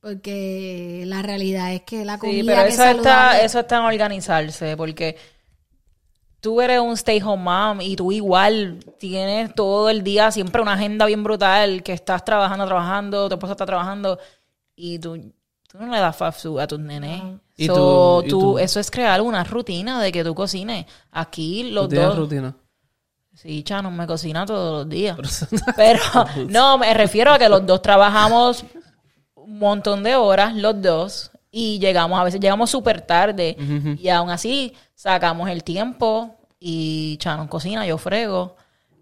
Porque 0.00 1.04
la 1.06 1.22
realidad 1.22 1.72
es 1.72 1.82
que 1.82 2.04
la 2.04 2.18
comida 2.18 2.40
Sí, 2.42 2.46
pero 2.46 2.62
que 2.62 2.68
eso 2.68 2.84
es 2.84 2.96
está, 2.96 3.40
eso 3.40 3.60
está 3.60 3.76
en 3.78 3.82
organizarse, 3.84 4.76
porque 4.76 5.16
tú 6.40 6.60
eres 6.60 6.80
un 6.80 6.92
stay 6.92 7.20
home 7.22 7.42
mom 7.42 7.80
y 7.80 7.96
tú 7.96 8.12
igual 8.12 8.78
tienes 8.98 9.54
todo 9.54 9.88
el 9.88 10.04
día 10.04 10.30
siempre 10.30 10.62
una 10.62 10.74
agenda 10.74 11.06
bien 11.06 11.24
brutal, 11.24 11.82
que 11.82 11.92
estás 11.92 12.24
trabajando, 12.24 12.66
trabajando, 12.66 13.28
tu 13.28 13.34
esposa 13.34 13.52
está 13.52 13.66
trabajando 13.66 14.18
y 14.76 14.98
tú, 14.98 15.32
tú 15.76 15.84
no 15.84 15.92
le 15.92 16.00
das 16.00 16.16
fast 16.16 16.42
food 16.42 16.60
a 16.60 16.66
tus 16.66 16.78
nenes. 16.80 17.22
Y 17.56 17.66
So, 17.66 17.74
tú- 18.22 18.26
y 18.26 18.30
tú- 18.30 18.40
tú- 18.40 18.58
eso 18.58 18.80
es 18.80 18.90
crear 18.90 19.20
una 19.20 19.44
rutina 19.44 20.00
de 20.02 20.12
que 20.12 20.22
tú 20.24 20.34
cocines. 20.34 20.86
Aquí 21.10 21.64
¿Tú 21.68 21.74
los 21.74 21.88
tienes 21.88 22.08
dos... 22.08 22.18
rutina? 22.18 22.54
Sí, 23.34 23.62
Chano 23.62 23.90
me 23.90 24.06
cocina 24.06 24.46
todos 24.46 24.84
los 24.84 24.88
días. 24.88 25.16
Pero 25.76 26.00
no, 26.48 26.78
me 26.78 26.92
refiero 26.94 27.32
a 27.32 27.38
que 27.38 27.48
los 27.48 27.66
dos 27.66 27.82
trabajamos 27.82 28.64
un 29.34 29.58
montón 29.58 30.02
de 30.02 30.16
horas, 30.16 30.54
los 30.54 30.80
dos, 30.80 31.30
y 31.50 31.78
llegamos, 31.78 32.18
a 32.18 32.24
veces 32.24 32.40
llegamos 32.40 32.70
súper 32.70 33.00
tarde, 33.02 33.56
y 34.00 34.08
aún 34.08 34.30
así 34.30 34.74
sacamos 34.94 35.48
el 35.50 35.62
tiempo 35.64 36.34
y 36.58 37.16
Chano 37.18 37.48
cocina, 37.48 37.86
yo 37.86 37.96
frego. 37.98 38.56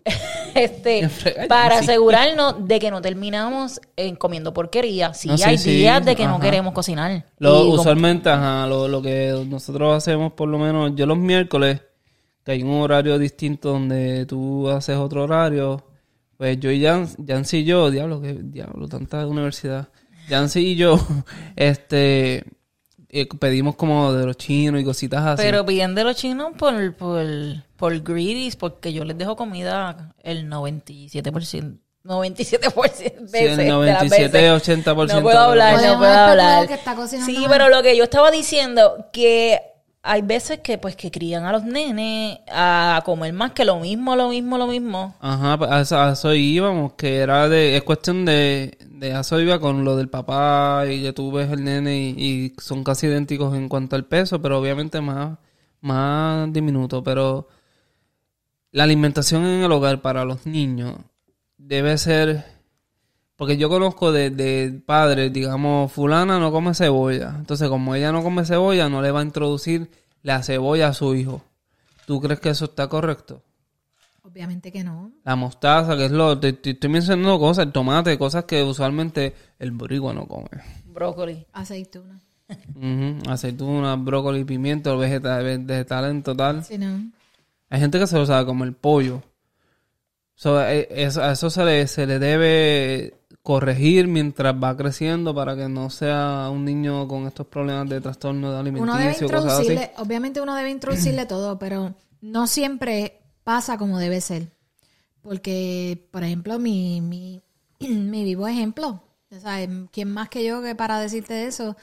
este 0.61 1.09
para 1.49 1.79
asegurarnos 1.79 2.67
de 2.67 2.79
que 2.79 2.91
no 2.91 3.01
terminamos 3.03 3.81
en 3.97 4.17
comiendo 4.17 4.55
porquería. 4.55 5.15
Sí, 5.15 5.29
No, 5.29 5.37
sí, 5.37 5.45
hay 5.45 5.59
sí, 5.59 5.71
días 5.71 6.05
de 6.05 6.17
que 6.17 6.27
no 6.27 6.41
queremos 6.41 6.73
cocinar. 6.73 7.25
Lo, 7.39 7.65
usualmente, 7.69 8.31
ajá, 8.31 8.67
lo, 8.67 8.89
lo 8.89 9.03
que 9.03 9.45
nosotros 9.49 9.97
hacemos 9.97 10.33
por 10.33 10.49
lo 10.49 10.59
menos, 10.59 10.93
yo 10.95 11.07
los 11.07 11.19
miércoles, 11.19 11.81
que 12.45 12.53
hay 12.53 12.63
un 12.63 12.81
horario 12.81 13.19
distinto 13.19 13.71
donde 13.71 14.27
tú 14.27 14.69
haces 14.69 14.97
otro 14.97 15.25
horario, 15.25 15.85
pues 16.37 16.59
yo 16.61 16.71
y 16.71 16.83
Jan, 16.83 17.09
Jancy 17.27 17.59
y 17.59 17.65
yo, 17.65 17.91
diablo, 17.91 18.21
que 18.21 18.35
diablo, 18.35 18.89
tanta 18.89 19.27
universidad. 19.27 19.89
Jancy 20.29 20.61
y 20.61 20.77
yo, 20.77 20.99
este, 21.57 22.45
eh, 23.21 23.29
pedimos 23.39 23.77
como 23.77 24.13
de 24.13 24.27
los 24.27 24.37
chinos 24.37 24.81
y 24.81 24.85
cositas 24.85 25.25
así. 25.25 25.43
Pero 25.43 25.65
piden 25.65 25.95
de 25.95 26.05
los 26.05 26.17
chinos 26.17 26.53
por, 26.59 26.95
por, 26.95 27.25
por 27.77 28.03
greedies, 28.03 28.57
porque 28.57 28.93
yo 28.93 29.05
les 29.05 29.17
dejo 29.17 29.37
comida 29.37 30.15
el 30.23 30.49
97%. 30.51 31.79
97% 32.05 32.45
Sí, 32.47 33.33
veces, 33.33 33.51
el 33.53 33.57
de 33.57 33.65
las 33.65 33.67
97, 33.75 34.29
veces. 34.53 34.69
80%. 34.85 35.15
No 35.15 35.23
puedo 35.23 35.39
hablar, 35.39 35.75
no 35.83 35.99
puedo 35.99 36.13
hablar. 36.13 36.69
que 36.69 36.75
está 36.75 36.95
Sí, 37.07 37.39
mal. 37.39 37.47
pero 37.49 37.69
lo 37.71 37.83
que 37.83 37.97
yo 37.97 38.05
estaba 38.05 38.31
diciendo, 38.31 39.09
que 39.13 39.61
hay 40.07 40.21
veces 40.21 40.61
que 40.61 40.77
pues 40.77 40.97
que 40.97 41.11
crían 41.11 41.45
a 41.45 41.53
los 41.53 41.65
nenes 41.65 42.39
a 42.53 43.03
comer 43.07 43.33
más 43.33 43.53
que 43.53 43.65
lo 43.65 43.81
mismo, 43.81 44.15
lo 44.15 44.29
mismo, 44.29 44.59
lo 44.59 44.67
mismo. 44.67 45.15
Ajá, 45.19 45.57
pues 45.57 45.71
a 45.71 45.81
eso, 45.81 45.99
a 45.99 46.13
eso 46.13 46.35
íbamos, 46.35 46.93
que 46.93 47.17
era 47.17 47.49
de, 47.49 47.77
es 47.77 47.83
cuestión 47.85 48.27
de, 48.27 48.77
de 48.91 49.15
a 49.15 49.21
eso 49.21 49.41
iba 49.41 49.59
con 49.59 49.83
lo 49.83 49.97
del 49.97 50.11
papá 50.11 50.85
y 50.91 51.03
que 51.03 51.15
tú 51.15 51.33
ves 51.33 51.51
el 51.51 51.65
nene 51.65 51.97
y, 51.97 52.11
y 52.19 52.53
son 52.61 52.85
casi 52.85 53.07
idénticos 53.07 53.57
en 53.57 53.69
cuanto 53.71 53.97
al 53.97 54.05
peso, 54.05 54.43
pero 54.43 54.59
obviamente 54.59 55.01
más, 55.01 55.39
más 55.81 56.53
diminuto, 56.53 57.03
pero 57.03 57.49
la 58.73 58.85
alimentación 58.85 59.47
en 59.47 59.63
el 59.63 59.73
hogar 59.73 60.03
para 60.03 60.27
los 60.27 60.45
niños 60.45 60.97
debe 61.57 61.97
ser, 61.97 62.45
porque 63.37 63.57
yo 63.57 63.69
conozco 63.69 64.13
de, 64.13 64.31
de 64.31 64.81
padres, 64.85 65.33
digamos, 65.33 65.91
fulana 65.93 66.39
no 66.39 66.53
come 66.53 66.75
cebolla, 66.75 67.35
entonces 67.39 67.69
como 67.69 67.95
ella 67.95 68.13
no 68.13 68.23
come 68.23 68.45
cebolla, 68.45 68.89
no 68.89 69.03
le 69.03 69.11
va 69.11 69.21
a 69.21 69.25
introducir 69.25 69.91
la 70.23 70.43
cebolla 70.43 70.89
a 70.89 70.95
su 70.95 71.15
hijo. 71.15 71.43
¿Tú 72.07 72.21
crees 72.21 72.41
que 72.41 72.51
eso 72.51 72.67
está 72.67 72.89
correcto? 72.89 73.43
Obviamente 74.23 74.71
que 74.73 74.83
no. 74.85 75.13
La 75.25 75.37
mostaza, 75.37 75.97
que 75.97 76.07
es 76.07 76.11
lo... 76.11 76.39
Te, 76.39 76.53
te 76.55 76.71
estoy 76.71 76.91
mencionando 76.91 77.39
cosas, 77.39 77.67
el 77.67 77.73
tomate, 77.73 78.19
cosas 78.19 78.45
que 78.45 78.63
usualmente 78.63 79.35
el 79.59 79.71
boricua 79.71 80.13
no 80.15 80.27
come. 80.27 80.49
Brócoli. 80.87 81.47
Aceituna. 81.53 82.21
Ujú, 82.75 83.31
Aceituna, 83.31 83.97
brócoli, 83.97 84.45
pimiento, 84.45 84.97
vegetal, 84.99 85.65
vegetal 85.65 86.05
en 86.11 86.23
total. 86.23 86.65
Si 86.65 86.79
no. 86.79 87.01
Hay 87.71 87.81
gente 87.81 87.99
que 87.99 88.07
se 88.07 88.17
lo 88.17 88.27
sabe 88.27 88.45
como 88.47 88.65
el 88.65 88.75
pollo. 88.75 89.23
So, 90.35 90.61
eh, 90.63 90.89
eso- 90.91 91.23
a 91.23 91.33
eso 91.33 91.49
se 91.49 91.65
le, 91.65 91.87
se 91.87 92.07
le 92.07 92.19
debe 92.19 93.15
corregir 93.45 94.09
mientras 94.09 94.55
va 94.55 94.75
creciendo 94.75 95.35
para 95.35 95.55
que 95.55 95.69
no 95.69 95.91
sea 95.91 96.49
un 96.51 96.65
niño 96.65 97.07
con 97.07 97.27
estos 97.27 97.47
problemas 97.47 97.87
de 97.91 98.01
trastorno 98.01 98.51
de 98.51 98.71
Uno 98.71 98.97
debe 98.97 99.11
alimenticio, 99.11 99.27
cosas 99.29 99.45
así. 99.61 99.73
introducirle, 99.73 99.91
obviamente 99.99 100.41
uno 100.41 100.55
debe 100.57 100.71
introducirle 100.71 101.27
todo, 101.27 101.59
pero 101.59 101.95
no 102.23 102.47
siempre 102.47 103.21
pasa 103.45 103.77
como 103.77 103.99
debe 103.99 104.23
ser. 104.23 104.49
Porque, 105.21 106.07
por 106.11 106.25
ejemplo, 106.25 106.59
mi, 106.59 107.03
mi, 107.03 107.43
mi 107.81 108.25
vivo 108.25 108.49
ejemplo, 108.49 109.03
sea, 109.39 109.59
¿quién 109.93 110.11
más 110.11 110.31
que 110.31 110.43
yo 110.43 110.63
que 110.63 110.75
para 110.75 110.99
decirte 110.99 111.47
eso? 111.47 111.77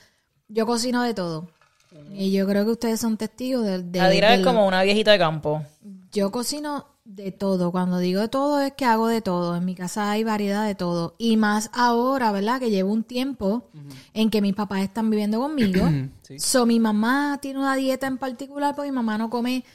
Yo 0.47 0.65
cocino 0.65 1.03
de 1.03 1.13
todo. 1.13 1.47
Y 2.13 2.31
yo 2.31 2.47
creo 2.47 2.65
que 2.65 2.71
ustedes 2.71 2.99
son 3.01 3.17
testigos 3.17 3.65
de, 3.65 3.83
de, 3.83 3.99
Adira 3.99 4.29
de 4.29 4.35
es 4.35 4.39
lo- 4.41 4.47
como 4.47 4.65
una 4.65 4.81
viejita 4.81 5.11
de 5.11 5.19
campo. 5.19 5.63
Yo 6.11 6.31
cocino 6.31 6.87
de 7.05 7.31
todo. 7.31 7.71
Cuando 7.71 7.99
digo 7.99 8.21
de 8.21 8.27
todo 8.27 8.61
es 8.61 8.73
que 8.73 8.85
hago 8.85 9.07
de 9.07 9.21
todo. 9.21 9.55
En 9.55 9.65
mi 9.65 9.75
casa 9.75 10.11
hay 10.11 10.23
variedad 10.23 10.65
de 10.65 10.75
todo. 10.75 11.15
Y 11.17 11.37
más 11.37 11.69
ahora, 11.73 12.31
¿verdad? 12.31 12.59
Que 12.59 12.69
llevo 12.69 12.91
un 12.91 13.03
tiempo 13.03 13.69
en 14.13 14.29
que 14.29 14.41
mis 14.41 14.53
papás 14.53 14.81
están 14.81 15.09
viviendo 15.09 15.39
conmigo. 15.39 15.85
Sí. 16.21 16.39
So, 16.39 16.65
mi 16.65 16.79
mamá 16.79 17.39
tiene 17.41 17.59
una 17.59 17.75
dieta 17.75 18.07
en 18.07 18.17
particular 18.17 18.73
porque 18.73 18.89
mi 18.89 18.95
mamá 18.95 19.17
no 19.17 19.29
come 19.29 19.65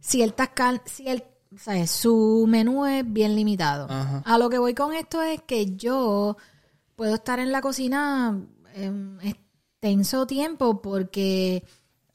ciertas 0.00 0.48
carnes. 0.50 0.82
o 1.54 1.58
sea, 1.58 1.86
su 1.86 2.46
menú 2.48 2.86
es 2.86 3.04
bien 3.12 3.34
limitado. 3.34 3.86
Ajá. 3.90 4.22
A 4.24 4.38
lo 4.38 4.48
que 4.48 4.56
voy 4.56 4.72
con 4.72 4.94
esto 4.94 5.20
es 5.20 5.42
que 5.42 5.76
yo 5.76 6.38
puedo 6.96 7.16
estar 7.16 7.40
en 7.40 7.52
la 7.52 7.60
cocina 7.60 8.40
en 8.74 9.18
extenso 9.20 10.26
tiempo 10.26 10.80
porque 10.80 11.62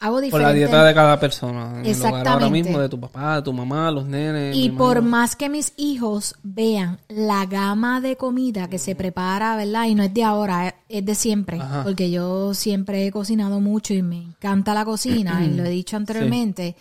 hago 0.06 0.16
Por 0.16 0.24
diferentes... 0.24 0.54
la 0.54 0.54
dieta 0.58 0.84
de 0.86 0.94
cada 0.94 1.20
persona. 1.20 1.62
En 1.62 1.68
hogar 1.70 1.78
ahora 1.78 1.90
Exactamente. 1.92 2.50
mismo, 2.52 2.80
de 2.80 2.90
tu 2.90 3.00
papá, 3.00 3.38
de 3.38 3.42
tu 3.42 3.54
mamá, 3.54 3.90
los 3.92 4.06
nenes. 4.06 4.56
Y 4.56 4.70
por 4.70 5.02
más 5.02 5.36
que 5.36 5.50
mis 5.50 5.74
hijos 5.78 6.36
vean 6.44 7.00
la 7.08 7.46
gama 7.46 8.02
de 8.02 8.18
comida 8.18 8.68
que 8.68 8.80
se 8.80 8.96
prepara, 8.96 9.56
¿verdad? 9.56 9.86
Y 9.86 9.96
no 9.96 10.04
es 10.04 10.14
de 10.14 10.24
ahora, 10.24 10.68
es- 10.68 10.74
es 10.90 11.06
de 11.06 11.16
siempre. 11.16 11.60
Ajá. 11.60 11.84
Porque 11.84 12.12
yo 12.12 12.54
siempre 12.54 13.08
he 13.08 13.12
cocinado 13.12 13.60
mucho 13.62 13.94
y 13.94 14.02
me 14.04 14.22
encanta 14.22 14.74
la 14.74 14.84
cocina, 14.86 15.44
y 15.46 15.50
lo 15.56 15.64
he 15.64 15.70
dicho 15.82 15.96
anteriormente. 15.98 16.76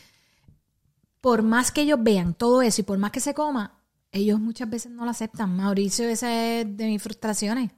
Por 1.21 1.43
más 1.43 1.71
que 1.71 1.83
ellos 1.83 1.99
vean 2.03 2.35
todo 2.35 2.63
eso 2.63 2.81
y 2.81 2.85
por 2.85 2.99
más 2.99 3.13
que 3.13 3.21
se 3.21 3.33
coma, 3.35 3.79
ellos 4.11 4.41
muchas 4.41 4.69
veces 4.69 4.91
no 4.91 5.05
lo 5.05 5.11
aceptan. 5.13 5.55
Mauricio, 5.57 6.09
esa 6.09 6.59
es 6.61 6.77
de 6.77 6.87
mis 6.87 7.03
frustraciones. 7.03 7.71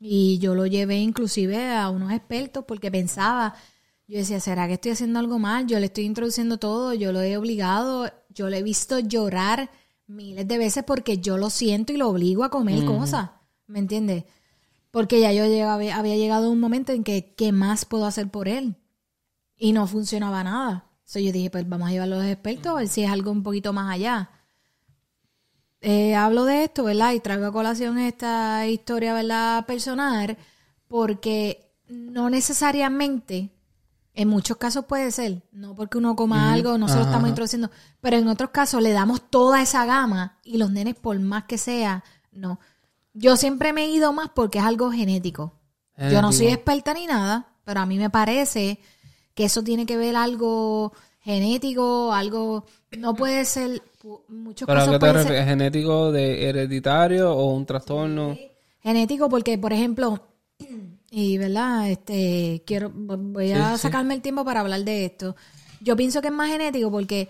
Y 0.00 0.38
yo 0.38 0.54
lo 0.54 0.64
llevé 0.66 0.96
inclusive 0.98 1.70
a 1.76 1.90
unos 1.90 2.12
expertos 2.12 2.64
porque 2.66 2.90
pensaba, 2.90 3.54
yo 4.08 4.18
decía, 4.18 4.40
¿será 4.40 4.66
que 4.66 4.72
estoy 4.74 4.92
haciendo 4.92 5.18
algo 5.20 5.38
mal? 5.38 5.66
Yo 5.66 5.78
le 5.78 5.86
estoy 5.86 6.04
introduciendo 6.04 6.56
todo, 6.58 6.94
yo 6.94 7.12
lo 7.12 7.20
he 7.22 7.36
obligado, 7.36 8.10
yo 8.30 8.48
le 8.48 8.58
he 8.58 8.62
visto 8.62 8.98
llorar 8.98 9.70
miles 10.06 10.48
de 10.48 10.58
veces 10.58 10.82
porque 10.84 11.18
yo 11.18 11.36
lo 11.38 11.50
siento 11.50 11.92
y 11.92 11.98
lo 11.98 12.08
obligo 12.08 12.42
a 12.42 12.50
comer 12.50 12.84
cosas, 12.86 13.30
¿me 13.66 13.78
entiendes? 13.78 14.24
Porque 14.90 15.20
ya 15.20 15.32
yo 15.32 15.44
llegaba- 15.44 15.94
había 15.94 16.16
llegado 16.16 16.50
un 16.50 16.58
momento 16.58 16.92
en 16.92 17.04
que, 17.04 17.34
¿qué 17.36 17.52
más 17.52 17.84
puedo 17.84 18.06
hacer 18.06 18.28
por 18.30 18.48
él? 18.48 18.76
Y 19.56 19.72
no 19.72 19.86
funcionaba 19.86 20.42
nada. 20.42 20.86
Entonces 21.00 21.24
yo 21.24 21.32
dije, 21.32 21.50
pues 21.50 21.68
vamos 21.68 21.88
a 21.88 21.92
llevarlo 21.92 22.16
a 22.16 22.18
los 22.20 22.26
expertos 22.28 22.66
a 22.72 22.74
ver 22.76 22.88
si 22.88 23.02
es 23.04 23.10
algo 23.10 23.30
un 23.30 23.42
poquito 23.42 23.72
más 23.72 23.92
allá 23.94 24.30
eh, 25.80 26.14
hablo 26.16 26.44
de 26.44 26.64
esto, 26.64 26.84
¿verdad? 26.84 27.12
Y 27.12 27.20
traigo 27.20 27.46
a 27.46 27.52
colación 27.52 27.98
esta 27.98 28.66
historia, 28.66 29.14
¿verdad? 29.14 29.64
Personal, 29.66 30.36
porque 30.88 31.70
no 31.88 32.30
necesariamente, 32.30 33.50
en 34.18 34.26
muchos 34.26 34.56
casos 34.56 34.84
puede 34.86 35.12
ser, 35.12 35.42
no 35.52 35.76
porque 35.76 35.96
uno 35.96 36.16
coma 36.16 36.52
algo, 36.52 36.76
no 36.76 36.88
se 36.88 36.94
lo 36.94 37.02
Ajá, 37.02 37.10
estamos 37.10 37.28
introduciendo, 37.28 37.70
pero 38.00 38.16
en 38.16 38.26
otros 38.26 38.50
casos 38.50 38.82
le 38.82 38.90
damos 38.90 39.30
toda 39.30 39.62
esa 39.62 39.86
gama 39.86 40.40
y 40.42 40.58
los 40.58 40.72
nenes, 40.72 40.96
por 40.96 41.16
más 41.20 41.44
que 41.44 41.56
sea, 41.56 42.02
no. 42.32 42.58
Yo 43.14 43.36
siempre 43.36 43.72
me 43.72 43.84
he 43.84 43.90
ido 43.90 44.12
más 44.12 44.30
porque 44.34 44.58
es 44.58 44.64
algo 44.64 44.90
genético. 44.90 45.52
Yo 46.10 46.20
no 46.20 46.32
soy 46.32 46.48
experta 46.48 46.94
ni 46.94 47.06
nada, 47.06 47.46
pero 47.64 47.78
a 47.78 47.86
mí 47.86 47.96
me 47.96 48.10
parece 48.10 48.80
que 49.34 49.44
eso 49.44 49.62
tiene 49.62 49.86
que 49.86 49.96
ver 49.96 50.16
algo 50.16 50.92
genético, 51.20 52.12
algo, 52.12 52.66
no 52.98 53.14
puede 53.14 53.44
ser, 53.44 53.80
muchos 54.26 54.66
¿Pero 54.66 54.80
casos 54.80 54.94
qué 54.94 54.98
te 54.98 55.06
ser 55.06 55.16
refieres? 55.16 55.44
¿Genético 55.44 56.10
de 56.10 56.48
hereditario 56.48 57.32
o 57.32 57.54
un 57.54 57.64
trastorno? 57.64 58.36
genético 58.82 59.28
porque, 59.28 59.58
por 59.58 59.72
ejemplo, 59.72 60.20
y 61.10 61.38
verdad, 61.38 61.90
este, 61.90 62.62
quiero, 62.66 62.90
voy 62.94 63.52
a 63.52 63.70
Sí, 63.70 63.76
sí. 63.76 63.82
sacarme 63.82 64.14
el 64.14 64.22
tiempo 64.22 64.44
para 64.44 64.60
hablar 64.60 64.84
de 64.84 65.04
esto. 65.06 65.36
Yo 65.80 65.96
pienso 65.96 66.20
que 66.20 66.28
es 66.28 66.34
más 66.34 66.50
genético 66.50 66.90
porque 66.90 67.28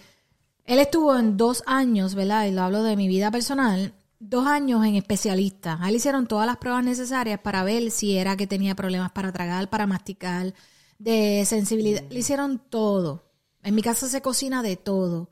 él 0.65 0.79
estuvo 0.79 1.17
en 1.17 1.37
dos 1.37 1.63
años, 1.67 2.15
¿verdad? 2.15 2.47
Y 2.47 2.53
lo 2.53 2.63
hablo 2.63 2.83
de 2.83 2.97
mi 2.97 3.09
vida 3.09 3.31
personal, 3.31 3.95
dos 4.19 4.47
años 4.47 4.85
en 4.85 4.97
especialista. 4.97 5.79
A 5.81 5.87
él 5.87 5.93
le 5.93 5.97
hicieron 5.99 6.27
todas 6.27 6.47
las 6.47 6.57
pruebas 6.57 6.85
necesarias 6.85 7.41
para 7.41 7.63
ver 7.63 7.91
si 7.91 8.17
era 8.19 8.37
que 8.37 8.47
tenía 8.47 8.75
problemas 8.75 9.13
para 9.13 9.33
tragar, 9.33 9.69
para 9.71 9.87
masticar, 9.87 10.55
de 10.99 11.45
sensibilidad. 11.47 12.03
Le 12.11 12.19
hicieron 12.19 12.59
todo. 12.71 13.25
En 13.63 13.75
mi 13.75 13.83
casa 13.83 14.09
se 14.09 14.21
cocina 14.23 14.63
de 14.63 14.77
todo. 14.77 15.31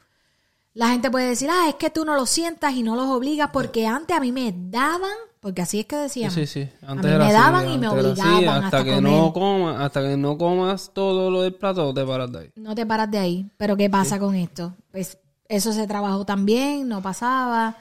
La 0.75 0.89
gente 0.91 1.11
puede 1.11 1.29
decir, 1.31 1.49
ah, 1.51 1.69
es 1.69 1.75
que 1.77 1.91
tú 1.91 2.05
no 2.05 2.15
lo 2.15 2.27
sientas 2.27 2.75
y 2.75 2.83
no 2.83 2.97
los 2.97 3.07
obligas 3.07 3.51
porque 3.53 3.87
antes 3.87 4.15
a 4.17 4.21
mí 4.21 4.31
me 4.31 4.55
daban, 4.55 5.11
porque 5.47 5.63
así 5.63 5.79
es 5.79 5.87
que 5.87 5.95
decían. 5.95 6.33
Sí, 6.33 6.45
sí, 6.45 6.65
sí. 6.65 6.69
A 6.85 6.91
Antes 6.91 7.05
mí 7.07 7.11
era 7.13 7.19
me 7.19 7.25
así, 7.27 7.33
daban 7.35 7.71
y 7.71 7.79
me 7.79 7.87
así, 7.87 7.97
obligaban 7.97 8.45
hasta 8.49 8.67
hasta 8.67 8.85
que 8.85 8.95
comer. 8.97 9.13
no 9.13 9.33
comas, 9.33 9.81
hasta 9.81 10.03
que 10.03 10.17
no 10.17 10.37
comas 10.37 10.91
todo 10.93 11.31
lo 11.31 11.43
del 11.43 11.55
plato, 11.55 11.95
te 11.95 12.05
paras 12.05 12.33
de 12.33 12.39
ahí. 12.41 12.51
No 12.57 12.75
te 12.75 12.85
paras 12.85 13.09
de 13.13 13.19
ahí. 13.19 13.47
Pero 13.57 13.77
¿qué 13.77 13.89
pasa 13.89 14.19
con 14.19 14.35
esto? 14.35 14.75
Pues 14.91 15.19
eso 15.49 15.73
se 15.73 15.87
trabajó 15.87 16.25
también, 16.25 16.89
no 16.89 17.01
pasaba. 17.01 17.77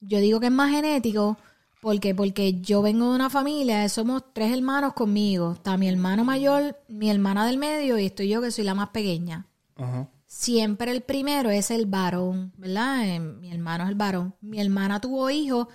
Yo 0.00 0.18
digo 0.18 0.40
que 0.40 0.46
es 0.46 0.52
más 0.52 0.72
genético 0.72 1.36
porque 1.80 2.12
porque 2.12 2.60
yo 2.60 2.82
vengo 2.82 3.10
de 3.10 3.14
una 3.14 3.30
familia, 3.30 3.88
somos 3.88 4.24
tres 4.32 4.52
hermanos 4.52 4.92
conmigo. 4.94 5.52
Está 5.52 5.76
mi 5.76 5.88
hermano 5.88 6.24
mayor, 6.24 6.76
mi 6.88 7.08
hermana 7.08 7.46
del 7.46 7.56
medio 7.58 8.00
y 8.00 8.06
estoy 8.06 8.30
yo 8.30 8.42
que 8.42 8.50
soy 8.50 8.64
la 8.64 8.74
más 8.74 8.88
pequeña. 8.88 9.46
Ajá. 9.76 10.08
Siempre 10.26 10.90
el 10.90 11.02
primero 11.02 11.50
es 11.50 11.70
el 11.70 11.86
varón, 11.86 12.52
¿verdad? 12.56 13.06
Eh, 13.06 13.20
mi 13.20 13.52
hermano 13.52 13.84
es 13.84 13.90
el 13.90 13.94
varón. 13.94 14.34
Mi 14.40 14.60
hermana 14.60 15.00
tuvo 15.00 15.30
hijos, 15.30 15.68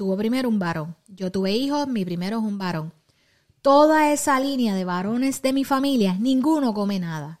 tuvo 0.00 0.16
primero 0.16 0.48
un 0.48 0.58
varón. 0.58 0.96
Yo 1.08 1.30
tuve 1.30 1.52
hijos, 1.52 1.86
mi 1.86 2.06
primero 2.06 2.38
es 2.38 2.42
un 2.42 2.56
varón. 2.56 2.90
Toda 3.60 4.14
esa 4.14 4.40
línea 4.40 4.74
de 4.74 4.86
varones 4.86 5.42
de 5.42 5.52
mi 5.52 5.62
familia, 5.64 6.16
ninguno 6.18 6.72
come 6.72 6.98
nada. 6.98 7.38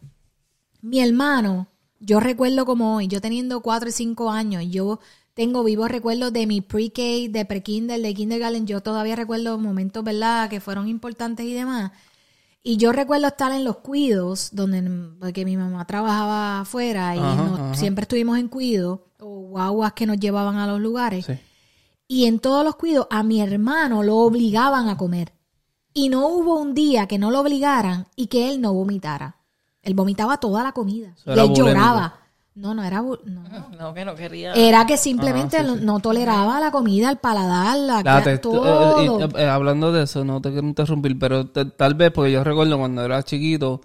Mi 0.82 1.00
hermano, 1.00 1.68
yo 2.00 2.20
recuerdo 2.20 2.66
como 2.66 2.96
hoy, 2.96 3.08
yo 3.08 3.22
teniendo 3.22 3.62
cuatro 3.62 3.88
y 3.88 3.92
cinco 3.92 4.30
años, 4.30 4.62
yo 4.68 5.00
tengo 5.32 5.64
vivos 5.64 5.90
recuerdos 5.90 6.34
de 6.34 6.46
mi 6.46 6.60
pre-K, 6.60 7.00
de 7.30 7.46
pre-kinder, 7.46 7.98
de 7.98 8.12
kindergarten, 8.12 8.66
yo 8.66 8.82
todavía 8.82 9.16
recuerdo 9.16 9.56
momentos, 9.56 10.04
¿verdad?, 10.04 10.50
que 10.50 10.60
fueron 10.60 10.86
importantes 10.86 11.46
y 11.46 11.54
demás. 11.54 11.92
Y 12.62 12.76
yo 12.76 12.92
recuerdo 12.92 13.26
estar 13.28 13.52
en 13.52 13.64
los 13.64 13.78
cuidos, 13.78 14.50
donde 14.52 14.82
porque 15.18 15.46
mi 15.46 15.56
mamá 15.56 15.86
trabajaba 15.86 16.60
afuera 16.60 17.16
y 17.16 17.20
Ajá, 17.20 17.36
nos- 17.36 17.58
ajá. 17.58 17.74
siempre 17.74 18.02
estuvimos 18.02 18.38
en 18.38 18.48
cuido, 18.48 19.06
o 19.18 19.40
guaguas 19.48 19.94
que 19.94 20.04
nos 20.04 20.18
llevaban 20.18 20.56
a 20.56 20.66
los 20.66 20.78
lugares. 20.78 21.24
Sí. 21.24 21.32
Y 22.12 22.24
en 22.26 22.40
todos 22.40 22.64
los 22.64 22.74
cuidos 22.74 23.06
a 23.08 23.22
mi 23.22 23.40
hermano 23.40 24.02
lo 24.02 24.16
obligaban 24.16 24.88
a 24.88 24.96
comer. 24.96 25.32
Y 25.94 26.08
no 26.08 26.26
hubo 26.26 26.58
un 26.58 26.74
día 26.74 27.06
que 27.06 27.18
no 27.20 27.30
lo 27.30 27.38
obligaran 27.38 28.08
y 28.16 28.26
que 28.26 28.50
él 28.50 28.60
no 28.60 28.72
vomitara. 28.74 29.36
Él 29.80 29.94
vomitaba 29.94 30.38
toda 30.38 30.64
la 30.64 30.72
comida. 30.72 31.14
Y 31.24 31.30
él 31.38 31.52
lloraba. 31.54 32.14
No, 32.56 32.74
no 32.74 32.82
era... 32.82 33.00
No. 33.00 33.16
No, 33.78 33.94
que 33.94 34.04
no 34.04 34.16
quería. 34.16 34.54
Era 34.54 34.86
que 34.86 34.96
simplemente 34.96 35.58
Ajá, 35.58 35.66
sí, 35.66 35.72
no- 35.72 35.78
sí. 35.78 35.84
no 35.84 36.00
toleraba 36.00 36.58
la 36.58 36.72
comida, 36.72 37.10
el 37.10 37.18
paladar, 37.18 37.78
la, 37.78 38.02
La 38.02 38.24
que- 38.24 38.30
textu- 38.34 38.40
todo. 38.42 39.20
eh, 39.20 39.24
eh, 39.26 39.42
eh, 39.44 39.48
hablando 39.48 39.92
de 39.92 40.02
eso, 40.02 40.24
no 40.24 40.40
te 40.42 40.50
quiero 40.50 40.66
interrumpir, 40.66 41.16
pero 41.16 41.46
te- 41.46 41.64
tal 41.66 41.94
vez 41.94 42.10
porque 42.10 42.32
yo 42.32 42.42
recuerdo 42.42 42.76
cuando 42.76 43.04
era 43.04 43.22
chiquito, 43.22 43.82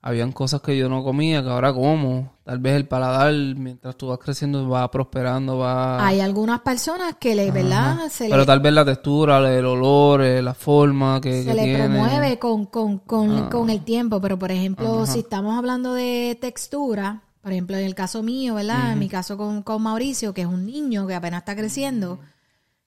habían 0.00 0.32
cosas 0.32 0.60
que 0.62 0.76
yo 0.76 0.88
no 0.88 1.02
comía, 1.02 1.42
que 1.42 1.48
ahora 1.50 1.72
como. 1.72 2.32
Tal 2.44 2.58
vez 2.60 2.76
el 2.76 2.86
paladar, 2.88 3.32
mientras 3.34 3.96
tú 3.96 4.06
vas 4.08 4.18
creciendo, 4.18 4.66
va 4.68 4.90
prosperando, 4.90 5.58
va... 5.58 6.06
Hay 6.06 6.20
algunas 6.20 6.60
personas 6.60 7.16
que 7.20 7.34
le, 7.34 7.50
¿verdad? 7.50 8.08
Se 8.10 8.24
Pero 8.26 8.38
le, 8.40 8.46
tal 8.46 8.60
vez 8.60 8.72
la 8.72 8.84
textura, 8.86 9.38
el 9.54 9.66
olor, 9.66 10.22
eh, 10.22 10.40
la 10.40 10.54
forma 10.54 11.20
que, 11.20 11.42
se 11.42 11.48
que 11.48 11.54
le 11.54 11.64
tiene. 11.64 11.84
promueve 11.88 12.38
con, 12.38 12.66
con, 12.66 12.98
con, 12.98 13.30
Ah. 13.38 13.48
con 13.50 13.68
el 13.70 13.84
tiempo, 13.84 14.20
pero 14.20 14.38
por 14.38 14.50
ejemplo, 14.50 15.04
si 15.04 15.18
estamos 15.18 15.58
hablando 15.58 15.92
de 15.92 16.38
textura, 16.40 17.20
por 17.42 17.52
ejemplo, 17.52 17.76
en 17.76 17.84
el 17.84 17.94
caso 17.94 18.22
mío, 18.22 18.54
¿verdad? 18.54 18.92
En 18.92 18.98
mi 18.98 19.08
caso 19.08 19.36
con, 19.36 19.62
con 19.62 19.82
Mauricio, 19.82 20.32
que 20.32 20.42
es 20.42 20.46
un 20.46 20.64
niño 20.64 21.06
que 21.06 21.14
apenas 21.16 21.40
está 21.42 21.54
creciendo, 21.54 22.18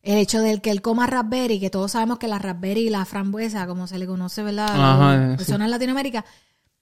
el 0.01 0.17
hecho 0.17 0.39
de 0.41 0.59
que 0.59 0.71
él 0.71 0.81
coma 0.81 1.05
raspberry, 1.05 1.59
que 1.59 1.69
todos 1.69 1.91
sabemos 1.91 2.17
que 2.17 2.27
la 2.27 2.39
raspberry 2.39 2.87
y 2.87 2.89
la 2.89 3.05
frambuesa, 3.05 3.67
como 3.67 3.85
se 3.85 3.99
le 3.99 4.07
conoce, 4.07 4.41
¿verdad? 4.41 4.69
Ajá, 4.71 5.33
eh, 5.33 5.37
personas 5.37 5.65
en 5.65 5.71
Latinoamérica, 5.71 6.25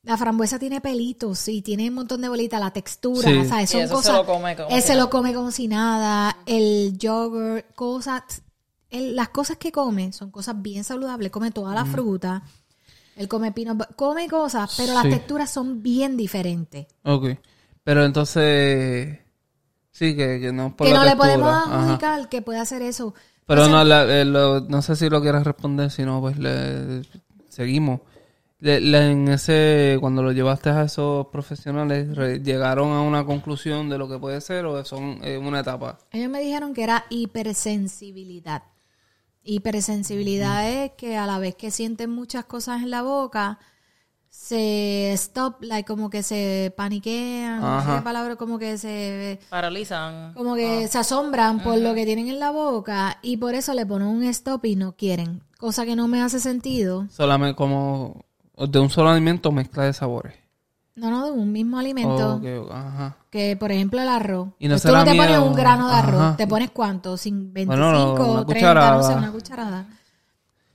la 0.04 0.18
frambuesa 0.18 0.58
tiene 0.60 0.80
pelitos 0.82 1.47
y 1.50 1.62
tiene 1.62 1.89
un 1.89 1.95
montón 1.95 2.22
de 2.22 2.30
bolitas, 2.30 2.60
la 2.60 2.72
textura, 2.72 3.30
Sí. 3.30 3.45
¿sabes? 3.45 3.70
Y 3.70 3.74
Son 3.74 3.82
eso 3.82 3.89
se 3.89 3.93
cosas. 3.95 4.16
lo 4.16 4.26
come 4.26 4.56
como 4.56 4.70
él 4.70 4.82
si 4.82 4.88
se 4.88 4.93
nada. 4.93 5.04
lo 5.04 5.10
come 5.10 5.34
como 5.34 5.52
si 5.52 5.68
nada. 5.68 6.38
El 6.45 6.97
yogurt, 6.97 7.66
cosas. 7.76 8.24
él- 8.89 9.16
las 9.16 9.30
cosas 9.30 9.58
que 9.58 9.72
come 9.72 10.12
son 10.14 10.32
cosas 10.32 10.62
bien 10.62 10.84
saludables. 10.84 11.32
Come 11.32 11.52
toda 11.52 11.76
la 11.76 11.86
fruta. 11.86 12.41
Él 13.16 13.28
come 13.28 13.52
pino, 13.52 13.78
come 13.97 14.28
cosas, 14.30 14.74
pero 14.78 14.93
las 14.93 15.04
texturas 15.04 15.52
son 15.52 15.84
bien 15.84 16.16
diferentes. 16.18 16.88
Ok. 17.04 17.28
Pero 17.84 18.04
entonces... 18.06 19.20
Sí, 19.91 20.16
que, 20.16 20.39
que 20.39 20.54
no 20.54 20.76
por 20.78 20.88
que 20.88 20.93
la 20.93 21.00
no 21.00 21.06
le 21.06 21.16
podemos 21.18 21.50
Ajá. 21.50 21.82
adjudicar 21.84 22.30
que 22.30 22.41
puede 22.41 22.60
hacer 22.60 22.82
eso. 22.82 23.14
Pero 23.45 23.64
O 23.64 23.66
sea, 23.66 23.74
no, 23.74 23.84
la- 23.84 24.22
eh, 24.22 24.24
lo- 24.24 24.62
no 24.62 24.82
sé 24.82 24.95
si 24.95 25.10
lo 25.10 25.22
quieres 25.22 25.43
responder, 25.43 25.91
si 25.91 26.04
no, 26.04 26.22
pues 26.22 26.38
le 26.39 27.02
seguimos. 27.50 28.00
Le- 28.62 28.82
le- 28.82 29.12
en 29.12 29.28
ese, 29.30 29.97
cuando 30.01 30.22
lo 30.22 30.32
llevaste 30.34 30.70
a 30.70 30.84
esos 30.84 31.28
profesionales, 31.28 32.14
re- 32.16 32.39
¿llegaron 32.43 32.91
a 32.91 33.01
una 33.01 33.26
conclusión 33.26 33.88
de 33.89 33.97
lo 33.97 34.10
que 34.10 34.18
puede 34.20 34.41
ser 34.41 34.66
o 34.66 34.84
son 34.84 35.20
eh, 35.24 35.38
una 35.38 35.62
etapa? 35.62 35.97
Ellos 36.12 36.30
me 36.30 36.41
dijeron 36.41 36.74
que 36.74 36.84
era 36.84 37.05
hipersensibilidad. 37.10 38.64
Hipersensibilidad 39.43 40.70
es 40.70 40.91
que 40.97 41.18
a 41.18 41.26
la 41.26 41.39
vez 41.39 41.55
que 41.55 41.72
sienten 41.72 42.10
muchas 42.10 42.45
cosas 42.45 42.82
en 42.84 42.89
la 42.91 43.01
boca, 43.01 43.60
se 44.30 45.12
stop, 45.14 45.64
like 45.64 45.88
como 45.88 46.10
que 46.10 46.22
se 46.22 46.74
paniquean, 46.78 47.62
no 47.62 47.82
sé 47.82 47.95
qué 47.97 48.01
palabra, 48.03 48.36
como 48.36 48.60
que 48.60 48.78
se 48.78 49.39
Paralizan. 49.49 50.34
como 50.36 50.55
que 50.55 50.88
se 50.88 50.97
asombran 50.99 51.64
por 51.64 51.78
lo 51.80 51.95
que 51.95 52.05
tienen 52.05 52.28
en 52.28 52.39
la 52.39 52.51
boca 52.51 53.18
y 53.22 53.38
por 53.38 53.55
eso 53.55 53.74
le 53.74 53.86
ponen 53.86 54.07
un 54.07 54.24
stop 54.26 54.66
y 54.66 54.76
no 54.76 54.95
quieren. 54.95 55.41
Cosa 55.57 55.86
que 55.86 55.95
no 55.95 56.07
me 56.07 56.22
hace 56.22 56.39
sentido. 56.39 57.07
Solamente 57.10 57.55
como 57.55 58.24
de 58.68 58.80
un 58.80 58.89
solo 58.89 59.10
alimento 59.10 59.51
mezcla 59.51 59.84
de 59.84 59.93
sabores. 59.93 60.34
No, 60.95 61.10
no, 61.10 61.26
de 61.28 61.32
un 61.32 61.51
mismo 61.51 61.80
alimento. 61.80 62.41
Ajá. 62.74 63.16
Que 63.30 63.55
por 63.55 63.72
ejemplo 63.72 64.01
el 64.01 64.10
arroz. 64.10 64.49
Y 64.60 64.68
no 64.68 64.74
Pues 64.74 64.84
tú 64.84 64.91
no 64.91 65.03
te 65.05 65.16
pones 65.16 65.38
un 65.39 65.53
grano 65.55 65.88
de 65.88 65.95
arroz. 65.95 66.22
Ajá. 66.22 66.38
¿Te 66.38 66.45
pones 66.47 66.72
cuánto? 66.72 67.16
Sin 67.16 67.53
25, 67.53 67.82
Bueno, 67.82 68.01
una 68.01 68.16
30, 68.16 68.34
no 68.34 68.45
cucharada. 68.45 69.03
sé, 69.03 69.14
una 69.16 69.32
cucharada. 69.32 69.86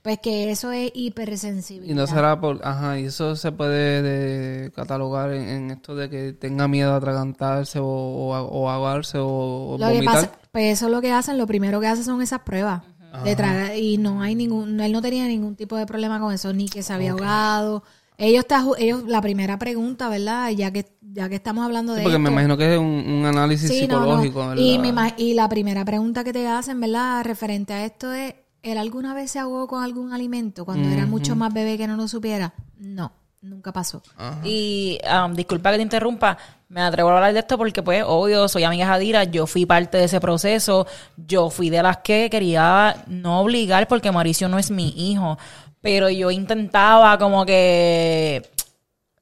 Pues 0.01 0.19
que 0.19 0.51
eso 0.51 0.71
es 0.71 0.91
hipersensibilidad. 0.93 1.91
Y 1.91 1.95
no 1.95 2.05
será 2.07 2.39
por, 2.39 2.59
ajá, 2.63 2.99
y 2.99 3.05
eso 3.05 3.35
se 3.35 3.51
puede 3.51 4.01
de- 4.03 4.71
catalogar 4.71 5.31
en, 5.31 5.47
en 5.47 5.71
esto 5.71 5.95
de 5.95 6.09
que 6.09 6.33
tenga 6.33 6.67
miedo 6.67 6.93
a 6.93 6.97
atragantarse 6.97 7.79
o, 7.79 7.85
o, 7.85 8.29
o 8.39 8.69
ahogarse 8.69 9.17
o, 9.17 9.27
o 9.27 9.77
Lo 9.79 9.87
que 9.87 9.93
vomitar. 9.93 10.13
pasa, 10.15 10.31
pues 10.51 10.73
eso 10.77 10.85
es 10.85 10.91
lo 10.91 11.01
que 11.01 11.11
hacen, 11.11 11.37
lo 11.39 11.47
primero 11.47 11.79
que 11.81 11.87
hacen 11.87 12.03
son 12.03 12.21
esas 12.21 12.41
pruebas 12.41 12.83
de 13.23 13.79
y 13.79 13.97
no 13.97 14.21
hay 14.21 14.35
ningún, 14.35 14.79
él 14.79 14.91
no 14.91 15.01
tenía 15.01 15.27
ningún 15.27 15.55
tipo 15.55 15.75
de 15.77 15.85
problema 15.85 16.19
con 16.19 16.33
eso, 16.33 16.53
ni 16.53 16.67
que 16.67 16.83
se 16.83 16.93
había 16.93 17.11
ahogado. 17.11 17.83
Ellos 18.17 18.39
está, 18.39 18.65
ellos 18.77 19.03
la 19.07 19.21
primera 19.21 19.59
pregunta, 19.59 20.07
¿verdad? 20.09 20.49
Ya 20.51 20.71
que 20.71 20.85
ya 21.01 21.29
que 21.29 21.35
estamos 21.35 21.63
hablando 21.65 21.93
Sí, 21.93 21.99
de 21.99 22.03
porque 22.03 22.17
me 22.19 22.23
esto. 22.29 22.31
imagino 22.33 22.57
que 22.57 22.73
es 22.73 22.79
un, 22.79 22.85
un 22.85 23.25
análisis 23.25 23.69
Sí, 23.69 23.87
no, 23.87 23.99
no. 23.99 24.21
psicológico, 24.21 24.55
me 24.79 25.13
y 25.17 25.33
la 25.33 25.47
primera 25.49 25.85
pregunta 25.85 26.23
que 26.23 26.33
te 26.33 26.47
hacen, 26.47 26.79
¿verdad? 26.81 27.23
Referente 27.23 27.73
a 27.73 27.85
esto 27.85 28.11
es, 28.13 28.35
¿él 28.63 28.77
alguna 28.77 29.13
vez 29.13 29.31
se 29.31 29.39
ahogó 29.39 29.67
con 29.67 29.83
algún 29.83 30.11
alimento 30.13 30.65
cuando 30.65 30.89
era 30.89 31.05
mucho 31.05 31.35
más 31.35 31.53
bebé 31.53 31.77
que 31.77 31.87
no 31.87 31.95
lo 31.95 32.07
supiera? 32.07 32.53
No, 32.77 33.11
nunca 33.45 33.71
pasó. 33.71 34.01
Y 34.43 34.99
um, 35.09 35.33
disculpa 35.33 35.71
que 35.71 35.77
te 35.77 35.83
interrumpa, 35.83 36.37
me 36.67 36.81
atrevo 36.81 37.09
a 37.09 37.15
hablar 37.15 37.33
de 37.33 37.39
esto 37.39 37.57
porque 37.57 37.83
pues 37.83 38.03
obvio, 38.05 38.47
soy 38.47 38.63
amiga 38.63 38.85
de 38.85 38.91
Jadira, 38.91 39.23
yo 39.23 39.45
fui 39.45 39.65
parte 39.65 39.97
de 39.97 40.05
ese 40.05 40.19
proceso, 40.19 40.87
yo 41.15 41.49
fui 41.49 41.69
de 41.69 41.81
las 41.83 41.97
que 41.97 42.29
quería 42.29 43.03
no 43.07 43.41
obligar 43.41 43.87
porque 43.87 44.11
Mauricio 44.11 44.49
no 44.49 44.57
es 44.57 44.71
mi 44.71 44.89
hijo, 45.11 45.37
pero 45.81 46.09
yo 46.09 46.31
intentaba 46.31 47.17
como 47.17 47.45
que... 47.45 48.49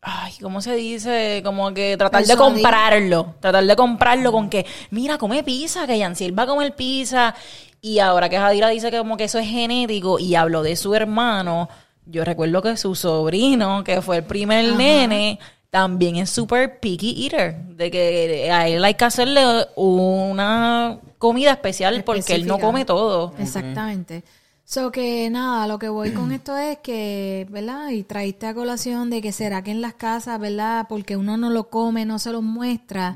Ay, 0.06 0.34
¿cómo 0.42 0.62
se 0.62 0.76
dice? 0.76 1.42
Como 1.46 1.74
que 1.74 1.96
tratar 1.96 2.26
de 2.26 2.36
comprarlo. 2.36 3.36
Tratar 3.40 3.64
de 3.66 3.76
comprarlo 3.76 4.34
con 4.34 4.50
que, 4.50 4.66
mira, 4.90 5.18
come 5.18 5.44
pizza, 5.44 5.88
que 5.88 5.98
Yancil 5.98 6.38
va 6.38 6.44
a 6.44 6.48
comer 6.48 6.76
pizza. 6.76 7.34
Y 7.80 8.00
ahora 8.00 8.28
que 8.28 8.38
Jadira 8.38 8.68
dice 8.68 8.92
que 8.92 8.98
como 8.98 9.16
que 9.16 9.26
eso 9.26 9.40
es 9.40 9.48
genético 9.48 10.20
y 10.20 10.36
habló 10.36 10.62
de 10.62 10.76
su 10.76 10.94
hermano, 10.94 11.70
yo 12.06 12.24
recuerdo 12.26 12.62
que 12.62 12.78
su 12.78 12.96
sobrino, 12.96 13.84
que 13.84 14.02
fue 14.02 14.18
el 14.18 14.24
primer 14.24 14.76
nene, 14.76 15.40
también 15.70 16.18
es 16.18 16.30
super 16.30 16.80
picky 16.80 17.24
eater. 17.26 17.56
De 17.76 17.90
que 17.90 18.50
a 18.52 18.68
él 18.68 18.84
hay 18.86 18.94
que 18.94 19.06
hacerle 19.06 19.42
una 19.76 21.00
comida 21.18 21.52
especial 21.52 22.04
porque 22.04 22.36
él 22.36 22.46
no 22.48 22.56
come 22.60 22.86
todo. 22.86 23.34
Exactamente. 23.40 24.24
So 24.66 24.92
que 24.92 25.30
nada, 25.30 25.68
lo 25.68 25.78
que 25.78 25.90
voy 25.90 26.12
con 26.12 26.32
esto 26.32 26.58
es 26.58 26.78
que, 26.80 27.46
¿verdad? 27.50 27.90
Y 27.90 28.04
traíste 28.04 28.48
a 28.48 28.54
colación 28.54 29.10
de 29.10 29.22
que 29.22 29.32
será 29.32 29.62
que 29.62 29.72
en 29.72 29.82
las 29.82 29.94
casas, 29.94 30.40
¿verdad? 30.40 30.86
Porque 30.88 31.18
uno 31.18 31.36
no 31.38 31.50
lo 31.50 31.70
come, 31.70 32.06
no 32.06 32.18
se 32.18 32.32
lo 32.32 32.42
muestra. 32.42 33.16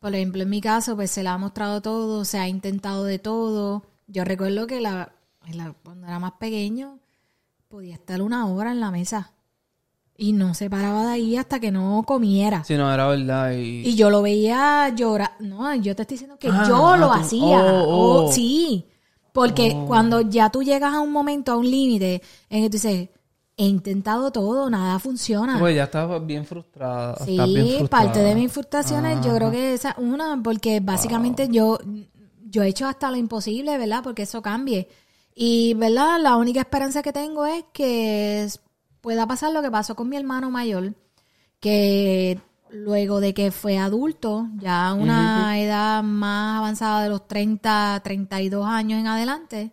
Por 0.00 0.14
ejemplo, 0.14 0.42
en 0.42 0.48
mi 0.50 0.60
caso, 0.60 0.96
pues 0.96 1.10
se 1.10 1.22
le 1.22 1.28
ha 1.28 1.36
mostrado 1.38 1.80
todo, 1.82 2.24
se 2.24 2.38
ha 2.38 2.48
intentado 2.48 3.04
de 3.04 3.18
todo. 3.18 3.82
Yo 4.06 4.24
recuerdo 4.24 4.66
que 4.66 4.80
la, 4.80 5.12
la- 5.52 5.74
cuando 5.84 6.06
era 6.06 6.18
más 6.18 6.32
pequeño, 6.32 6.98
podía 7.68 7.94
estar 7.94 8.22
una 8.22 8.46
hora 8.46 8.70
en 8.72 8.80
la 8.80 8.90
mesa. 8.90 9.32
Y 10.18 10.32
no 10.32 10.54
se 10.54 10.70
paraba 10.70 11.04
de 11.06 11.12
ahí 11.12 11.36
hasta 11.36 11.60
que 11.60 11.70
no 11.70 12.02
comiera. 12.06 12.64
Si 12.64 12.74
no, 12.74 12.92
era 12.92 13.06
verdad. 13.06 13.52
Y... 13.52 13.86
Y 13.86 13.96
yo 13.96 14.08
lo 14.08 14.22
veía 14.22 14.88
llorar. 14.96 15.32
No, 15.40 15.74
yo 15.74 15.94
te 15.94 16.02
estoy 16.02 16.14
diciendo 16.14 16.38
que 16.38 16.48
Ah, 16.48 16.64
yo 16.66 16.86
ah, 16.86 16.96
lo 16.96 17.06
tú- 17.08 17.12
hacía. 17.12 17.62
oh, 17.62 17.84
oh. 17.84 18.24
Oh, 18.24 18.32
sí. 18.32 18.86
Porque 19.32 19.76
cuando 19.86 20.22
ya 20.22 20.48
tú 20.48 20.62
llegas 20.62 20.94
a 20.94 21.00
un 21.00 21.12
momento, 21.12 21.52
a 21.52 21.56
un 21.58 21.70
límite, 21.70 22.22
en 22.48 22.62
que 22.62 22.70
tú 22.70 22.72
dices, 22.76 23.10
he 23.58 23.66
intentado 23.66 24.30
todo, 24.30 24.70
nada 24.70 24.98
funciona. 24.98 25.58
Pues 25.58 25.76
ya 25.76 25.84
estaba 25.84 26.18
bien 26.18 26.46
frustrada. 26.46 27.16
Sí, 27.22 27.32
estás 27.32 27.46
bien 27.48 27.66
frustrada. 27.76 27.88
parte 28.04 28.20
de 28.20 28.34
mis 28.34 28.50
frustraciones, 28.50 29.20
yo 29.22 29.34
creo 29.34 29.50
que 29.50 29.74
esa 29.74 29.90
es 29.90 29.98
una, 29.98 30.40
porque 30.42 30.80
básicamente 30.80 31.48
yo, 31.50 31.78
yo 32.48 32.62
he 32.62 32.68
hecho 32.68 32.86
hasta 32.86 33.10
lo 33.10 33.18
imposible, 33.18 33.76
¿verdad? 33.76 34.02
Porque 34.02 34.22
eso 34.22 34.40
cambie. 34.40 34.88
Y, 35.38 35.74
¿verdad? 35.74 36.18
La 36.20 36.36
única 36.36 36.60
esperanza 36.60 37.02
que 37.02 37.12
tengo 37.12 37.44
es 37.44 37.62
que 37.74 38.48
pueda 39.02 39.26
pasar 39.26 39.52
lo 39.52 39.60
que 39.60 39.70
pasó 39.70 39.94
con 39.94 40.08
mi 40.08 40.16
hermano 40.16 40.50
mayor, 40.50 40.94
que 41.60 42.40
luego 42.70 43.20
de 43.20 43.34
que 43.34 43.50
fue 43.50 43.76
adulto, 43.76 44.48
ya 44.58 44.88
a 44.88 44.94
una 44.94 45.60
edad 45.60 46.02
más 46.02 46.58
avanzada 46.58 47.02
de 47.02 47.10
los 47.10 47.28
30, 47.28 48.00
32 48.02 48.66
años 48.66 48.98
en 48.98 49.06
adelante, 49.08 49.72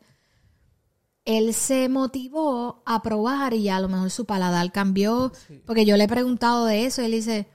él 1.26 1.54
se 1.54 1.88
motivó 1.88 2.84
a 2.86 3.02
probar 3.02 3.54
y 3.54 3.70
a 3.70 3.80
lo 3.80 3.88
mejor 3.88 4.12
su 4.12 4.26
paladar 4.26 4.70
cambió. 4.74 5.32
Porque 5.66 5.86
yo 5.86 5.96
le 5.96 6.04
he 6.04 6.08
preguntado 6.10 6.66
de 6.66 6.86
eso 6.86 7.02
y 7.02 7.06
él 7.06 7.12
dice, 7.14 7.48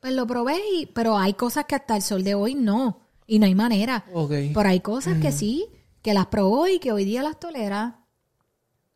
pues 0.00 0.14
lo 0.14 0.26
probé, 0.26 0.56
y- 0.74 0.86
pero 0.86 1.18
hay 1.18 1.34
cosas 1.34 1.66
que 1.66 1.74
hasta 1.74 1.94
el 1.96 2.00
sol 2.02 2.24
de 2.24 2.34
hoy 2.34 2.54
no. 2.54 3.00
Y 3.26 3.38
no 3.38 3.44
hay 3.44 3.54
manera. 3.54 4.06
Pero 4.54 4.68
hay 4.70 4.80
cosas 4.80 5.18
que 5.18 5.30
sí, 5.30 5.66
que 6.02 6.14
las 6.14 6.26
probó 6.26 6.66
y 6.68 6.78
que 6.78 6.92
hoy 6.92 7.04
día 7.04 7.22
las 7.22 7.38
tolera. 7.38 7.98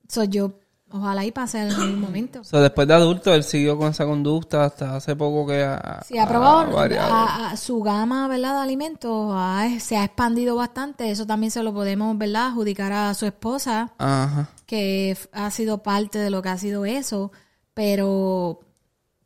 So, 0.08 0.24
yo, 0.24 0.52
ojalá 0.90 1.24
y 1.24 1.32
pase 1.32 1.60
en 1.60 1.70
algún 1.72 2.00
momento. 2.00 2.40
O 2.40 2.44
sea, 2.44 2.60
después 2.60 2.86
de 2.88 2.94
adulto, 2.94 3.32
él 3.34 3.42
siguió 3.44 3.76
con 3.78 3.90
esa 3.90 4.04
conducta 4.06 4.64
hasta 4.64 4.96
hace 4.96 5.16
poco 5.16 5.46
que 5.46 5.62
ha, 5.62 6.02
Sí, 6.06 6.18
ha 6.18 6.26
probado 6.28 6.70
variado. 6.72 7.12
a- 7.12 7.50
a 7.50 7.56
su 7.56 7.80
gama, 7.82 8.28
¿verdad? 8.28 8.54
De 8.56 8.60
alimentos, 8.62 9.32
ha- 9.34 9.68
se 9.80 9.96
ha 9.96 10.04
expandido 10.04 10.56
bastante. 10.56 11.10
Eso 11.10 11.26
también 11.26 11.50
se 11.50 11.62
lo 11.62 11.72
podemos, 11.74 12.16
¿verdad? 12.18 12.46
Adjudicar 12.48 12.92
a 12.92 13.14
su 13.14 13.26
esposa, 13.26 13.92
Ajá. 13.98 14.50
que 14.66 15.16
ha 15.32 15.50
sido 15.50 15.82
parte 15.82 16.18
de 16.18 16.30
lo 16.30 16.42
que 16.42 16.48
ha 16.50 16.58
sido 16.58 16.84
eso, 16.84 17.32
pero 17.74 18.60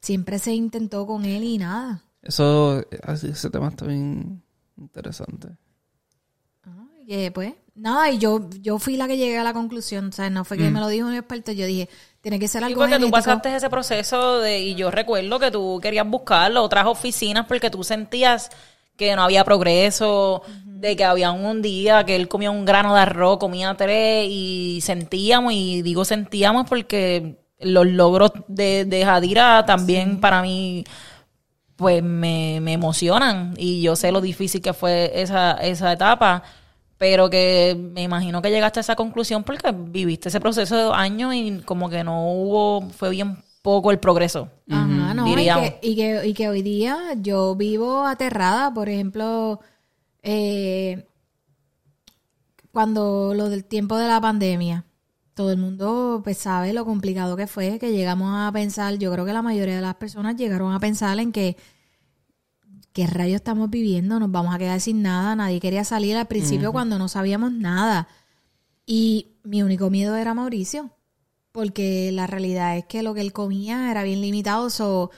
siempre 0.01 0.39
se 0.39 0.53
intentó 0.55 1.07
con 1.07 1.25
él 1.25 1.45
y 1.45 1.59
nada. 1.59 2.03
Eso, 2.23 2.83
ese 2.91 3.51
tema 3.51 3.69
está 3.69 3.85
bien 3.87 4.43
interesante. 4.77 5.57
Y 7.07 7.15
eh, 7.15 7.31
pues, 7.31 7.55
nada, 7.79 8.11
y 8.11 8.19
yo, 8.19 8.49
yo 8.61 8.79
fui 8.79 8.97
la 8.97 9.07
que 9.09 9.17
llegué 9.17 9.39
a 9.39 9.45
la 9.45 9.53
conclusión, 9.55 10.09
o 10.09 10.13
sea, 10.13 10.31
no 10.31 10.45
fue 10.45 10.59
que 10.59 10.71
me 10.71 10.81
lo 10.81 10.89
dijo 10.89 11.07
un 11.07 11.15
experto, 11.15 11.53
yo 11.53 11.67
dije, 11.67 11.89
tiene 12.21 12.39
que 12.39 12.49
ser 12.49 12.63
Sí, 12.63 12.65
algo 12.65 12.83
porque 12.83 12.99
tú 12.99 13.09
genético. 13.09 13.11
pasaste 13.11 13.55
ese 13.55 13.71
proceso 13.71 14.41
de, 14.41 14.61
y 14.61 14.75
yo 14.75 14.91
recuerdo 14.91 15.39
que 15.39 15.51
tú 15.51 15.79
querías 15.83 16.07
buscar 16.09 16.55
otras 16.57 16.87
oficinas 16.87 17.47
porque 17.47 17.71
tú 17.71 17.85
sentías 17.85 18.51
que 18.97 19.15
no 19.15 19.23
había 19.23 19.45
progreso, 19.45 20.43
de 20.65 20.97
que 20.97 21.05
había 21.05 21.31
un 21.31 21.63
día 21.63 22.05
que 22.05 22.17
él 22.17 22.29
comía 22.29 22.51
un 22.51 22.65
grano 22.65 22.95
de 22.95 23.01
arroz, 23.01 23.39
comía 23.39 23.75
tres 23.77 24.27
y 24.29 24.81
sentíamos, 24.83 25.53
y 25.53 25.83
digo 25.83 26.05
sentíamos 26.05 26.69
porque 26.69 27.39
los 27.61 27.87
logros 27.87 28.33
de, 28.49 28.85
de 28.85 29.05
Jadira 29.05 29.65
también 29.67 30.21
para 30.21 30.43
mí 30.43 30.85
pues 31.77 32.03
me, 32.03 32.59
me 32.61 32.73
emocionan 32.73 33.55
y 33.57 33.83
yo 33.83 33.95
sé 33.97 34.11
lo 34.11 34.21
difícil 34.21 34.61
que 34.61 34.73
fue 34.73 35.13
esa, 35.15 35.53
esa 35.53 35.93
etapa, 35.93 36.43
pero 36.99 37.31
que 37.31 37.77
me 37.95 38.03
imagino 38.03 38.43
que 38.43 38.51
llegaste 38.51 38.81
a 38.81 38.83
esa 38.83 38.97
conclusión 38.97 39.45
porque 39.45 39.73
viviste 39.73 40.29
ese 40.29 40.41
proceso 40.41 40.77
de 40.77 40.83
dos 40.83 40.95
años 40.97 41.33
y 41.35 41.63
como 41.65 41.89
que 41.89 42.03
no 42.03 42.33
hubo, 42.33 42.91
fue 42.91 43.11
bien 43.11 43.39
poco 43.63 43.93
el 43.93 44.01
progreso. 44.01 44.51
Ajá, 44.69 45.15
no, 45.15 45.27
y 45.27 45.31
diríamos. 45.31 45.71
que, 45.71 45.79
y, 45.83 45.97
que, 45.97 46.27
y 46.27 46.35
que 46.35 46.49
hoy 46.49 46.63
día 46.63 47.15
yo 47.17 47.55
vivo 47.55 48.05
aterrada, 48.05 48.75
por 48.75 48.89
ejemplo, 48.89 49.61
eh, 50.23 51.07
cuando 52.73 53.33
lo 53.35 53.49
del 53.49 53.65
tiempo 53.65 53.97
de 53.97 54.09
la 54.09 54.21
pandemia, 54.21 54.85
todo 55.35 55.53
el 55.53 55.59
mundo 55.59 56.21
pues 56.25 56.37
sabe 56.39 56.73
lo 56.73 56.85
complicado 56.85 57.37
que 57.37 57.47
fue, 57.47 57.79
que 57.79 57.93
llegamos 57.93 58.33
a 58.35 58.51
pensar, 58.53 58.99
yo 58.99 59.13
creo 59.13 59.25
que 59.25 59.33
la 59.33 59.43
mayoría 59.43 59.77
de 59.77 59.83
las 59.83 59.95
personas 59.95 60.35
llegaron 60.35 60.73
a 60.73 60.81
pensar 60.81 61.17
en 61.21 61.31
que 61.31 61.57
¿qué 62.99 63.07
rayos 63.07 63.37
estamos 63.37 63.71
viviendo? 63.71 64.19
Nos 64.19 64.33
vamos 64.33 64.53
a 64.53 64.59
quedar 64.59 64.81
sin 64.81 65.03
nada, 65.03 65.37
nadie 65.37 65.61
quería 65.61 65.85
salir 65.85 66.17
al 66.17 66.27
principio 66.27 66.73
cuando 66.73 66.99
no 66.99 67.07
sabíamos 67.07 67.53
nada. 67.53 68.09
Y 68.87 69.37
mi 69.45 69.63
único 69.63 69.89
miedo 69.89 70.17
era 70.17 70.35
Mauricio, 70.35 70.91
porque 71.53 72.11
la 72.11 72.27
realidad 72.27 72.77
es 72.77 72.87
que 72.87 73.05
lo 73.05 73.15
que 73.15 73.21
él 73.21 73.33
comía 73.33 73.93
era 73.93 74.03
bien 74.03 74.21
limitado. 74.21 74.69
So, 74.69 75.13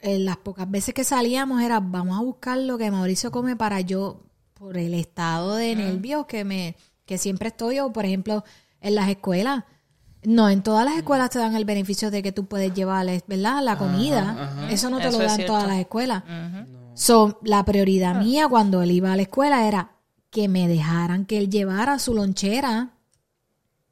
eh, 0.00 0.18
las 0.18 0.36
pocas 0.36 0.70
veces 0.70 0.92
que 0.92 1.04
salíamos 1.04 1.62
era 1.62 1.80
vamos 1.80 2.18
a 2.18 2.22
buscar 2.22 2.58
lo 2.58 2.76
que 2.76 2.90
Mauricio 2.90 3.30
come 3.30 3.56
para 3.56 3.80
yo, 3.80 4.26
por 4.52 4.76
el 4.76 4.92
estado 4.92 5.54
de 5.54 5.74
nervios 5.74 6.26
que 6.26 6.44
me 6.44 6.76
que 7.06 7.16
siempre 7.16 7.48
estoy, 7.48 7.78
o 7.78 7.94
por 7.94 8.04
ejemplo, 8.04 8.44
en 8.82 8.94
las 8.94 9.08
escuelas. 9.08 9.64
No, 10.22 10.50
en 10.50 10.62
todas 10.62 10.84
las 10.84 10.96
escuelas 10.96 11.30
te 11.30 11.38
dan 11.38 11.54
el 11.54 11.64
beneficio 11.64 12.10
de 12.10 12.22
que 12.22 12.32
tú 12.32 12.46
puedes 12.46 12.74
llevarles, 12.74 13.22
¿verdad? 13.26 13.62
La 13.62 13.78
comida. 13.78 14.68
Eso 14.70 14.90
no 14.90 14.98
te 14.98 15.08
Eso 15.08 15.18
lo 15.18 15.24
dan 15.24 15.46
todas 15.46 15.66
las 15.66 15.78
escuelas. 15.78 16.24
So, 16.96 17.38
la 17.42 17.62
prioridad 17.64 18.16
mía 18.22 18.48
cuando 18.48 18.80
él 18.82 18.90
iba 18.90 19.12
a 19.12 19.16
la 19.16 19.22
escuela 19.22 19.68
era 19.68 19.90
que 20.30 20.48
me 20.48 20.66
dejaran 20.66 21.26
que 21.26 21.36
él 21.38 21.50
llevara 21.50 21.98
su 21.98 22.14
lonchera 22.14 22.90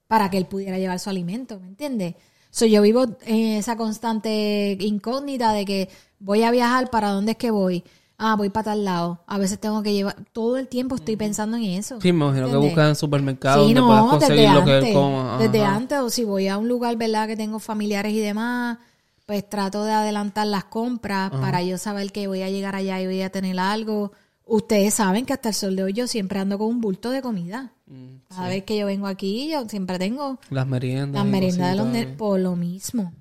para 0.08 0.30
que 0.30 0.38
él 0.38 0.46
pudiera 0.46 0.78
llevar 0.78 0.98
su 0.98 1.10
alimento, 1.10 1.60
¿me 1.60 1.68
entiendes? 1.68 2.14
So, 2.50 2.66
yo 2.66 2.80
vivo 2.82 3.04
en 3.26 3.58
esa 3.58 3.76
constante 3.76 4.76
incógnita 4.80 5.52
de 5.52 5.64
que 5.64 5.88
voy 6.18 6.44
a 6.44 6.50
viajar, 6.50 6.88
¿para 6.88 7.10
dónde 7.10 7.32
es 7.32 7.38
que 7.38 7.50
voy? 7.50 7.84
Ah, 8.16 8.36
voy 8.36 8.48
para 8.48 8.64
tal 8.64 8.84
lado. 8.84 9.20
A 9.26 9.38
veces 9.38 9.58
tengo 9.58 9.82
que 9.82 9.92
llevar, 9.92 10.16
todo 10.32 10.56
el 10.56 10.68
tiempo 10.68 10.94
estoy 10.94 11.16
pensando 11.16 11.56
en 11.56 11.64
eso. 11.64 12.00
Sí, 12.00 12.12
me 12.12 12.24
imagino 12.24 12.48
que 12.48 12.56
buscas 12.56 12.88
en 12.90 12.94
supermercados 12.96 13.66
Sí, 13.66 13.74
donde 13.74 13.80
no, 13.80 13.86
puedas 13.88 14.20
desde 14.20 14.34
conseguir 14.34 14.50
lo 14.54 14.64
que 14.64 14.72
antes. 14.72 14.88
él 14.88 14.94
coma. 14.94 15.38
Desde 15.38 15.64
antes, 15.64 15.98
o 15.98 16.10
si 16.10 16.24
voy 16.24 16.48
a 16.48 16.56
un 16.56 16.68
lugar, 16.68 16.96
¿verdad? 16.96 17.26
Que 17.26 17.36
tengo 17.36 17.58
familiares 17.58 18.12
y 18.12 18.20
demás, 18.20 18.78
pues 19.26 19.48
trato 19.48 19.84
de 19.84 19.92
adelantar 19.92 20.46
las 20.46 20.64
compras 20.64 21.30
para 21.30 21.62
yo 21.62 21.78
saber 21.78 22.12
que 22.12 22.26
voy 22.26 22.42
a 22.42 22.50
llegar 22.50 22.74
allá 22.76 23.00
y 23.00 23.06
voy 23.06 23.22
a 23.22 23.30
tener 23.30 23.58
algo. 23.58 24.12
Ustedes 24.46 24.92
saben 24.94 25.24
que 25.24 25.32
hasta 25.32 25.48
el 25.48 25.54
sol 25.54 25.74
de 25.76 25.82
hoy 25.84 25.92
yo 25.94 26.06
siempre 26.06 26.38
ando 26.38 26.58
con 26.58 26.66
un 26.68 26.80
bulto 26.82 27.10
de 27.10 27.22
comida. 27.22 27.72
Mm, 27.86 28.16
Cada 28.28 28.48
vez 28.48 28.64
que 28.64 28.76
yo 28.76 28.86
vengo 28.86 29.06
aquí, 29.06 29.48
yo 29.50 29.66
siempre 29.68 29.98
tengo 29.98 30.38
Las 30.50 30.66
meriendas. 30.66 31.22
las 31.22 31.30
meriendas 31.32 31.70
de 31.70 31.76
los 31.76 31.86
nenes 31.86 32.16
por 32.16 32.38
lo 32.38 32.54
mismo. 32.54 33.12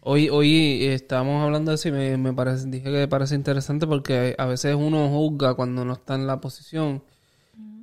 Hoy, 0.00 0.28
hoy 0.30 0.84
eh, 0.84 0.94
estábamos 0.94 1.42
hablando 1.44 1.70
de 1.70 1.74
eso 1.74 1.88
y 1.88 1.92
me, 1.92 2.16
me 2.16 2.32
parece, 2.32 2.66
dije 2.68 2.90
que 2.90 3.08
parece 3.08 3.34
interesante 3.34 3.86
porque 3.86 4.34
a 4.38 4.46
veces 4.46 4.74
uno 4.74 5.08
juzga 5.10 5.54
cuando 5.54 5.84
no 5.84 5.92
está 5.94 6.14
en 6.14 6.26
la 6.26 6.40
posición 6.40 7.02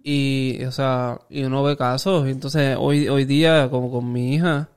y, 0.04 0.64
o 0.66 0.72
sea, 0.72 1.20
y 1.30 1.44
uno 1.44 1.64
ve 1.64 1.78
casos. 1.78 2.28
Entonces, 2.28 2.76
hoy, 2.80 3.08
hoy 3.08 3.26
día, 3.26 3.70
como 3.70 3.92
con 3.92 4.12
mi 4.12 4.36
hija, 4.36 4.70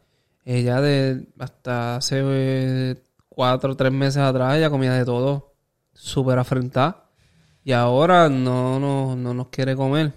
ella 0.46 0.80
de 0.80 1.26
hasta 1.40 1.96
hace 1.96 2.22
eh, 2.22 2.94
cuatro 3.28 3.72
o 3.72 3.76
tres 3.76 3.92
meses 3.92 4.18
atrás, 4.18 4.56
ella 4.56 4.70
comía 4.70 4.92
de 4.92 5.04
todo, 5.04 5.54
súper 5.92 6.38
afrentada. 6.38 7.10
Y 7.64 7.72
ahora 7.72 8.28
no, 8.28 8.78
no, 8.78 9.16
no 9.16 9.34
nos 9.34 9.48
quiere 9.48 9.74
comer. 9.74 10.12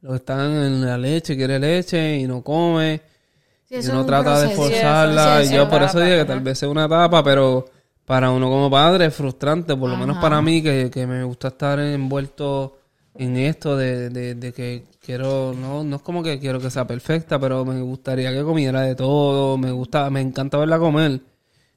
Lo 0.00 0.10
que 0.10 0.16
están 0.16 0.52
en 0.52 0.86
la 0.86 0.96
leche, 0.96 1.36
quiere 1.36 1.58
leche 1.58 2.16
y 2.16 2.26
no 2.26 2.42
come. 2.42 3.02
Sí, 3.68 3.74
y 3.82 3.86
uno 3.90 4.06
trata 4.06 4.40
de 4.40 4.48
forzarla. 4.48 5.44
Sí, 5.44 5.52
y 5.52 5.56
yo 5.56 5.68
por 5.68 5.82
eso 5.82 6.00
dije 6.00 6.18
que 6.18 6.24
tal 6.24 6.40
vez 6.40 6.58
sea 6.58 6.70
una 6.70 6.86
etapa, 6.86 7.22
pero 7.22 7.66
para 8.06 8.30
uno 8.30 8.48
como 8.48 8.70
padre 8.70 9.06
es 9.06 9.14
frustrante, 9.14 9.76
por 9.76 9.90
lo 9.90 9.98
menos 9.98 10.16
para 10.16 10.40
mí, 10.40 10.62
que, 10.62 10.90
que 10.90 11.06
me 11.06 11.24
gusta 11.24 11.48
estar 11.48 11.78
envuelto 11.78 12.78
en 13.18 13.36
esto 13.36 13.76
de, 13.76 14.10
de, 14.10 14.34
de 14.34 14.52
que 14.52 14.84
quiero, 15.00 15.54
no, 15.54 15.84
no 15.84 15.96
es 15.96 16.02
como 16.02 16.22
que 16.22 16.38
quiero 16.38 16.60
que 16.60 16.70
sea 16.70 16.86
perfecta, 16.86 17.38
pero 17.38 17.64
me 17.64 17.80
gustaría 17.80 18.32
que 18.32 18.42
comiera 18.42 18.82
de 18.82 18.94
todo, 18.94 19.56
me 19.56 19.70
gusta, 19.70 20.10
me 20.10 20.20
encanta 20.20 20.58
verla 20.58 20.78
comer. 20.78 21.20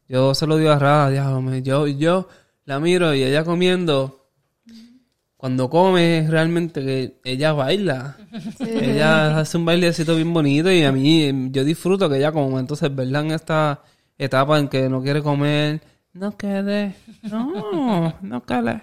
Yo 0.07 0.33
se 0.33 0.47
lo 0.47 0.57
digo 0.57 0.71
a 0.71 0.79
Rada, 0.79 1.11
yo, 1.59 1.87
yo 1.87 2.27
la 2.65 2.79
miro 2.79 3.13
y 3.13 3.23
ella 3.23 3.43
comiendo, 3.43 4.31
cuando 5.37 5.69
come 5.69 6.25
realmente 6.27 6.83
que 6.83 7.19
ella 7.23 7.53
baila. 7.53 8.17
Ella 8.59 9.39
hace 9.39 9.57
un 9.57 9.65
bailecito 9.65 10.15
bien 10.15 10.33
bonito 10.33 10.69
y 10.69 10.83
a 10.83 10.91
mí 10.91 11.49
yo 11.51 11.63
disfruto 11.63 12.09
que 12.09 12.17
ella 12.17 12.31
coma. 12.31 12.59
Entonces, 12.59 12.93
¿verdad? 12.93 13.25
En 13.25 13.31
esta 13.31 13.81
etapa 14.17 14.59
en 14.59 14.67
que 14.67 14.89
no 14.89 15.01
quiere 15.01 15.23
comer, 15.23 15.81
no 16.11 16.35
quede, 16.35 16.95
no, 17.23 18.13
no 18.21 18.43
quede. 18.43 18.81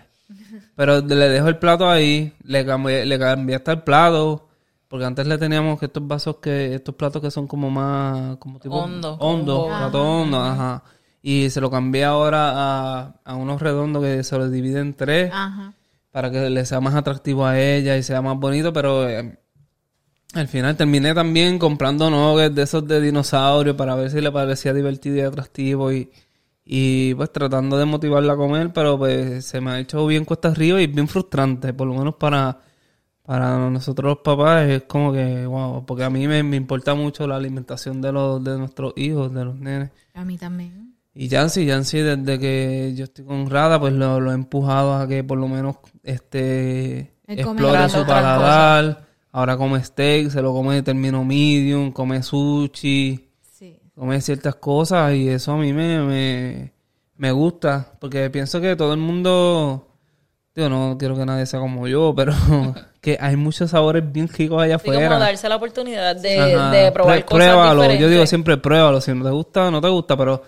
Pero 0.74 1.00
le 1.00 1.28
dejo 1.28 1.48
el 1.48 1.58
plato 1.58 1.88
ahí, 1.88 2.32
le 2.44 2.64
cambié, 2.66 3.04
le 3.06 3.18
cambié 3.18 3.56
hasta 3.56 3.72
el 3.72 3.82
plato, 3.82 4.48
porque 4.88 5.04
antes 5.04 5.26
le 5.26 5.38
teníamos 5.38 5.78
que 5.78 5.86
estos 5.86 6.06
vasos 6.06 6.36
que, 6.36 6.74
estos 6.74 6.94
platos 6.94 7.20
que 7.22 7.30
son 7.30 7.46
como 7.46 7.70
más, 7.70 8.36
como 8.36 8.58
tipo 8.60 8.76
Hondo, 8.76 9.14
hondo, 9.20 9.54
como- 9.62 9.76
plato 9.78 10.02
hondo, 10.02 10.40
ajá. 10.40 10.82
Y 11.22 11.50
se 11.50 11.60
lo 11.60 11.70
cambié 11.70 12.04
ahora 12.04 12.52
a, 12.54 13.14
a 13.24 13.34
unos 13.34 13.60
redondos 13.60 14.02
que 14.04 14.22
se 14.22 14.38
los 14.38 14.50
divide 14.50 14.78
en 14.80 14.94
tres 14.94 15.30
Ajá. 15.34 15.72
para 16.12 16.30
que 16.30 16.48
le 16.50 16.64
sea 16.64 16.80
más 16.80 16.94
atractivo 16.94 17.44
a 17.44 17.58
ella 17.58 17.96
y 17.96 18.02
sea 18.04 18.22
más 18.22 18.36
bonito, 18.38 18.72
pero 18.72 19.08
eh, 19.08 19.36
al 20.34 20.48
final 20.48 20.76
terminé 20.76 21.14
también 21.14 21.58
comprando 21.58 22.10
nuggets 22.10 22.54
de 22.54 22.62
esos 22.62 22.86
de 22.86 23.00
dinosaurio 23.00 23.76
para 23.76 23.94
ver 23.96 24.10
si 24.10 24.20
le 24.20 24.30
parecía 24.30 24.72
divertido 24.72 25.16
y 25.16 25.20
atractivo 25.22 25.90
y, 25.92 26.10
y 26.68 27.14
pues 27.14 27.32
tratando 27.32 27.78
de 27.78 27.84
motivarla 27.84 28.32
a 28.32 28.36
comer, 28.36 28.72
pero 28.72 28.98
pues 28.98 29.46
se 29.46 29.60
me 29.60 29.70
ha 29.70 29.78
hecho 29.78 30.04
bien 30.04 30.24
cuesta 30.24 30.48
arriba 30.48 30.82
y 30.82 30.88
bien 30.88 31.06
frustrante, 31.06 31.72
por 31.72 31.86
lo 31.86 31.94
menos 31.94 32.16
para, 32.16 32.60
para 33.22 33.70
nosotros 33.70 34.14
los 34.14 34.18
papás 34.18 34.68
es 34.68 34.82
como 34.82 35.12
que, 35.12 35.46
wow, 35.46 35.86
porque 35.86 36.02
a 36.02 36.10
mí 36.10 36.26
me, 36.26 36.42
me 36.42 36.56
importa 36.56 36.96
mucho 36.96 37.24
la 37.28 37.36
alimentación 37.36 38.02
de 38.02 38.10
los 38.10 38.42
de 38.42 38.58
nuestros 38.58 38.94
hijos, 38.96 39.32
de 39.32 39.44
los 39.44 39.54
nenes. 39.54 39.90
A 40.12 40.24
mí 40.24 40.36
también. 40.36 40.96
Y 41.14 41.28
Yancy, 41.28 41.64
Yancy, 41.64 42.00
desde 42.00 42.38
que 42.38 42.92
yo 42.96 43.04
estoy 43.04 43.24
con 43.24 43.48
Rada, 43.48 43.78
pues 43.78 43.92
lo, 43.92 44.20
lo 44.20 44.32
he 44.32 44.34
empujado 44.34 44.94
a 44.96 45.06
que 45.06 45.22
por 45.22 45.38
lo 45.38 45.46
menos 45.46 45.76
este 46.02 47.14
explore 47.28 47.88
su 47.88 48.04
paladar. 48.04 49.06
Ahora 49.30 49.56
come 49.56 49.82
steak, 49.84 50.30
se 50.30 50.42
lo 50.42 50.52
come 50.52 50.74
de 50.74 50.82
término 50.82 51.24
medium, 51.24 51.92
come 51.92 52.22
sushi. 52.22 53.25
Come 53.96 54.20
ciertas 54.20 54.54
cosas 54.56 55.14
y 55.14 55.28
eso 55.28 55.52
a 55.52 55.56
mí 55.56 55.72
me, 55.72 56.00
me, 56.00 56.72
me 57.16 57.32
gusta. 57.32 57.92
Porque 57.98 58.30
pienso 58.30 58.60
que 58.60 58.76
todo 58.76 58.92
el 58.92 59.00
mundo, 59.00 59.88
digo, 60.54 60.68
no 60.68 60.96
quiero 60.98 61.16
que 61.16 61.24
nadie 61.24 61.46
sea 61.46 61.60
como 61.60 61.88
yo, 61.88 62.14
pero 62.14 62.32
que 63.00 63.16
hay 63.20 63.36
muchos 63.36 63.70
sabores 63.70 64.04
bien 64.12 64.28
ricos 64.28 64.62
allá 64.62 64.76
Así 64.76 64.86
como 64.86 64.98
afuera. 64.98 65.18
darse 65.18 65.48
la 65.48 65.56
oportunidad 65.56 66.14
de, 66.14 66.90
probar 66.92 67.24
cosas 67.24 67.46
Pruébalo. 67.46 67.82
diferentes. 67.82 68.00
Yo 68.00 68.08
digo 68.10 68.26
siempre 68.26 68.56
pruébalo. 68.58 69.00
Si 69.00 69.12
no 69.12 69.24
te 69.24 69.30
gusta, 69.30 69.70
no 69.70 69.80
te 69.80 69.88
gusta, 69.88 70.16
pero 70.16 70.42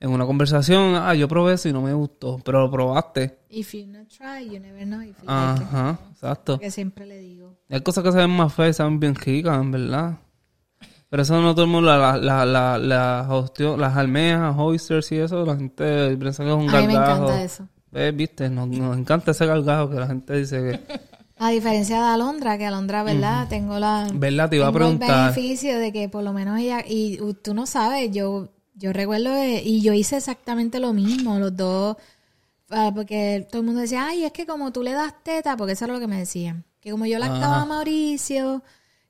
en 0.00 0.10
una 0.10 0.26
conversación, 0.26 0.94
ah, 0.94 1.14
yo 1.14 1.26
probé 1.28 1.54
eso 1.54 1.68
y 1.68 1.72
no 1.72 1.82
me 1.82 1.92
gustó, 1.92 2.38
pero 2.44 2.60
lo 2.60 2.70
probaste. 2.70 3.38
If 3.50 3.72
you 3.74 3.86
not 3.86 4.08
try, 4.08 4.44
you 4.44 4.60
never 4.60 4.84
know 4.84 5.00
if 5.00 5.16
you 5.22 5.26
like 5.26 5.62
it. 5.62 5.68
Ajá, 5.68 5.98
exacto. 6.12 6.58
Que 6.58 6.70
siempre 6.70 7.06
le 7.06 7.18
digo. 7.18 7.54
Hay 7.70 7.80
cosas 7.80 8.04
que 8.04 8.12
saben 8.12 8.30
más 8.30 8.52
feas 8.54 8.70
y 8.70 8.72
saben 8.74 9.00
bien 9.00 9.14
ricas, 9.14 9.58
en 9.58 9.70
verdad. 9.70 10.18
Pero 11.08 11.22
eso 11.22 11.40
no 11.40 11.54
todo 11.54 11.64
el 11.64 11.70
mundo, 11.70 11.88
la, 11.96 12.16
la, 12.16 12.44
la, 12.44 12.78
la, 12.78 13.26
hostio- 13.30 13.76
las 13.76 13.96
almejas, 13.96 14.54
oysters 14.58 15.10
y 15.12 15.16
eso, 15.18 15.44
la 15.44 15.56
gente 15.56 16.16
piensa 16.16 16.42
que 16.42 16.50
es 16.50 16.56
un 16.56 16.68
A 16.68 16.80
mí 16.80 16.86
me 16.88 16.94
gargajo. 16.94 17.22
encanta 17.24 17.42
eso. 17.42 17.68
Eh, 17.92 18.12
Viste, 18.14 18.50
nos, 18.50 18.68
nos 18.68 18.96
encanta 18.98 19.30
ese 19.30 19.46
gargajo 19.46 19.88
que 19.90 19.96
la 19.96 20.06
gente 20.08 20.34
dice 20.36 20.60
que... 20.62 21.06
A 21.38 21.50
diferencia 21.50 21.98
de 21.98 22.06
Alondra, 22.08 22.56
que 22.56 22.64
Alondra, 22.66 23.02
¿verdad? 23.02 23.46
Tengo 23.48 23.78
la... 23.78 24.08
¿Verdad? 24.14 24.48
Te 24.48 24.56
iba 24.56 24.68
a 24.68 24.72
tengo 24.72 24.86
el 24.88 24.98
preguntar. 24.98 25.34
beneficio 25.34 25.78
de 25.78 25.92
que 25.92 26.08
por 26.08 26.24
lo 26.24 26.32
menos 26.32 26.58
ella... 26.58 26.82
Y 26.86 27.18
tú 27.42 27.52
no 27.52 27.66
sabes, 27.66 28.10
yo, 28.10 28.48
yo 28.74 28.92
recuerdo... 28.94 29.32
de- 29.34 29.62
y 29.62 29.82
yo 29.82 29.92
hice 29.92 30.16
exactamente 30.16 30.80
lo 30.80 30.92
mismo, 30.94 31.38
los 31.38 31.54
dos... 31.54 31.96
ah, 32.70 32.90
porque 32.94 33.46
todo 33.50 33.60
el 33.60 33.66
mundo 33.66 33.82
decía, 33.82 34.06
ay, 34.06 34.24
es 34.24 34.32
que 34.32 34.46
como 34.46 34.72
tú 34.72 34.82
le 34.82 34.92
das 34.92 35.12
teta, 35.22 35.56
porque 35.58 35.74
eso 35.74 35.84
era 35.84 35.94
lo 35.94 36.00
que 36.00 36.06
me 36.06 36.18
decían. 36.18 36.64
Que 36.80 36.90
como 36.90 37.04
yo 37.06 37.18
lactaba 37.18 37.56
Ajá. 37.56 37.62
a 37.62 37.66
Mauricio, 37.66 38.62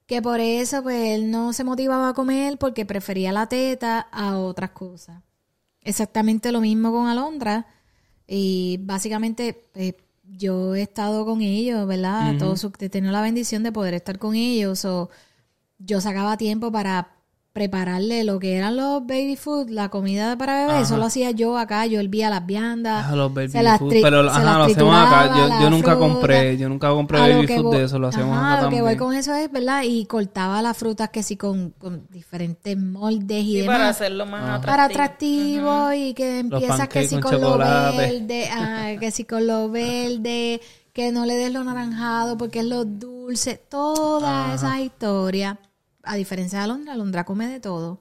que 0.06 0.22
por 0.22 0.40
eso 0.40 0.82
pues 0.82 1.14
él 1.16 1.30
no 1.30 1.52
se 1.52 1.64
motivaba 1.64 2.10
a 2.10 2.14
comer 2.14 2.58
porque 2.58 2.86
prefería 2.86 3.32
la 3.32 3.48
teta 3.48 4.00
a 4.12 4.38
otras 4.38 4.70
cosas. 4.70 5.22
Exactamente 5.82 6.52
lo 6.52 6.60
mismo 6.60 6.92
con 6.92 7.08
Alondra. 7.08 7.66
Y 8.26 8.78
básicamente 8.82 9.68
pues, 9.72 9.94
yo 10.24 10.74
he 10.74 10.82
estado 10.82 11.24
con 11.24 11.40
ellos, 11.42 11.86
¿verdad? 11.86 12.36
Todo 12.38 12.56
su- 12.56 12.72
he 12.80 12.88
tenido 12.88 13.12
la 13.12 13.20
bendición 13.22 13.62
de 13.62 13.72
poder 13.72 13.94
estar 13.94 14.18
con 14.18 14.34
ellos. 14.34 14.84
O 14.84 15.10
yo 15.78 16.00
sacaba 16.00 16.36
tiempo 16.36 16.72
para 16.72 17.15
prepararle 17.56 18.22
lo 18.22 18.38
que 18.38 18.54
eran 18.54 18.76
los 18.76 19.00
baby 19.06 19.34
food, 19.34 19.70
la 19.70 19.88
comida 19.88 20.36
para 20.36 20.66
bebé. 20.66 20.82
Eso 20.82 20.98
lo 20.98 21.06
hacía 21.06 21.30
yo 21.30 21.56
acá. 21.56 21.86
Yo 21.86 21.98
hervía 22.00 22.28
las 22.28 22.44
viandas. 22.44 23.06
Ah, 23.08 23.16
los 23.16 23.32
baby 23.32 23.48
se 23.48 23.62
las 23.62 23.78
food. 23.78 23.94
Pero 24.02 24.22
se 24.24 24.28
ajá, 24.28 24.44
las 24.44 24.56
lo 24.58 24.64
hacemos 24.64 24.94
acá. 24.94 25.36
Yo, 25.38 25.60
yo 25.62 25.70
nunca 25.70 25.92
fruta. 25.96 25.98
compré, 26.08 26.58
yo 26.58 26.68
nunca 26.68 26.90
compré 26.90 27.18
baby 27.18 27.46
food 27.46 27.62
voy- 27.64 27.78
de 27.78 27.84
eso, 27.84 27.98
lo 27.98 28.08
hacemos 28.08 28.36
Ajá, 28.36 28.52
acá 28.52 28.62
lo 28.64 28.68
que 28.68 28.82
voy 28.82 28.96
con 28.98 29.14
eso 29.14 29.34
es, 29.34 29.50
¿verdad? 29.50 29.84
Y 29.86 30.04
cortaba 30.04 30.60
las 30.60 30.76
frutas 30.76 31.08
que 31.08 31.22
sí 31.22 31.38
con, 31.38 31.70
con 31.78 32.06
diferentes 32.10 32.76
moldes 32.76 33.42
y 33.42 33.52
Sí, 33.52 33.56
demás. 33.62 33.76
para 33.78 33.88
hacerlo 33.88 34.26
más 34.26 34.42
atractivo. 34.42 34.66
Para 34.70 34.84
atractivo 34.84 35.92
y 35.94 36.12
que 36.12 36.38
empiezas 36.40 36.88
que 36.88 37.08
si 37.08 37.18
con 37.20 37.32
con 37.32 37.40
lo 37.40 37.56
verde, 37.58 38.50
ah, 38.52 38.90
que 39.00 39.10
si 39.10 39.24
con 39.24 39.46
lo 39.46 39.70
verde, 39.70 40.60
que 40.92 41.10
no 41.10 41.24
le 41.24 41.34
des 41.36 41.50
lo 41.52 41.64
naranjado 41.64 42.36
porque 42.36 42.58
es 42.58 42.66
lo 42.66 42.84
dulce, 42.84 43.56
todas 43.70 44.56
esas 44.56 44.78
historias. 44.80 45.56
A 46.06 46.16
diferencia 46.16 46.58
de 46.58 46.64
Alondra, 46.64 46.92
Alondra 46.94 47.24
come 47.24 47.46
de 47.48 47.60
todo. 47.60 48.00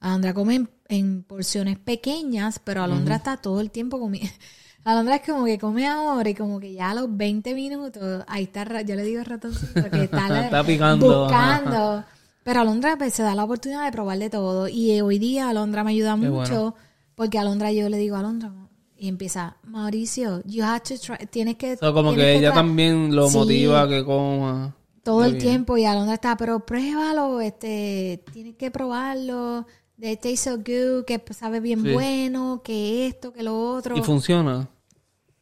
Alondra 0.00 0.32
come 0.34 0.54
en, 0.54 0.70
en 0.88 1.22
porciones 1.24 1.78
pequeñas, 1.78 2.60
pero 2.62 2.82
Alondra 2.82 3.16
está 3.16 3.36
todo 3.38 3.60
el 3.60 3.70
tiempo 3.70 3.98
comiendo. 3.98 4.30
Alondra 4.84 5.16
es 5.16 5.22
como 5.26 5.44
que 5.44 5.58
come 5.58 5.86
ahora 5.86 6.30
y 6.30 6.34
como 6.34 6.60
que 6.60 6.72
ya 6.72 6.90
a 6.90 6.94
los 6.94 7.14
20 7.14 7.54
minutos, 7.54 8.24
ahí 8.28 8.44
está, 8.44 8.80
yo 8.82 8.94
le 8.94 9.02
digo 9.02 9.22
ratoncito, 9.24 9.90
que 9.90 10.04
está, 10.04 10.44
Está 10.44 10.64
picando, 10.64 11.22
buscando. 11.24 12.04
Pero 12.44 12.60
Alondra 12.60 12.96
pues, 12.96 13.12
se 13.12 13.22
da 13.22 13.34
la 13.34 13.44
oportunidad 13.44 13.84
de 13.84 13.92
probar 13.92 14.18
de 14.18 14.30
todo. 14.30 14.68
Y 14.68 14.92
eh, 14.92 15.02
hoy 15.02 15.18
día 15.18 15.50
Alondra 15.50 15.84
me 15.84 15.90
ayuda 15.90 16.16
Qué 16.18 16.30
mucho 16.30 16.74
porque 17.14 17.38
Alondra 17.38 17.72
yo 17.72 17.88
le 17.88 17.98
digo 17.98 18.16
a 18.16 18.20
Alondra 18.20 18.52
y 18.96 19.08
empieza, 19.08 19.56
Mauricio, 19.64 20.42
you 20.44 20.64
have 20.64 20.80
to 20.80 20.94
try, 20.98 21.26
tienes 21.26 21.56
que... 21.56 21.76
O 21.82 21.92
como 21.92 22.14
que 22.14 22.36
ella 22.36 22.52
también 22.52 23.14
lo 23.14 23.28
Sí. 23.28 23.36
motiva 23.36 23.88
que 23.88 24.04
coma. 24.04 24.74
Todo 25.12 25.24
el 25.24 25.32
bien. 25.32 25.44
tiempo 25.44 25.76
y 25.78 25.84
Alondra 25.84 26.14
está, 26.14 26.36
pero 26.36 26.60
pruébalo, 26.66 27.40
este, 27.40 28.22
tienes 28.32 28.56
que 28.56 28.70
probarlo, 28.70 29.66
de 29.96 30.16
taste 30.16 30.36
so 30.36 30.56
good, 30.58 31.04
que 31.06 31.22
sabe 31.34 31.60
bien 31.60 31.82
Sí. 31.82 31.92
bueno, 31.92 32.60
que 32.64 33.06
esto, 33.06 33.32
que 33.32 33.42
lo 33.42 33.74
otro. 33.74 33.96
Y 33.96 34.02
funciona. 34.02 34.68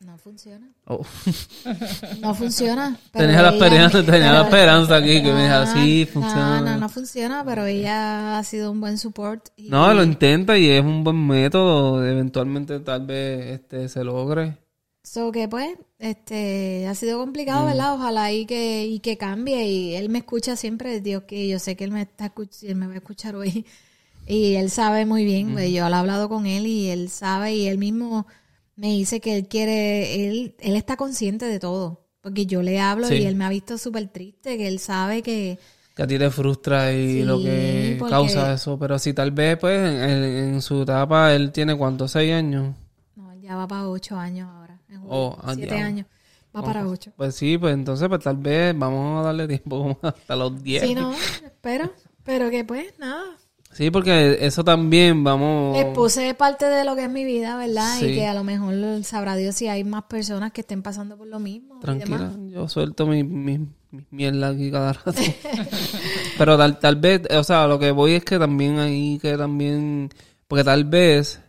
no 0.00 0.18
funciona. 0.18 0.68
Oh. 0.86 1.00
No 2.20 2.32
funciona. 2.34 2.96
Tenía 3.10 3.42
la 3.42 3.48
ella- 3.48 3.56
esperanza, 3.56 4.02
tenía 4.12 4.32
la 4.32 4.42
esperanza 4.42 4.96
aquí 4.96 5.20
que 5.22 5.32
me 5.32 5.42
dijera, 5.42 5.62
Ah, 5.62 5.66
sí, 5.74 6.06
funciona. 6.10 6.60
No, 6.60 6.66
no, 6.72 6.76
no 6.78 6.88
funciona, 6.88 7.44
pero 7.44 7.66
ella 7.66 8.38
ha 8.38 8.44
sido 8.44 8.70
un 8.70 8.80
buen 8.80 8.96
support. 8.98 9.48
y- 9.56 9.68
No, 9.68 9.92
lo 9.92 10.02
intenta 10.04 10.56
y 10.56 10.68
es 10.68 10.82
un 10.84 11.02
buen 11.02 11.26
método. 11.26 12.06
Eventualmente 12.06 12.78
tal 12.80 13.04
vez 13.06 13.60
este 13.60 13.88
se 13.88 14.04
logre. 14.04 14.56
So 15.02 15.32
que 15.32 15.48
pues, 15.48 15.76
este, 15.98 16.86
ha 16.88 16.94
sido 16.94 17.18
complicado, 17.18 17.64
Mm. 17.64 17.68
¿verdad? 17.68 17.94
Ojalá 17.94 18.32
y 18.32 18.46
que, 18.46 18.86
y 18.86 19.00
que 19.00 19.16
cambie. 19.16 19.66
Y 19.68 19.94
él 19.94 20.08
me 20.08 20.18
escucha 20.18 20.56
siempre, 20.56 21.00
Dios 21.00 21.24
que 21.24 21.48
yo 21.48 21.58
sé 21.58 21.76
que 21.76 21.84
él 21.84 21.90
me 21.92 22.02
está 22.02 22.26
escuch- 22.34 22.62
él 22.68 22.76
me 22.76 22.86
va 22.86 22.94
a 22.94 22.96
escuchar 22.96 23.36
hoy. 23.36 23.64
Y 24.28 24.56
él 24.56 24.70
sabe 24.70 25.06
muy 25.06 25.24
bien, 25.24 25.52
pues, 25.52 25.70
yo 25.70 25.88
lo 25.88 25.94
he 25.94 25.98
hablado 26.00 26.28
con 26.28 26.46
él 26.46 26.66
y 26.66 26.88
él 26.88 27.10
sabe 27.10 27.54
y 27.54 27.68
él 27.68 27.78
mismo 27.78 28.26
me 28.74 28.88
dice 28.88 29.20
que 29.20 29.36
él 29.36 29.46
quiere, 29.46 30.26
él, 30.28 30.56
él 30.58 30.74
está 30.74 30.96
consciente 30.96 31.44
de 31.44 31.60
todo. 31.60 32.08
Porque 32.22 32.44
yo 32.44 32.60
le 32.60 32.80
hablo 32.80 33.06
Sí. 33.06 33.14
y 33.14 33.24
él 33.24 33.36
me 33.36 33.44
ha 33.44 33.48
visto 33.50 33.78
súper 33.78 34.08
triste, 34.08 34.56
que 34.58 34.66
él 34.66 34.80
sabe 34.80 35.22
que, 35.22 35.60
Que 35.94 36.02
a 36.02 36.06
ti 36.08 36.18
te 36.18 36.28
frustra 36.30 36.92
y 36.92 37.20
Sí, 37.20 37.22
lo 37.22 37.38
que 37.40 37.94
porque- 38.00 38.10
causa 38.10 38.52
eso. 38.52 38.76
Pero 38.80 38.98
si 38.98 39.12
tal 39.14 39.30
vez, 39.30 39.58
pues, 39.58 39.78
en, 39.78 40.02
en 40.54 40.60
su 40.60 40.82
etapa, 40.82 41.32
él 41.32 41.52
tiene 41.52 41.76
cuántos, 41.78 42.10
seis 42.10 42.32
años. 42.34 42.74
no, 43.14 43.30
él 43.30 43.40
ya 43.42 43.54
va 43.54 43.68
para 43.68 43.88
ocho 43.88 44.16
años 44.18 44.48
ahora. 44.52 44.65
Oh, 45.08 45.36
ah, 45.42 45.54
siete 45.54 45.74
diablo. 45.74 45.86
años. 45.86 46.06
Va 46.56 46.62
para 46.62 46.86
ocho. 46.86 47.12
Pues 47.16 47.34
sí, 47.34 47.58
pues 47.58 47.74
entonces, 47.74 48.08
pues 48.08 48.22
tal 48.22 48.38
vez 48.38 48.76
vamos 48.76 49.20
a 49.20 49.26
darle 49.26 49.46
tiempo 49.46 49.98
hasta 50.02 50.36
los 50.36 50.62
diez. 50.62 50.82
Sí, 50.82 50.94
no, 50.94 51.12
espero. 51.12 51.92
Pero 52.24 52.50
que 52.50 52.64
pues, 52.64 52.98
nada. 52.98 53.36
Sí, 53.72 53.90
porque 53.90 54.38
eso 54.40 54.64
también 54.64 55.22
vamos... 55.22 55.76
Expuse 55.78 56.32
parte 56.32 56.64
de 56.64 56.82
lo 56.84 56.96
que 56.96 57.04
es 57.04 57.10
mi 57.10 57.24
vida, 57.26 57.58
¿verdad? 57.58 57.98
Sí. 57.98 58.06
Y 58.06 58.14
que 58.14 58.26
a 58.26 58.32
lo 58.32 58.42
mejor 58.42 58.74
sabrá 59.04 59.36
Dios 59.36 59.54
si 59.54 59.68
hay 59.68 59.84
más 59.84 60.04
personas 60.04 60.52
que 60.52 60.62
estén 60.62 60.82
pasando 60.82 61.18
por 61.18 61.26
lo 61.26 61.38
mismo. 61.38 61.78
Tranquila, 61.80 62.32
yo 62.48 62.68
suelto 62.70 63.06
mi, 63.06 63.22
mi, 63.22 63.58
mi 63.90 64.06
mierda 64.10 64.48
aquí 64.48 64.70
cada 64.70 64.94
rato. 64.94 65.12
Pero 66.38 66.56
tal, 66.56 66.78
tal 66.78 66.96
vez, 66.96 67.22
o 67.30 67.44
sea, 67.44 67.66
lo 67.66 67.78
que 67.78 67.90
voy 67.90 68.12
es 68.12 68.24
que 68.24 68.38
también 68.38 68.78
ahí, 68.78 69.18
que 69.20 69.36
también, 69.36 70.08
porque 70.48 70.64
tal 70.64 70.86
vez 70.86 71.42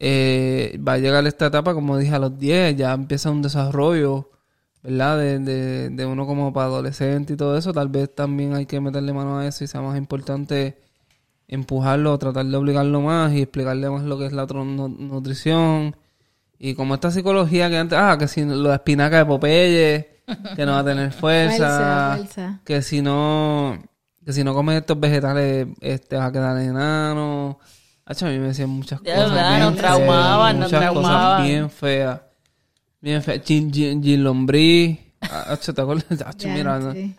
eh, 0.00 0.78
va 0.86 0.94
a 0.94 0.98
llegar 0.98 1.26
esta 1.26 1.46
etapa, 1.46 1.74
como 1.74 1.96
dije, 1.98 2.14
a 2.14 2.18
los 2.18 2.38
10, 2.38 2.74
ya 2.76 2.92
empieza 2.94 3.30
un 3.30 3.42
desarrollo, 3.42 4.30
¿verdad? 4.82 5.18
De, 5.18 5.38
de, 5.38 5.90
de 5.90 6.06
uno 6.06 6.26
como 6.26 6.52
para 6.52 6.66
adolescente 6.66 7.34
y 7.34 7.36
todo 7.36 7.56
eso, 7.56 7.72
tal 7.72 7.88
vez 7.88 8.12
también 8.14 8.54
hay 8.54 8.66
que 8.66 8.80
meterle 8.80 9.12
mano 9.12 9.38
a 9.38 9.46
eso 9.46 9.62
y 9.62 9.66
sea 9.66 9.82
más 9.82 9.98
importante 9.98 10.78
empujarlo, 11.48 12.16
tratar 12.18 12.46
de 12.46 12.56
obligarlo 12.56 13.00
más 13.02 13.32
y 13.32 13.42
explicarle 13.42 13.90
más 13.90 14.02
lo 14.04 14.18
que 14.18 14.26
es 14.26 14.32
la 14.32 14.46
nutrición. 14.46 15.96
Y 16.58 16.74
como 16.74 16.94
esta 16.94 17.10
psicología 17.10 17.68
que 17.68 17.76
antes, 17.78 17.98
ah, 17.98 18.16
que 18.18 18.28
si 18.28 18.44
lo 18.44 18.68
de 18.68 18.74
espinaca 18.74 19.18
de 19.18 19.26
Popeye, 19.26 20.22
que 20.56 20.64
no 20.64 20.72
va 20.72 20.78
a 20.80 20.84
tener 20.84 21.12
fuerza, 21.12 21.56
Fuerza, 21.56 22.16
fuerza. 22.16 22.60
que 22.64 22.82
si 22.82 23.02
no, 23.02 23.82
que 24.24 24.32
si 24.32 24.44
no 24.44 24.54
comes 24.54 24.76
estos 24.76 24.98
vegetales, 25.00 25.66
este 25.80 26.16
vas 26.16 26.28
a 26.28 26.32
quedar 26.32 26.56
enano. 26.58 27.58
Hacho, 28.10 28.26
a 28.26 28.30
mí 28.30 28.38
me 28.38 28.48
decían 28.48 28.70
muchas 28.70 29.00
De 29.02 29.12
cosas. 29.12 29.30
verdad, 29.30 29.48
bien 29.50 29.60
nos 29.60 29.74
feas, 29.74 29.82
traumaban, 29.96 30.58
nos 30.60 30.66
muchas 30.68 30.80
traumaban. 30.80 31.26
cosas 31.36 31.46
bien 31.48 31.70
feas. 31.70 32.20
Bien 33.00 33.22
feas. 33.22 33.40
Gin, 33.44 33.72
gin, 33.72 34.02
gin 34.02 34.24
lombriz. 34.24 34.98
Ah, 35.22 35.44
Hacho, 35.52 35.72
¿te 35.72 35.80
acuerdas? 35.82 36.20
Hacho, 36.26 36.48
Ya, 36.48 36.54
mira, 36.54 36.78
no. 36.80 36.92
sí. 36.92 37.14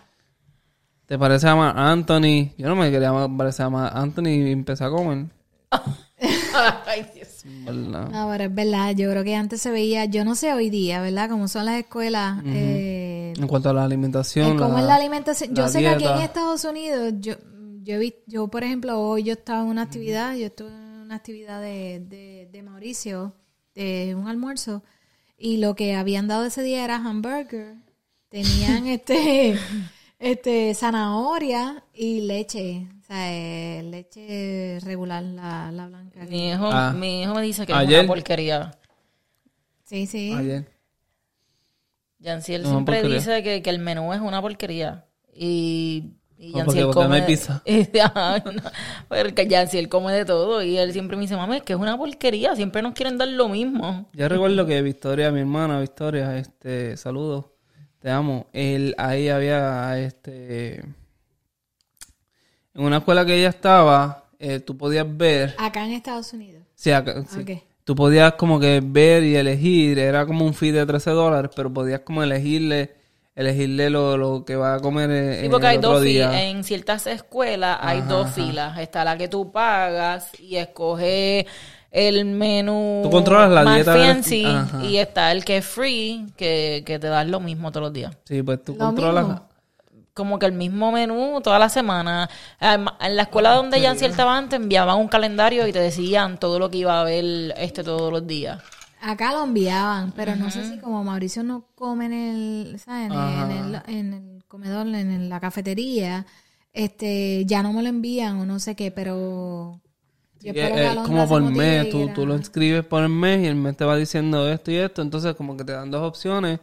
te 1.06 1.18
parece 1.18 1.48
a 1.48 1.56
Marc 1.56 1.78
Anthony. 1.78 2.52
Yo 2.58 2.68
no 2.68 2.76
me 2.76 2.92
quería 2.92 3.12
parecer 3.38 3.66
a 3.66 3.70
Marc 3.70 3.96
Anthony 3.96 4.28
y 4.28 4.52
empecé 4.52 4.84
a 4.84 4.90
comer. 4.90 5.28
Ay, 6.86 7.06
Dios. 7.16 7.44
¿verdad? 7.66 8.10
No, 8.10 8.30
pero 8.30 8.44
es 8.44 8.54
verdad, 8.56 8.92
yo 8.96 9.10
creo 9.10 9.24
que 9.24 9.36
antes 9.36 9.62
se 9.62 9.72
veía, 9.72 10.06
yo 10.06 10.26
no 10.26 10.36
sé 10.36 10.54
hoy 10.54 10.70
día, 10.70 11.02
¿verdad? 11.02 11.30
Como 11.30 11.48
son 11.48 11.66
las 11.66 11.80
escuelas, 11.80 12.40
eh, 12.46 13.34
En 13.38 13.48
cuanto 13.48 13.70
a 13.70 13.74
la 13.74 13.84
alimentación. 13.86 14.58
¿Cómo 14.58 14.74
la- 14.76 14.80
es 14.82 14.86
la 14.88 14.96
alimentación? 14.96 15.56
Yo 15.56 15.64
la 15.64 15.70
sé 15.70 15.80
que 15.80 15.88
aquí 15.88 16.04
en 16.04 16.10
dieta. 16.18 16.26
Estados 16.26 16.64
Unidos, 16.66 17.14
yo, 17.20 17.34
yo, 17.84 17.98
vi, 18.00 18.14
yo 18.28 18.48
por 18.50 18.64
ejemplo, 18.64 19.00
hoy 19.02 19.24
yo 19.24 19.34
estaba 19.34 19.62
en 19.62 19.68
una 19.68 19.84
actividad, 19.84 20.36
yo 20.36 20.48
estuve 20.48 20.70
una 21.12 21.18
actividad 21.18 21.60
de, 21.62 22.00
de, 22.08 22.48
de 22.54 22.64
Mauricio, 22.64 23.36
de 23.76 24.16
un 24.16 24.30
almuerzo, 24.30 24.82
y 25.38 25.58
lo 25.58 25.76
que 25.76 25.94
habían 25.96 26.30
dado 26.30 26.46
ese 26.46 26.64
día 26.64 26.86
era 26.86 26.96
hamburger. 26.96 27.76
Tenían 28.30 28.88
este, 28.88 29.58
este, 30.20 30.74
zanahoria 30.74 31.84
y 31.94 32.22
leche, 32.22 32.88
o 33.02 33.04
sea, 33.04 33.30
eh, 33.34 33.84
leche 33.84 34.80
regular, 34.86 35.22
la, 35.22 35.70
la 35.74 35.88
blanca. 35.88 36.22
Mi 36.30 36.50
hijo, 36.52 36.70
Ah. 36.72 36.94
mi 36.94 37.24
hijo 37.24 37.36
me 37.36 37.42
dice 37.42 37.66
que 37.66 37.74
es 37.74 37.78
Ayer. 37.78 38.00
una 38.00 38.08
porquería. 38.08 38.72
Sí, 39.84 40.08
sí. 40.08 40.32
Ayer. 40.32 40.72
Yanciel 42.20 42.64
No, 42.64 42.70
siempre 42.70 42.96
porquería. 43.02 43.18
dice 43.18 43.44
que, 43.44 43.62
que 43.62 43.70
el 43.70 43.80
menú 43.80 44.14
es 44.14 44.22
una 44.22 44.42
porquería. 44.42 45.08
Y, 45.36 46.14
y 46.42 46.52
porque- 46.66 46.82
no 46.82 46.92
come... 46.92 47.16
hay 47.18 47.22
pizza. 47.28 47.62
Porque 49.08 49.48
Yanciel 49.48 49.90
come 49.90 50.12
de 50.14 50.26
todo. 50.26 50.62
Y 50.64 50.78
él 50.78 50.92
siempre 50.94 51.16
me 51.18 51.22
dice, 51.22 51.36
mami, 51.36 51.58
es 51.58 51.64
que 51.64 51.74
es 51.74 51.80
una 51.80 51.98
porquería. 51.98 52.56
Siempre 52.56 52.82
nos 52.82 52.94
quieren 52.94 53.18
dar 53.18 53.28
lo 53.28 53.48
mismo. 53.50 54.10
Yo 54.14 54.28
recuerdo 54.28 54.66
que 54.66 54.82
Victoria, 54.82 55.32
mi 55.32 55.42
hermana 55.42 55.80
Victoria, 55.80 56.38
este, 56.38 56.98
saludos, 56.98 57.46
te 58.00 58.10
amo. 58.10 58.48
Él, 58.54 58.96
ahí 58.98 59.30
había, 59.30 60.00
este, 60.00 60.80
en 60.80 60.96
una 62.86 62.98
escuela 62.98 63.26
que 63.26 63.36
ella 63.38 63.50
estaba, 63.50 64.26
eh, 64.40 64.60
tú 64.60 64.78
podías 64.78 65.06
ver, 65.18 65.56
Acá 65.58 65.86
en 65.86 65.92
Estados 65.94 66.34
Unidos. 66.34 66.64
sí, 66.76 66.92
acá- 66.92 67.24
sí. 67.28 67.40
Ok. 67.42 67.64
tú 67.84 67.96
podías 67.96 68.34
como 68.34 68.60
que 68.60 68.82
ver 68.84 69.24
y 69.24 69.36
elegir, 69.36 70.00
era 70.00 70.26
como 70.26 70.46
un 70.46 70.54
fee 70.54 70.72
de 70.72 70.86
13 70.86 71.12
dólares, 71.12 71.52
pero 71.56 71.72
podías 71.72 72.00
como 72.02 72.24
elegirle, 72.24 72.96
elegirle 73.36 73.90
lo, 73.90 74.18
lo 74.18 74.44
que 74.46 74.56
va 74.56 74.76
a 74.76 74.80
comer 74.80 75.10
en, 75.12 75.34
Sí, 75.40 75.46
en 75.46 75.52
porque 75.52 75.66
el 75.68 75.72
hay 75.72 75.78
otro 75.78 75.94
dos 75.94 76.02
día. 76.04 76.44
En 76.44 76.64
ciertas 76.64 77.08
escuelas 77.08 77.78
hay 77.82 78.02
dos 78.02 78.30
filas. 78.32 78.78
Está 78.80 79.04
la 79.04 79.18
que 79.18 79.28
tú 79.28 79.52
pagas 79.52 80.32
y 80.40 80.58
escoges 80.58 81.46
el 81.92 82.24
menú 82.26 83.02
Tú 83.04 83.10
controlas 83.10 83.50
la 83.52 83.64
más 83.64 83.76
dieta 83.76 83.94
fancy. 83.94 84.46
Y 84.84 84.98
está 84.98 85.32
el 85.32 85.44
que 85.44 85.58
es 85.58 85.66
free, 85.66 86.28
que, 86.38 86.84
que 86.86 87.00
te 87.00 87.08
da 87.08 87.24
lo 87.24 87.40
mismo 87.40 87.72
todos 87.72 87.86
los 87.86 87.94
días. 87.94 88.16
Sí, 88.26 88.42
pues 88.44 88.64
tú 88.64 88.74
Lo 88.74 88.80
controlas. 88.86 89.26
mismo. 89.28 89.48
como 90.14 90.38
que 90.40 90.46
el 90.46 90.52
mismo 90.54 90.92
menú 90.92 91.40
toda 91.42 91.58
la 91.60 91.70
semana. 91.70 92.30
En 92.60 93.16
la 93.16 93.24
escuela 93.24 93.54
donde 93.54 93.80
Yancy 93.82 94.06
estaba 94.06 94.38
antes 94.38 94.60
enviaban 94.60 94.98
un 94.98 95.08
calendario 95.08 95.68
y 95.68 95.72
te 95.74 95.80
decían 95.80 96.38
todo 96.38 96.60
lo 96.60 96.70
que 96.70 96.78
iba 96.80 96.98
a 96.98 97.02
haber 97.02 97.54
este 97.58 97.84
todos 97.84 98.12
los 98.12 98.28
días. 98.28 98.62
Acá 99.02 99.32
lo 99.34 99.44
enviaban, 99.44 100.12
pero 100.16 100.36
no 100.36 100.52
sé 100.52 100.64
si 100.64 100.78
como 100.78 101.04
Mauricio 101.04 101.44
no 101.44 101.66
come 101.76 102.06
en 102.06 102.14
el, 102.14 102.80
¿sabes? 102.80 103.08
En, 103.08 103.14
el, 103.14 103.52
en 103.52 103.52
el- 103.52 103.82
en 103.88 104.14
el 104.14 104.44
comedor, 104.48 104.88
en 104.88 105.30
la 105.30 105.40
cafetería, 105.40 106.26
este, 106.74 107.46
ya 107.46 107.64
no 107.64 107.74
me 107.74 107.82
lo 107.84 107.90
envían 107.90 108.38
o 108.40 108.46
no 108.46 108.60
sé 108.60 108.76
qué, 108.76 108.92
pero 108.92 109.82
yo 110.40 110.52
es 110.52 110.58
Alondra 110.92 111.04
como 111.04 111.28
por 111.28 111.42
mes, 111.52 111.90
tú, 111.90 112.10
tú 112.14 112.26
lo 112.28 112.36
inscribes 112.36 112.86
por 112.86 113.04
el 113.04 113.10
mes 113.10 113.44
y 113.44 113.48
el 113.48 113.56
mes 113.56 113.76
te 113.78 113.86
va 113.86 113.96
diciendo 113.98 114.48
esto 114.50 114.72
y 114.72 114.76
esto, 114.78 115.02
entonces 115.02 115.36
como 115.36 115.58
que 115.58 115.64
te 115.64 115.72
dan 115.74 115.92
dos 115.92 116.04
opciones 116.04 116.60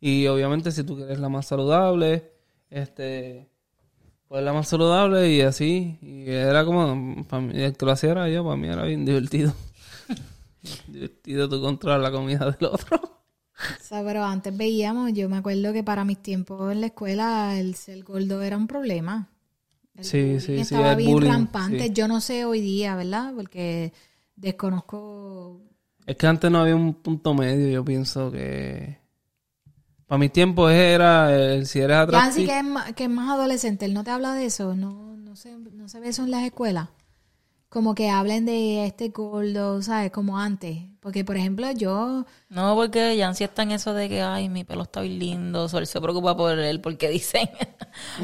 y 0.00 0.26
obviamente 0.28 0.72
si 0.72 0.84
tú 0.84 0.96
quieres 0.96 1.18
la 1.20 1.28
más 1.28 1.46
saludable, 1.46 2.30
este, 2.70 3.48
pues 4.28 4.44
la 4.44 4.52
más 4.52 4.68
saludable 4.68 5.30
y 5.32 5.42
así, 5.42 5.98
y 6.02 6.30
era 6.30 6.64
como, 6.64 7.24
para 7.28 7.42
mí, 7.42 7.52
el 7.62 7.76
que 7.76 7.86
lo 7.86 7.92
hacía 7.92 8.12
era 8.12 8.28
yo, 8.30 8.44
para 8.44 8.56
mí 8.56 8.68
era 8.68 8.84
bien 8.84 9.04
divertido. 9.06 9.54
Divertido 10.86 11.48
tú 11.48 11.60
controlar 11.60 12.00
la 12.00 12.10
comida 12.12 12.50
del 12.50 12.68
otro. 12.70 13.00
O 13.80 13.82
sea, 13.82 14.04
pero 14.04 14.24
antes 14.24 14.54
veíamos, 14.56 15.12
yo 15.14 15.28
me 15.28 15.38
acuerdo 15.38 15.72
que 15.72 15.82
para 15.82 16.04
mis 16.04 16.18
tiempos 16.22 16.72
en 16.72 16.80
la 16.82 16.88
escuela 16.88 17.58
el 17.58 17.74
ser 17.74 18.02
gordo 18.04 18.42
era 18.42 18.56
un 18.56 18.66
problema. 18.66 19.30
El 19.94 20.04
Sí, 20.04 20.40
sí, 20.40 20.64
sí, 20.64 20.74
Estaba 20.74 20.94
bien 20.94 21.12
bullying, 21.12 21.30
rampante. 21.30 21.88
sí. 21.88 21.92
Yo 21.94 22.06
no 22.08 22.20
sé 22.20 22.44
hoy 22.44 22.60
día, 22.60 22.94
¿verdad? 22.96 23.32
Porque 23.34 23.92
desconozco 24.36 25.60
Es 26.06 26.16
que 26.16 26.26
antes 26.26 26.50
no 26.50 26.60
había 26.60 26.76
un 26.76 26.94
punto 26.94 27.34
medio, 27.34 27.68
yo 27.68 27.84
pienso 27.84 28.30
que... 28.30 28.98
Para 30.06 30.18
mi 30.18 30.28
tiempo 30.28 30.68
era 30.68 31.34
el 31.54 31.66
si 31.66 31.80
eres 31.80 31.96
Yancy, 32.08 32.44
atractivo. 32.44 32.46
que 32.46 32.58
es, 32.58 32.64
más, 32.64 32.92
que 32.94 33.04
es 33.04 33.10
más 33.10 33.30
adolescente, 33.30 33.84
él 33.86 33.94
no 33.94 34.04
te 34.04 34.10
habla 34.10 34.34
de 34.34 34.46
eso, 34.46 34.74
no, 34.76 35.16
no, 35.16 35.34
se, 35.36 35.56
no 35.58 35.88
se 35.88 36.00
ve 36.00 36.08
eso 36.10 36.24
en 36.24 36.30
las 36.30 36.44
escuelas. 36.44 36.88
Como 37.68 37.94
que 37.94 38.08
hablen 38.08 38.46
de 38.46 38.86
este 38.86 39.08
gordo, 39.08 39.82
¿sabes? 39.82 40.10
Como 40.10 40.38
antes. 40.38 40.78
Porque, 41.00 41.24
por 41.24 41.36
ejemplo, 41.36 41.70
yo, 41.72 42.24
No, 42.48 42.74
porque 42.74 43.16
Yancy 43.16 43.44
está 43.44 43.62
en 43.64 43.72
eso 43.72 43.92
de 43.92 44.08
que, 44.08 44.22
ay, 44.22 44.48
mi 44.48 44.64
pelo 44.64 44.84
está 44.84 45.00
bien 45.02 45.18
lindo, 45.18 45.68
so 45.68 45.78
él 45.78 45.86
se 45.86 46.00
preocupa 46.00 46.36
por 46.36 46.58
él, 46.58 46.80
porque 46.80 47.08
dicen, 47.10 47.48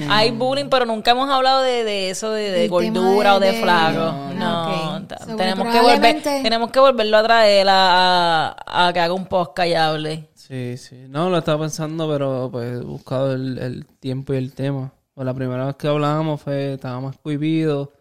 hay 0.08 0.30
bullying, 0.30 0.68
pero 0.70 0.86
nunca 0.86 1.10
hemos 1.12 1.28
hablado 1.30 1.60
de, 1.62 1.84
de 1.84 2.10
eso 2.10 2.30
de, 2.30 2.50
de 2.50 2.68
gordura 2.68 3.30
de- 3.32 3.36
o 3.36 3.40
de 3.40 3.52
de- 3.52 3.62
flaco. 3.62 3.98
No, 3.98 4.34
No, 4.34 5.08
So, 5.26 5.36
tenemos, 5.36 5.68
que 5.72 5.80
volver, 5.80 6.22
tenemos 6.22 6.70
que 6.70 6.80
volverlo 6.80 7.16
a 7.18 7.22
traer 7.22 7.68
a, 7.68 8.48
a, 8.66 8.86
a 8.88 8.92
que 8.92 9.00
haga 9.00 9.14
un 9.14 9.26
podcast 9.26 9.68
y 9.68 9.74
hable. 9.74 10.28
Sí, 10.34 10.76
sí. 10.76 11.04
No, 11.08 11.30
lo 11.30 11.38
estaba 11.38 11.62
pensando, 11.62 12.08
pero 12.08 12.48
pues 12.50 12.80
he 12.80 12.84
buscado 12.84 13.32
el, 13.34 13.58
el 13.58 13.86
tiempo 14.00 14.34
y 14.34 14.38
el 14.38 14.54
tema. 14.54 14.92
Pues 15.14 15.24
la 15.24 15.34
primera 15.34 15.66
vez 15.66 15.76
que 15.76 15.88
hablábamos 15.88 16.40
fue, 16.40 16.74
estaba 16.74 17.00
más 17.00 17.16
cohibido. 17.18 17.92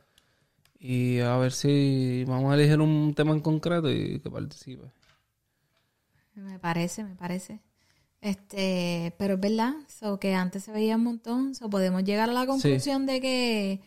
Y 0.83 1.19
a 1.19 1.37
ver 1.37 1.51
si 1.51 2.25
vamos 2.27 2.51
a 2.51 2.55
elegir 2.55 2.79
un 2.81 3.13
tema 3.13 3.33
en 3.33 3.39
concreto 3.39 3.91
y 3.91 4.19
que 4.19 4.31
participe. 4.31 4.83
me 6.33 6.57
parece, 6.57 7.03
me 7.03 7.15
parece. 7.15 7.59
Este, 8.19 9.13
pero 9.17 9.35
es 9.35 9.39
verdad, 9.39 9.73
so, 9.87 10.19
que 10.19 10.33
antes 10.33 10.63
se 10.63 10.71
veía 10.71 10.95
un 10.95 11.03
montón, 11.03 11.53
so, 11.53 11.69
podemos 11.69 12.03
llegar 12.03 12.29
a 12.29 12.33
la 12.33 12.47
conclusión 12.47 13.05
de 13.05 13.21
que, 13.21 13.81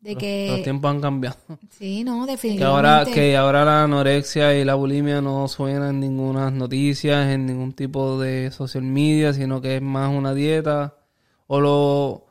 de 0.00 0.14
Los 0.14 0.20
que, 0.20 0.60
tiempos 0.64 0.90
han 0.90 1.00
cambiado. 1.00 1.36
sí, 1.70 2.02
no, 2.02 2.26
Que 2.26 2.32
definitivamente. 2.32 2.88
ahora, 2.88 3.04
que 3.12 3.36
ahora 3.36 3.64
la 3.64 3.84
anorexia 3.84 4.56
y 4.56 4.64
la 4.64 4.74
bulimia 4.74 5.20
no 5.20 5.46
suenan 5.46 5.90
en 5.90 6.00
ninguna 6.00 6.50
noticias, 6.50 7.28
en 7.28 7.46
ningún 7.46 7.72
tipo 7.72 8.18
de 8.20 8.50
social 8.50 8.82
media, 8.82 9.32
sino 9.32 9.60
que 9.60 9.76
es 9.76 9.82
más 9.82 10.12
una 10.12 10.34
dieta. 10.34 10.96
O 11.46 11.60
lo... 11.60 12.29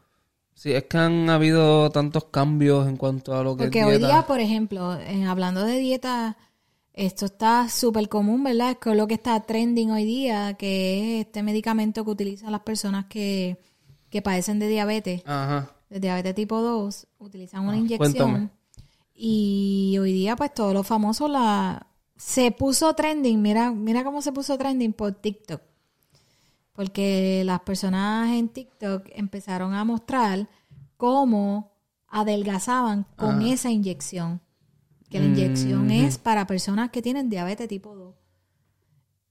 Sí, 0.60 0.74
es 0.74 0.84
que 0.84 0.98
han 0.98 1.30
habido 1.30 1.90
tantos 1.90 2.26
cambios 2.26 2.86
en 2.86 2.98
cuanto 2.98 3.34
a 3.34 3.44
lo 3.46 3.56
que 3.56 3.64
Porque 3.64 3.80
es 3.80 3.86
hoy 3.86 3.98
día, 3.98 4.26
por 4.28 4.42
ejemplo, 4.42 5.00
en- 5.00 5.26
hablando 5.26 5.64
de 5.64 5.80
dieta, 5.80 6.36
esto 6.92 7.28
está 7.28 7.70
súper 7.70 8.10
común, 8.10 8.44
¿verdad? 8.44 8.72
Es 8.72 8.78
que 8.78 8.94
lo 8.94 9.08
que 9.08 9.14
está 9.14 9.40
trending 9.40 9.92
hoy 9.92 10.04
día, 10.04 10.56
que 10.56 11.22
es 11.22 11.26
este 11.28 11.44
medicamento 11.44 12.04
que 12.04 12.12
utilizan 12.12 12.52
las 12.52 12.60
personas 12.60 13.06
que, 13.06 13.58
que 14.10 14.22
padecen 14.22 14.60
de 14.60 14.68
diabetes, 14.68 15.22
Ajá. 15.26 15.72
de 15.90 16.02
diabetes 16.02 16.36
tipo 16.36 16.62
2, 16.62 17.08
utilizan 17.20 17.62
una 17.64 17.74
Ah, 17.76 17.78
inyección. 17.78 17.98
cuéntame. 18.12 18.50
Y 19.16 19.98
hoy 20.02 20.12
día, 20.12 20.36
pues 20.36 20.54
todos 20.54 20.74
los 20.74 20.86
famosos 20.86 21.30
la 21.30 21.88
se 22.18 22.52
puso 22.52 22.94
trending, 22.96 23.42
mira, 23.42 23.72
mira 23.72 24.04
cómo 24.04 24.22
se 24.22 24.34
puso 24.34 24.58
trending 24.58 24.92
por 24.92 25.14
TikTok. 25.14 25.62
Porque 26.80 27.44
las 27.44 27.60
personas 27.60 28.32
en 28.32 28.48
TikTok 28.48 29.08
empezaron 29.12 29.74
a 29.74 29.84
mostrar 29.84 30.48
cómo 30.96 31.74
adelgazaban 32.08 33.06
con 33.18 33.42
esa 33.42 33.70
inyección. 33.70 34.40
Que 35.10 35.20
la 35.20 35.26
inyección 35.26 35.92
es 35.92 36.18
para 36.18 36.48
personas 36.48 36.90
que 36.90 37.02
tienen 37.02 37.30
diabetes 37.30 37.68
tipo 37.68 37.94
2. 37.98 38.16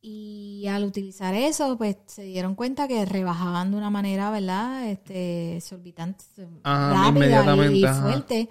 Y 0.02 0.66
al 0.68 0.84
utilizar 0.84 1.34
eso, 1.34 1.78
pues 1.78 1.96
se 2.04 2.24
dieron 2.24 2.54
cuenta 2.54 2.86
que 2.86 3.06
rebajaban 3.06 3.70
de 3.70 3.78
una 3.78 3.88
manera, 3.88 4.30
¿verdad? 4.30 4.86
Este, 4.86 5.56
exorbitante, 5.56 6.26
Ajá, 6.64 7.10
rápida 7.10 7.70
y, 7.70 7.82
ajá. 7.82 8.02
fuerte. 8.02 8.50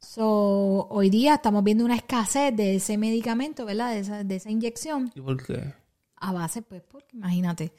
So, 0.00 0.88
hoy 0.88 1.10
día 1.10 1.34
estamos 1.34 1.62
viendo 1.64 1.84
una 1.84 1.96
escasez 1.96 2.56
de 2.56 2.76
ese 2.76 2.96
medicamento, 2.96 3.66
¿verdad? 3.66 3.90
De 3.90 3.98
esa, 3.98 4.24
de 4.24 4.36
esa 4.36 4.50
inyección. 4.50 5.12
¿Y 5.14 5.20
por 5.20 5.44
qué? 5.44 5.74
A 6.16 6.32
base, 6.32 6.62
pues, 6.62 6.80
porque 6.80 7.14
imagínate, 7.14 7.74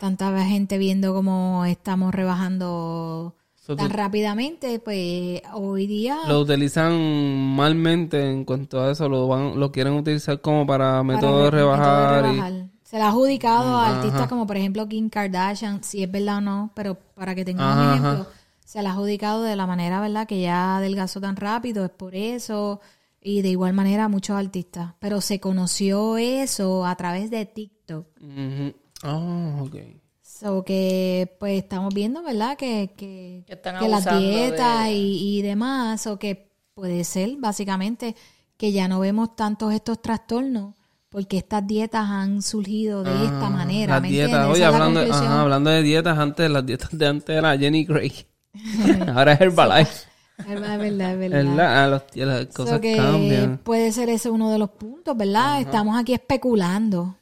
tanta 0.00 0.44
gente 0.44 0.78
viendo 0.78 1.12
cómo 1.14 1.64
estamos 1.64 2.14
rebajando 2.14 3.34
So, 3.54 3.74
tan 3.76 3.88
tú- 3.90 3.96
rápidamente, 3.96 4.78
pues 4.78 5.40
hoy 5.54 5.86
día 5.86 6.18
lo 6.28 6.40
utilizan 6.40 7.54
malmente 7.56 8.30
en 8.30 8.44
cuanto 8.44 8.82
a 8.82 8.90
eso, 8.90 9.08
lo 9.08 9.26
van, 9.26 9.58
lo 9.58 9.72
quieren 9.72 9.94
utilizar 9.94 10.40
como 10.42 10.66
para 10.66 10.84
para 10.90 11.02
método 11.02 11.44
de 11.44 11.50
re- 11.50 11.56
método 11.58 11.76
rebajar. 11.76 12.22
de 12.24 12.28
y- 12.28 12.32
rebajar. 12.32 12.52
Se 12.84 12.96
le 12.98 13.02
ha 13.02 13.08
adjudicado 13.08 13.76
a 13.78 13.86
Ajá. 13.88 13.96
artistas 13.96 14.28
como 14.28 14.46
por 14.46 14.56
ejemplo 14.58 14.86
Kim 14.86 15.08
Kardashian, 15.08 15.82
si 15.82 16.02
es 16.02 16.10
verdad 16.12 16.36
o 16.38 16.40
no, 16.42 16.70
pero 16.74 16.96
para 17.14 17.34
que 17.34 17.44
tengan 17.44 17.78
un 17.78 17.90
ejemplo, 17.94 18.26
se 18.64 18.82
le 18.82 18.88
ha 18.88 18.92
adjudicado 18.92 19.42
de 19.42 19.56
la 19.56 19.66
manera, 19.66 20.00
¿verdad? 20.00 20.26
Que 20.28 20.40
ya 20.42 20.76
adelgazó 20.76 21.20
tan 21.20 21.34
rápido, 21.36 21.84
es 21.86 21.90
por 21.90 22.14
eso, 22.14 22.80
y 23.22 23.40
de 23.42 23.48
igual 23.48 23.72
manera 23.72 24.08
muchos 24.08 24.36
artistas. 24.36 24.92
Pero 25.00 25.20
se 25.22 25.40
conoció 25.40 26.18
eso 26.18 26.84
a 26.86 26.94
través 26.96 27.30
de 27.30 27.46
TikTok. 27.46 28.06
Ok. 29.74 30.00
So 30.22 30.64
que 30.64 31.36
pues 31.38 31.62
estamos 31.62 31.92
viendo, 31.94 32.22
¿verdad? 32.22 32.56
Que, 32.56 32.92
que, 32.96 33.44
Que 33.46 33.52
están 33.54 33.78
que 33.78 33.88
las 33.88 34.04
dietas 34.18 34.84
de- 34.86 34.92
y, 34.92 35.38
y 35.38 35.42
demás, 35.42 36.06
o 36.06 36.18
que 36.18 36.50
puede 36.74 37.04
ser 37.04 37.36
básicamente 37.38 38.16
que 38.56 38.72
ya 38.72 38.88
no 38.88 39.00
vemos 39.00 39.36
tantos 39.36 39.72
estos 39.72 40.00
trastornos 40.02 40.74
porque 41.10 41.36
estas 41.36 41.64
dietas 41.66 42.08
han 42.08 42.42
surgido 42.42 43.04
de 43.04 43.12
esta 43.24 43.48
manera. 43.50 43.94
Las 43.94 44.02
¿me 44.02 44.08
dietas, 44.08 44.32
entiendes? 44.32 44.50
oye, 44.52 44.64
Esa 44.64 44.66
es 44.66 44.72
la 44.72 44.84
hablando, 44.86 45.00
ajá, 45.14 45.40
hablando 45.42 45.70
de 45.70 45.82
dietas, 45.82 46.18
antes 46.18 46.50
las 46.50 46.66
dietas 46.66 46.88
de 46.98 47.06
antes 47.06 47.36
era 47.36 47.56
Jenny 47.56 47.86
Craig. 47.86 48.26
Ahora 49.14 49.32
es 49.34 49.40
Herbalife. 49.40 49.92
Es 50.38 50.46
verdad, 50.46 50.74
es 50.74 50.78
verdad, 50.80 51.12
es 51.12 51.18
verdad. 51.30 51.84
Ah, 51.84 51.88
las 52.14 52.46
So 52.46 52.52
cosas 52.52 52.80
que 52.80 52.96
cambian. 52.96 53.58
puede 53.58 53.92
ser 53.92 54.08
ese 54.08 54.30
uno 54.30 54.50
de 54.50 54.58
los 54.58 54.70
puntos, 54.70 55.16
¿verdad? 55.16 55.60
Estamos 55.60 55.96
aquí 55.96 56.12
especulando 56.14 57.16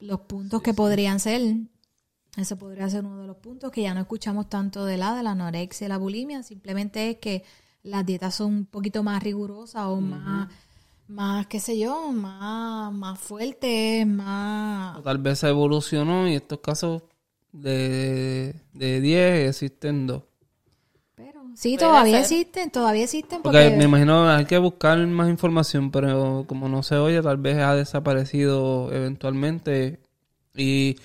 los 0.00 0.20
puntos 0.20 0.60
que 0.60 0.74
podrían 0.74 1.18
ser. 1.18 1.40
Eso 2.38 2.56
podría 2.56 2.88
ser 2.88 3.04
uno 3.04 3.20
de 3.20 3.26
los 3.26 3.36
puntos 3.36 3.72
que 3.72 3.82
ya 3.82 3.94
no 3.94 4.00
escuchamos 4.00 4.48
tanto 4.48 4.84
de 4.84 4.96
la 4.96 5.16
de 5.16 5.24
la 5.24 5.32
anorexia 5.32 5.86
y 5.86 5.88
la 5.88 5.98
bulimia. 5.98 6.44
Simplemente 6.44 7.10
es 7.10 7.16
que 7.18 7.42
las 7.82 8.06
dietas 8.06 8.36
son 8.36 8.54
un 8.54 8.66
poquito 8.66 9.02
más 9.02 9.20
rigurosas 9.22 9.86
o 9.86 10.00
más, 10.00 10.48
más, 11.08 11.46
qué 11.48 11.58
sé 11.58 11.76
yo, 11.78 12.12
más, 12.12 12.92
más 12.92 13.18
fuertes, 13.18 14.06
más... 14.06 14.98
O 14.98 15.02
tal 15.02 15.18
vez 15.18 15.40
se 15.40 15.48
evolucionó 15.48 16.28
y 16.28 16.34
estos 16.34 16.60
casos 16.60 17.02
de, 17.50 18.54
de 18.72 19.00
10 19.00 19.48
existen 19.48 20.06
dos. 20.06 20.22
Pero 21.16 21.42
sí, 21.56 21.76
todavía 21.76 22.22
ser. 22.22 22.40
existen, 22.40 22.70
todavía 22.70 23.02
existen. 23.02 23.42
Porque 23.42 23.64
Porque, 23.64 23.76
me 23.76 23.84
imagino 23.84 24.28
hay 24.30 24.44
que 24.44 24.58
buscar 24.58 25.04
más 25.08 25.28
información, 25.28 25.90
pero 25.90 26.44
como 26.46 26.68
no 26.68 26.84
se 26.84 26.96
oye, 26.96 27.20
tal 27.20 27.38
vez 27.38 27.58
ha 27.58 27.74
desaparecido 27.74 28.92
eventualmente. 28.92 29.98
Y 30.54 30.96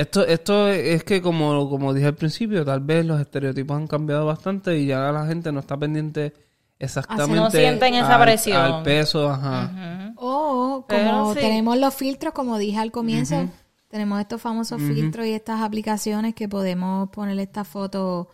esto, 0.00 0.26
esto 0.26 0.68
es 0.68 1.02
que 1.04 1.20
como, 1.20 1.68
como 1.68 1.92
dije 1.92 2.06
al 2.06 2.14
principio, 2.14 2.64
tal 2.64 2.80
vez 2.80 3.04
los 3.04 3.20
estereotipos 3.20 3.76
han 3.76 3.86
cambiado 3.86 4.26
bastante 4.26 4.78
y 4.78 4.86
ya 4.86 5.10
la 5.12 5.26
gente 5.26 5.50
no 5.52 5.60
está 5.60 5.76
pendiente 5.76 6.32
exactamente 6.78 7.36
No 7.40 7.50
sienten 7.50 7.94
esa 7.94 8.14
al- 8.16 8.22
presión. 8.22 8.56
al 8.56 8.82
peso, 8.82 9.28
ajá. 9.30 10.12
O 10.16 10.84
Pero 10.88 11.10
como 11.10 11.34
sí. 11.34 11.40
tenemos 11.40 11.76
los 11.78 11.94
filtros, 11.94 12.32
como 12.32 12.58
dije 12.58 12.78
al 12.78 12.92
comienzo, 12.92 13.48
tenemos 13.88 14.20
estos 14.20 14.40
famosos 14.40 14.80
filtros 14.80 15.26
y 15.26 15.32
estas 15.32 15.60
aplicaciones 15.62 16.34
que 16.34 16.48
podemos 16.48 17.08
poner 17.10 17.38
esta 17.38 17.64
foto, 17.64 18.28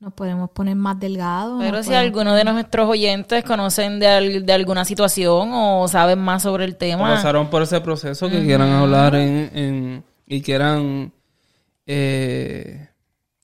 nos 0.00 0.12
podemos 0.14 0.50
poner 0.50 0.74
más 0.76 0.98
delgados. 0.98 1.60
Pero 1.60 1.82
si 1.82 1.90
podemos- 1.90 2.06
alguno 2.06 2.34
de 2.34 2.44
nuestros 2.44 2.88
oyentes 2.88 3.44
conocen 3.44 4.00
de, 4.00 4.06
al- 4.08 4.46
de 4.46 4.52
alguna 4.52 4.84
situación 4.84 5.50
o 5.52 5.86
saben 5.88 6.18
más 6.18 6.42
sobre 6.42 6.64
el 6.64 6.76
tema, 6.76 7.14
pasaron 7.14 7.48
por 7.50 7.62
ese 7.62 7.80
proceso 7.80 8.28
que 8.30 8.42
quieran 8.44 8.70
hablar 8.70 9.14
en, 9.14 9.50
en- 9.54 10.04
y 10.34 10.40
quieran 10.42 11.12
eh, 11.86 12.88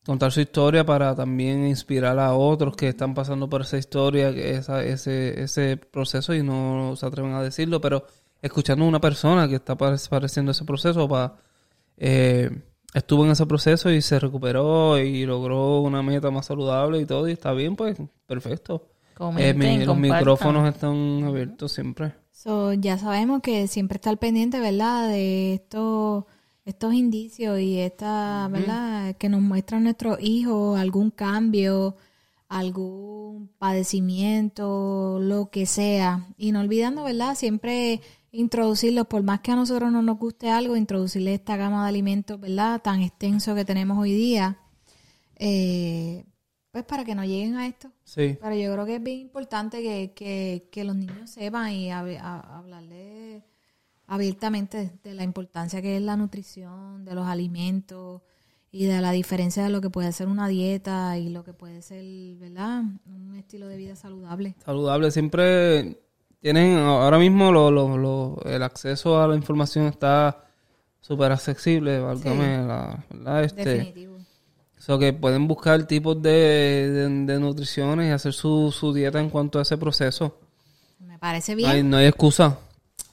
contar 0.04 0.32
su 0.32 0.40
historia 0.40 0.84
para 0.86 1.14
también 1.14 1.66
inspirar 1.66 2.18
a 2.18 2.34
otros 2.34 2.76
que 2.76 2.88
están 2.88 3.14
pasando 3.14 3.48
por 3.48 3.62
esa 3.62 3.76
historia, 3.78 4.30
esa, 4.30 4.82
ese, 4.82 5.42
ese 5.42 5.76
proceso 5.76 6.34
y 6.34 6.42
no 6.42 6.94
se 6.96 7.04
atreven 7.06 7.32
a 7.32 7.42
decirlo, 7.42 7.80
pero 7.80 8.06
escuchando 8.40 8.84
a 8.84 8.88
una 8.88 9.00
persona 9.00 9.48
que 9.48 9.56
está 9.56 9.76
padeciendo 9.76 10.52
ese 10.52 10.64
proceso, 10.64 11.08
para, 11.08 11.34
eh, 11.96 12.50
estuvo 12.94 13.24
en 13.26 13.32
ese 13.32 13.44
proceso 13.46 13.90
y 13.90 14.00
se 14.00 14.18
recuperó 14.18 14.98
y 14.98 15.26
logró 15.26 15.80
una 15.80 16.02
meta 16.02 16.30
más 16.30 16.46
saludable 16.46 17.00
y 17.00 17.06
todo, 17.06 17.28
y 17.28 17.32
está 17.32 17.52
bien, 17.52 17.76
pues 17.76 17.96
perfecto. 18.26 18.88
Eh, 19.42 19.52
mi- 19.54 19.64
los 19.84 19.96
micrófonos 20.20 20.68
están 20.74 21.24
abiertos 21.24 21.72
siempre. 21.72 22.14
So, 22.30 22.72
ya 22.72 22.96
sabemos 22.96 23.40
que 23.42 23.66
siempre 23.66 23.96
está 23.96 24.10
al 24.10 24.16
pendiente, 24.18 24.60
¿verdad? 24.60 25.08
De 25.08 25.54
estos, 25.54 26.24
estos 26.68 26.92
indicios 26.94 27.58
y 27.60 27.78
esta, 27.78 28.48
¿verdad? 28.50 29.16
Que 29.16 29.28
nos 29.28 29.40
muestran 29.40 29.84
nuestros 29.84 30.18
hijos 30.20 30.78
algún 30.78 31.10
cambio, 31.10 31.96
algún 32.48 33.50
padecimiento, 33.58 35.18
lo 35.20 35.50
que 35.50 35.66
sea. 35.66 36.26
Y 36.36 36.52
no 36.52 36.60
olvidando, 36.60 37.04
¿verdad? 37.04 37.34
Siempre 37.34 38.00
introducirlos, 38.32 39.06
por 39.06 39.22
más 39.22 39.40
que 39.40 39.52
a 39.52 39.56
nosotros 39.56 39.90
no 39.90 40.02
nos 40.02 40.18
guste 40.18 40.50
algo, 40.50 40.76
introducirle 40.76 41.34
esta 41.34 41.56
gama 41.56 41.82
de 41.84 41.88
alimentos, 41.88 42.38
¿verdad? 42.40 42.80
Tan 42.82 43.00
extenso 43.02 43.54
que 43.54 43.64
tenemos 43.64 43.96
hoy 43.98 44.12
día. 44.12 44.58
eh, 45.36 46.24
pues 46.70 46.84
para 46.84 47.02
que 47.04 47.14
no 47.14 47.24
lleguen 47.24 47.56
a 47.56 47.66
esto. 47.66 47.90
Sí. 48.04 48.36
Pero 48.40 48.54
yo 48.54 48.72
creo 48.74 48.84
que 48.86 48.96
es 48.96 49.02
bien 49.02 49.20
importante 49.20 49.82
que, 49.82 50.12
que, 50.14 50.68
que 50.70 50.84
los 50.84 50.94
niños 50.96 51.30
sepan 51.30 51.72
y 51.72 51.88
hab- 51.88 52.18
a- 52.20 52.58
hablarle 52.58 53.42
abiertamente 54.08 54.90
de 55.04 55.14
la 55.14 55.22
importancia 55.22 55.80
que 55.82 55.96
es 55.96 56.02
la 56.02 56.16
nutrición, 56.16 57.04
de 57.04 57.14
los 57.14 57.26
alimentos 57.26 58.22
y 58.72 58.86
de 58.86 59.00
la 59.00 59.12
diferencia 59.12 59.62
de 59.62 59.70
lo 59.70 59.80
que 59.80 59.90
puede 59.90 60.12
ser 60.12 60.26
una 60.28 60.48
dieta 60.48 61.16
y 61.18 61.28
lo 61.28 61.44
que 61.44 61.52
puede 61.52 61.80
ser, 61.82 62.04
¿verdad? 62.36 62.82
Un 63.06 63.36
estilo 63.36 63.68
de 63.68 63.76
vida 63.76 63.94
saludable. 63.96 64.56
saludable. 64.64 65.10
Siempre 65.10 65.98
tienen, 66.40 66.78
ahora 66.78 67.18
mismo 67.18 67.52
lo, 67.52 67.70
lo- 67.70 67.96
lo- 67.96 68.40
el 68.44 68.62
acceso 68.62 69.20
a 69.22 69.28
la 69.28 69.36
información 69.36 69.86
está 69.86 70.44
súper 71.00 71.32
accesible, 71.32 72.00
válgame 72.00 72.58
la 72.66 73.04
verdad, 73.10 73.44
este, 73.44 73.64
Definitivo. 73.64 74.16
so 74.76 74.98
que 74.98 75.12
pueden 75.12 75.46
buscar 75.48 75.86
tipos 75.86 76.20
de, 76.20 76.30
de, 76.30 77.08
de 77.32 77.40
nutriciones 77.40 78.08
y 78.08 78.10
hacer 78.10 78.32
su, 78.34 78.70
su 78.72 78.92
dieta 78.92 79.18
en 79.20 79.30
cuanto 79.30 79.58
a 79.58 79.62
ese 79.62 79.78
proceso. 79.78 80.36
Me 81.00 81.18
parece 81.18 81.56
No 81.56 81.68
hay, 81.68 81.74
bien, 81.76 81.90
no 81.90 81.96
hay 81.98 82.06
excusa. 82.06 82.58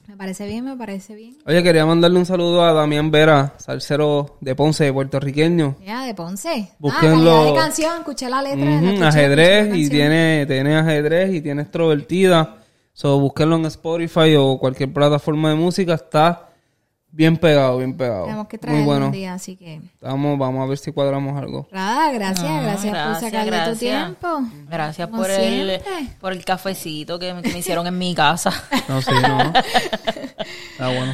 Me 0.08 0.16
parece 0.16 0.46
bien, 0.46 0.64
me 0.64 0.76
parece 0.76 1.14
bien. 1.14 1.36
Oye, 1.46 1.62
quería 1.62 1.84
mandarle 1.84 2.18
un 2.18 2.26
saludo 2.26 2.64
a 2.64 2.72
Damián 2.72 3.10
Vera, 3.10 3.54
salsero 3.58 4.38
de 4.40 4.54
Ponce, 4.54 4.92
puertorriqueño. 4.92 5.76
Ya, 5.84 6.04
de 6.04 6.14
Ponce. 6.14 6.70
Búsquenlo. 6.78 7.40
Ah, 7.40 7.44
de 7.44 7.54
canción, 7.54 7.98
escuché 7.98 8.28
la 8.28 8.42
letra. 8.42 8.74
escuché, 8.74 8.86
escuché 8.86 9.04
ajedrez 9.04 9.68
la 9.68 9.76
y 9.76 9.88
tiene, 9.88 10.46
tiene 10.46 10.76
ajedrez 10.76 11.34
y 11.34 11.40
tiene 11.40 11.62
extrovertida. 11.62 12.58
So, 12.92 13.18
búsquenlo 13.18 13.56
en 13.56 13.66
Spotify 13.66 14.36
o 14.38 14.58
cualquier 14.58 14.92
plataforma 14.92 15.50
de 15.50 15.56
música. 15.56 15.94
Está 15.94 16.45
bien 17.16 17.36
pegado, 17.38 17.78
bien 17.78 17.96
pegado. 17.96 18.24
Tenemos 18.26 18.46
que 18.48 18.56
Muy 18.56 18.60
traerlo 18.60 18.84
bueno. 18.84 19.06
un 19.06 19.12
día, 19.12 19.34
así 19.34 19.56
que... 19.56 19.80
Vamos, 20.00 20.38
vamos 20.38 20.62
a 20.62 20.66
ver 20.68 20.78
si 20.78 20.92
cuadramos 20.92 21.36
algo. 21.40 21.66
Rada, 21.72 22.12
gracias, 22.12 22.46
Ah, 22.48 22.60
gracias, 22.62 22.84
por 22.92 22.92
gracias, 22.92 23.20
sacarle 23.32 23.50
tu 23.50 23.56
gracias. 23.56 23.78
tiempo. 23.78 24.28
Gracias 24.68 25.08
Como 25.08 25.22
por 25.22 25.30
el, 25.30 25.80
por 26.20 26.32
el 26.32 26.44
cafecito 26.44 27.18
que, 27.18 27.32
me- 27.34 27.42
que 27.42 27.52
me 27.52 27.58
hicieron 27.58 27.86
en 27.86 27.96
mi 27.98 28.14
casa. 28.14 28.50
No, 28.88 29.00
sí, 29.02 29.10
no. 29.22 29.38
Está 30.72 30.88
bueno. 30.88 31.12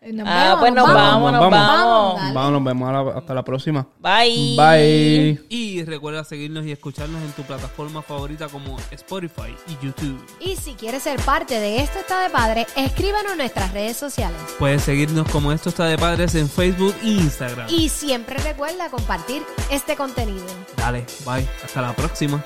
Nos 0.00 0.28
ah, 0.28 0.42
vemos, 0.44 0.58
pues 0.60 0.72
nos 0.74 0.94
vamos, 0.94 1.32
nos 1.32 1.40
vamos. 1.40 1.50
vamos. 1.50 2.20
Dale. 2.20 2.34
Vamos, 2.34 2.52
nos 2.52 2.64
vemos 2.64 2.88
a 2.88 2.92
la- 2.92 3.18
hasta 3.18 3.34
la 3.34 3.42
próxima. 3.44 3.86
Bye. 3.98 4.56
Bye. 4.56 5.44
Y 5.48 5.82
recuerda 5.84 6.22
seguirnos 6.22 6.64
y 6.66 6.72
escucharnos 6.72 7.20
en 7.20 7.32
tu 7.32 7.42
plataforma 7.42 8.00
favorita 8.00 8.46
como 8.48 8.78
Spotify 8.92 9.54
y 9.66 9.84
YouTube. 9.84 10.24
Y 10.40 10.54
si 10.54 10.74
quieres 10.74 11.02
ser 11.02 11.20
parte 11.22 11.58
de 11.58 11.78
Esto 11.82 11.98
está 11.98 12.22
de 12.22 12.30
padre, 12.30 12.66
escríbanos 12.76 13.32
en 13.32 13.38
nuestras 13.38 13.72
redes 13.72 13.96
sociales. 13.96 14.38
Puedes 14.58 14.82
seguirnos 14.82 15.28
como 15.30 15.50
Esto 15.52 15.68
está 15.70 15.86
de 15.86 15.98
padres 15.98 16.34
en 16.36 16.48
Facebook 16.48 16.94
e 17.02 17.08
Instagram. 17.08 17.66
Y 17.68 17.88
siempre 17.88 18.38
recuerda 18.38 18.88
compartir 18.90 19.42
este 19.70 19.96
contenido. 19.96 20.46
Dale, 20.76 21.04
bye. 21.26 21.46
Hasta 21.64 21.82
la 21.82 21.92
próxima. 21.92 22.42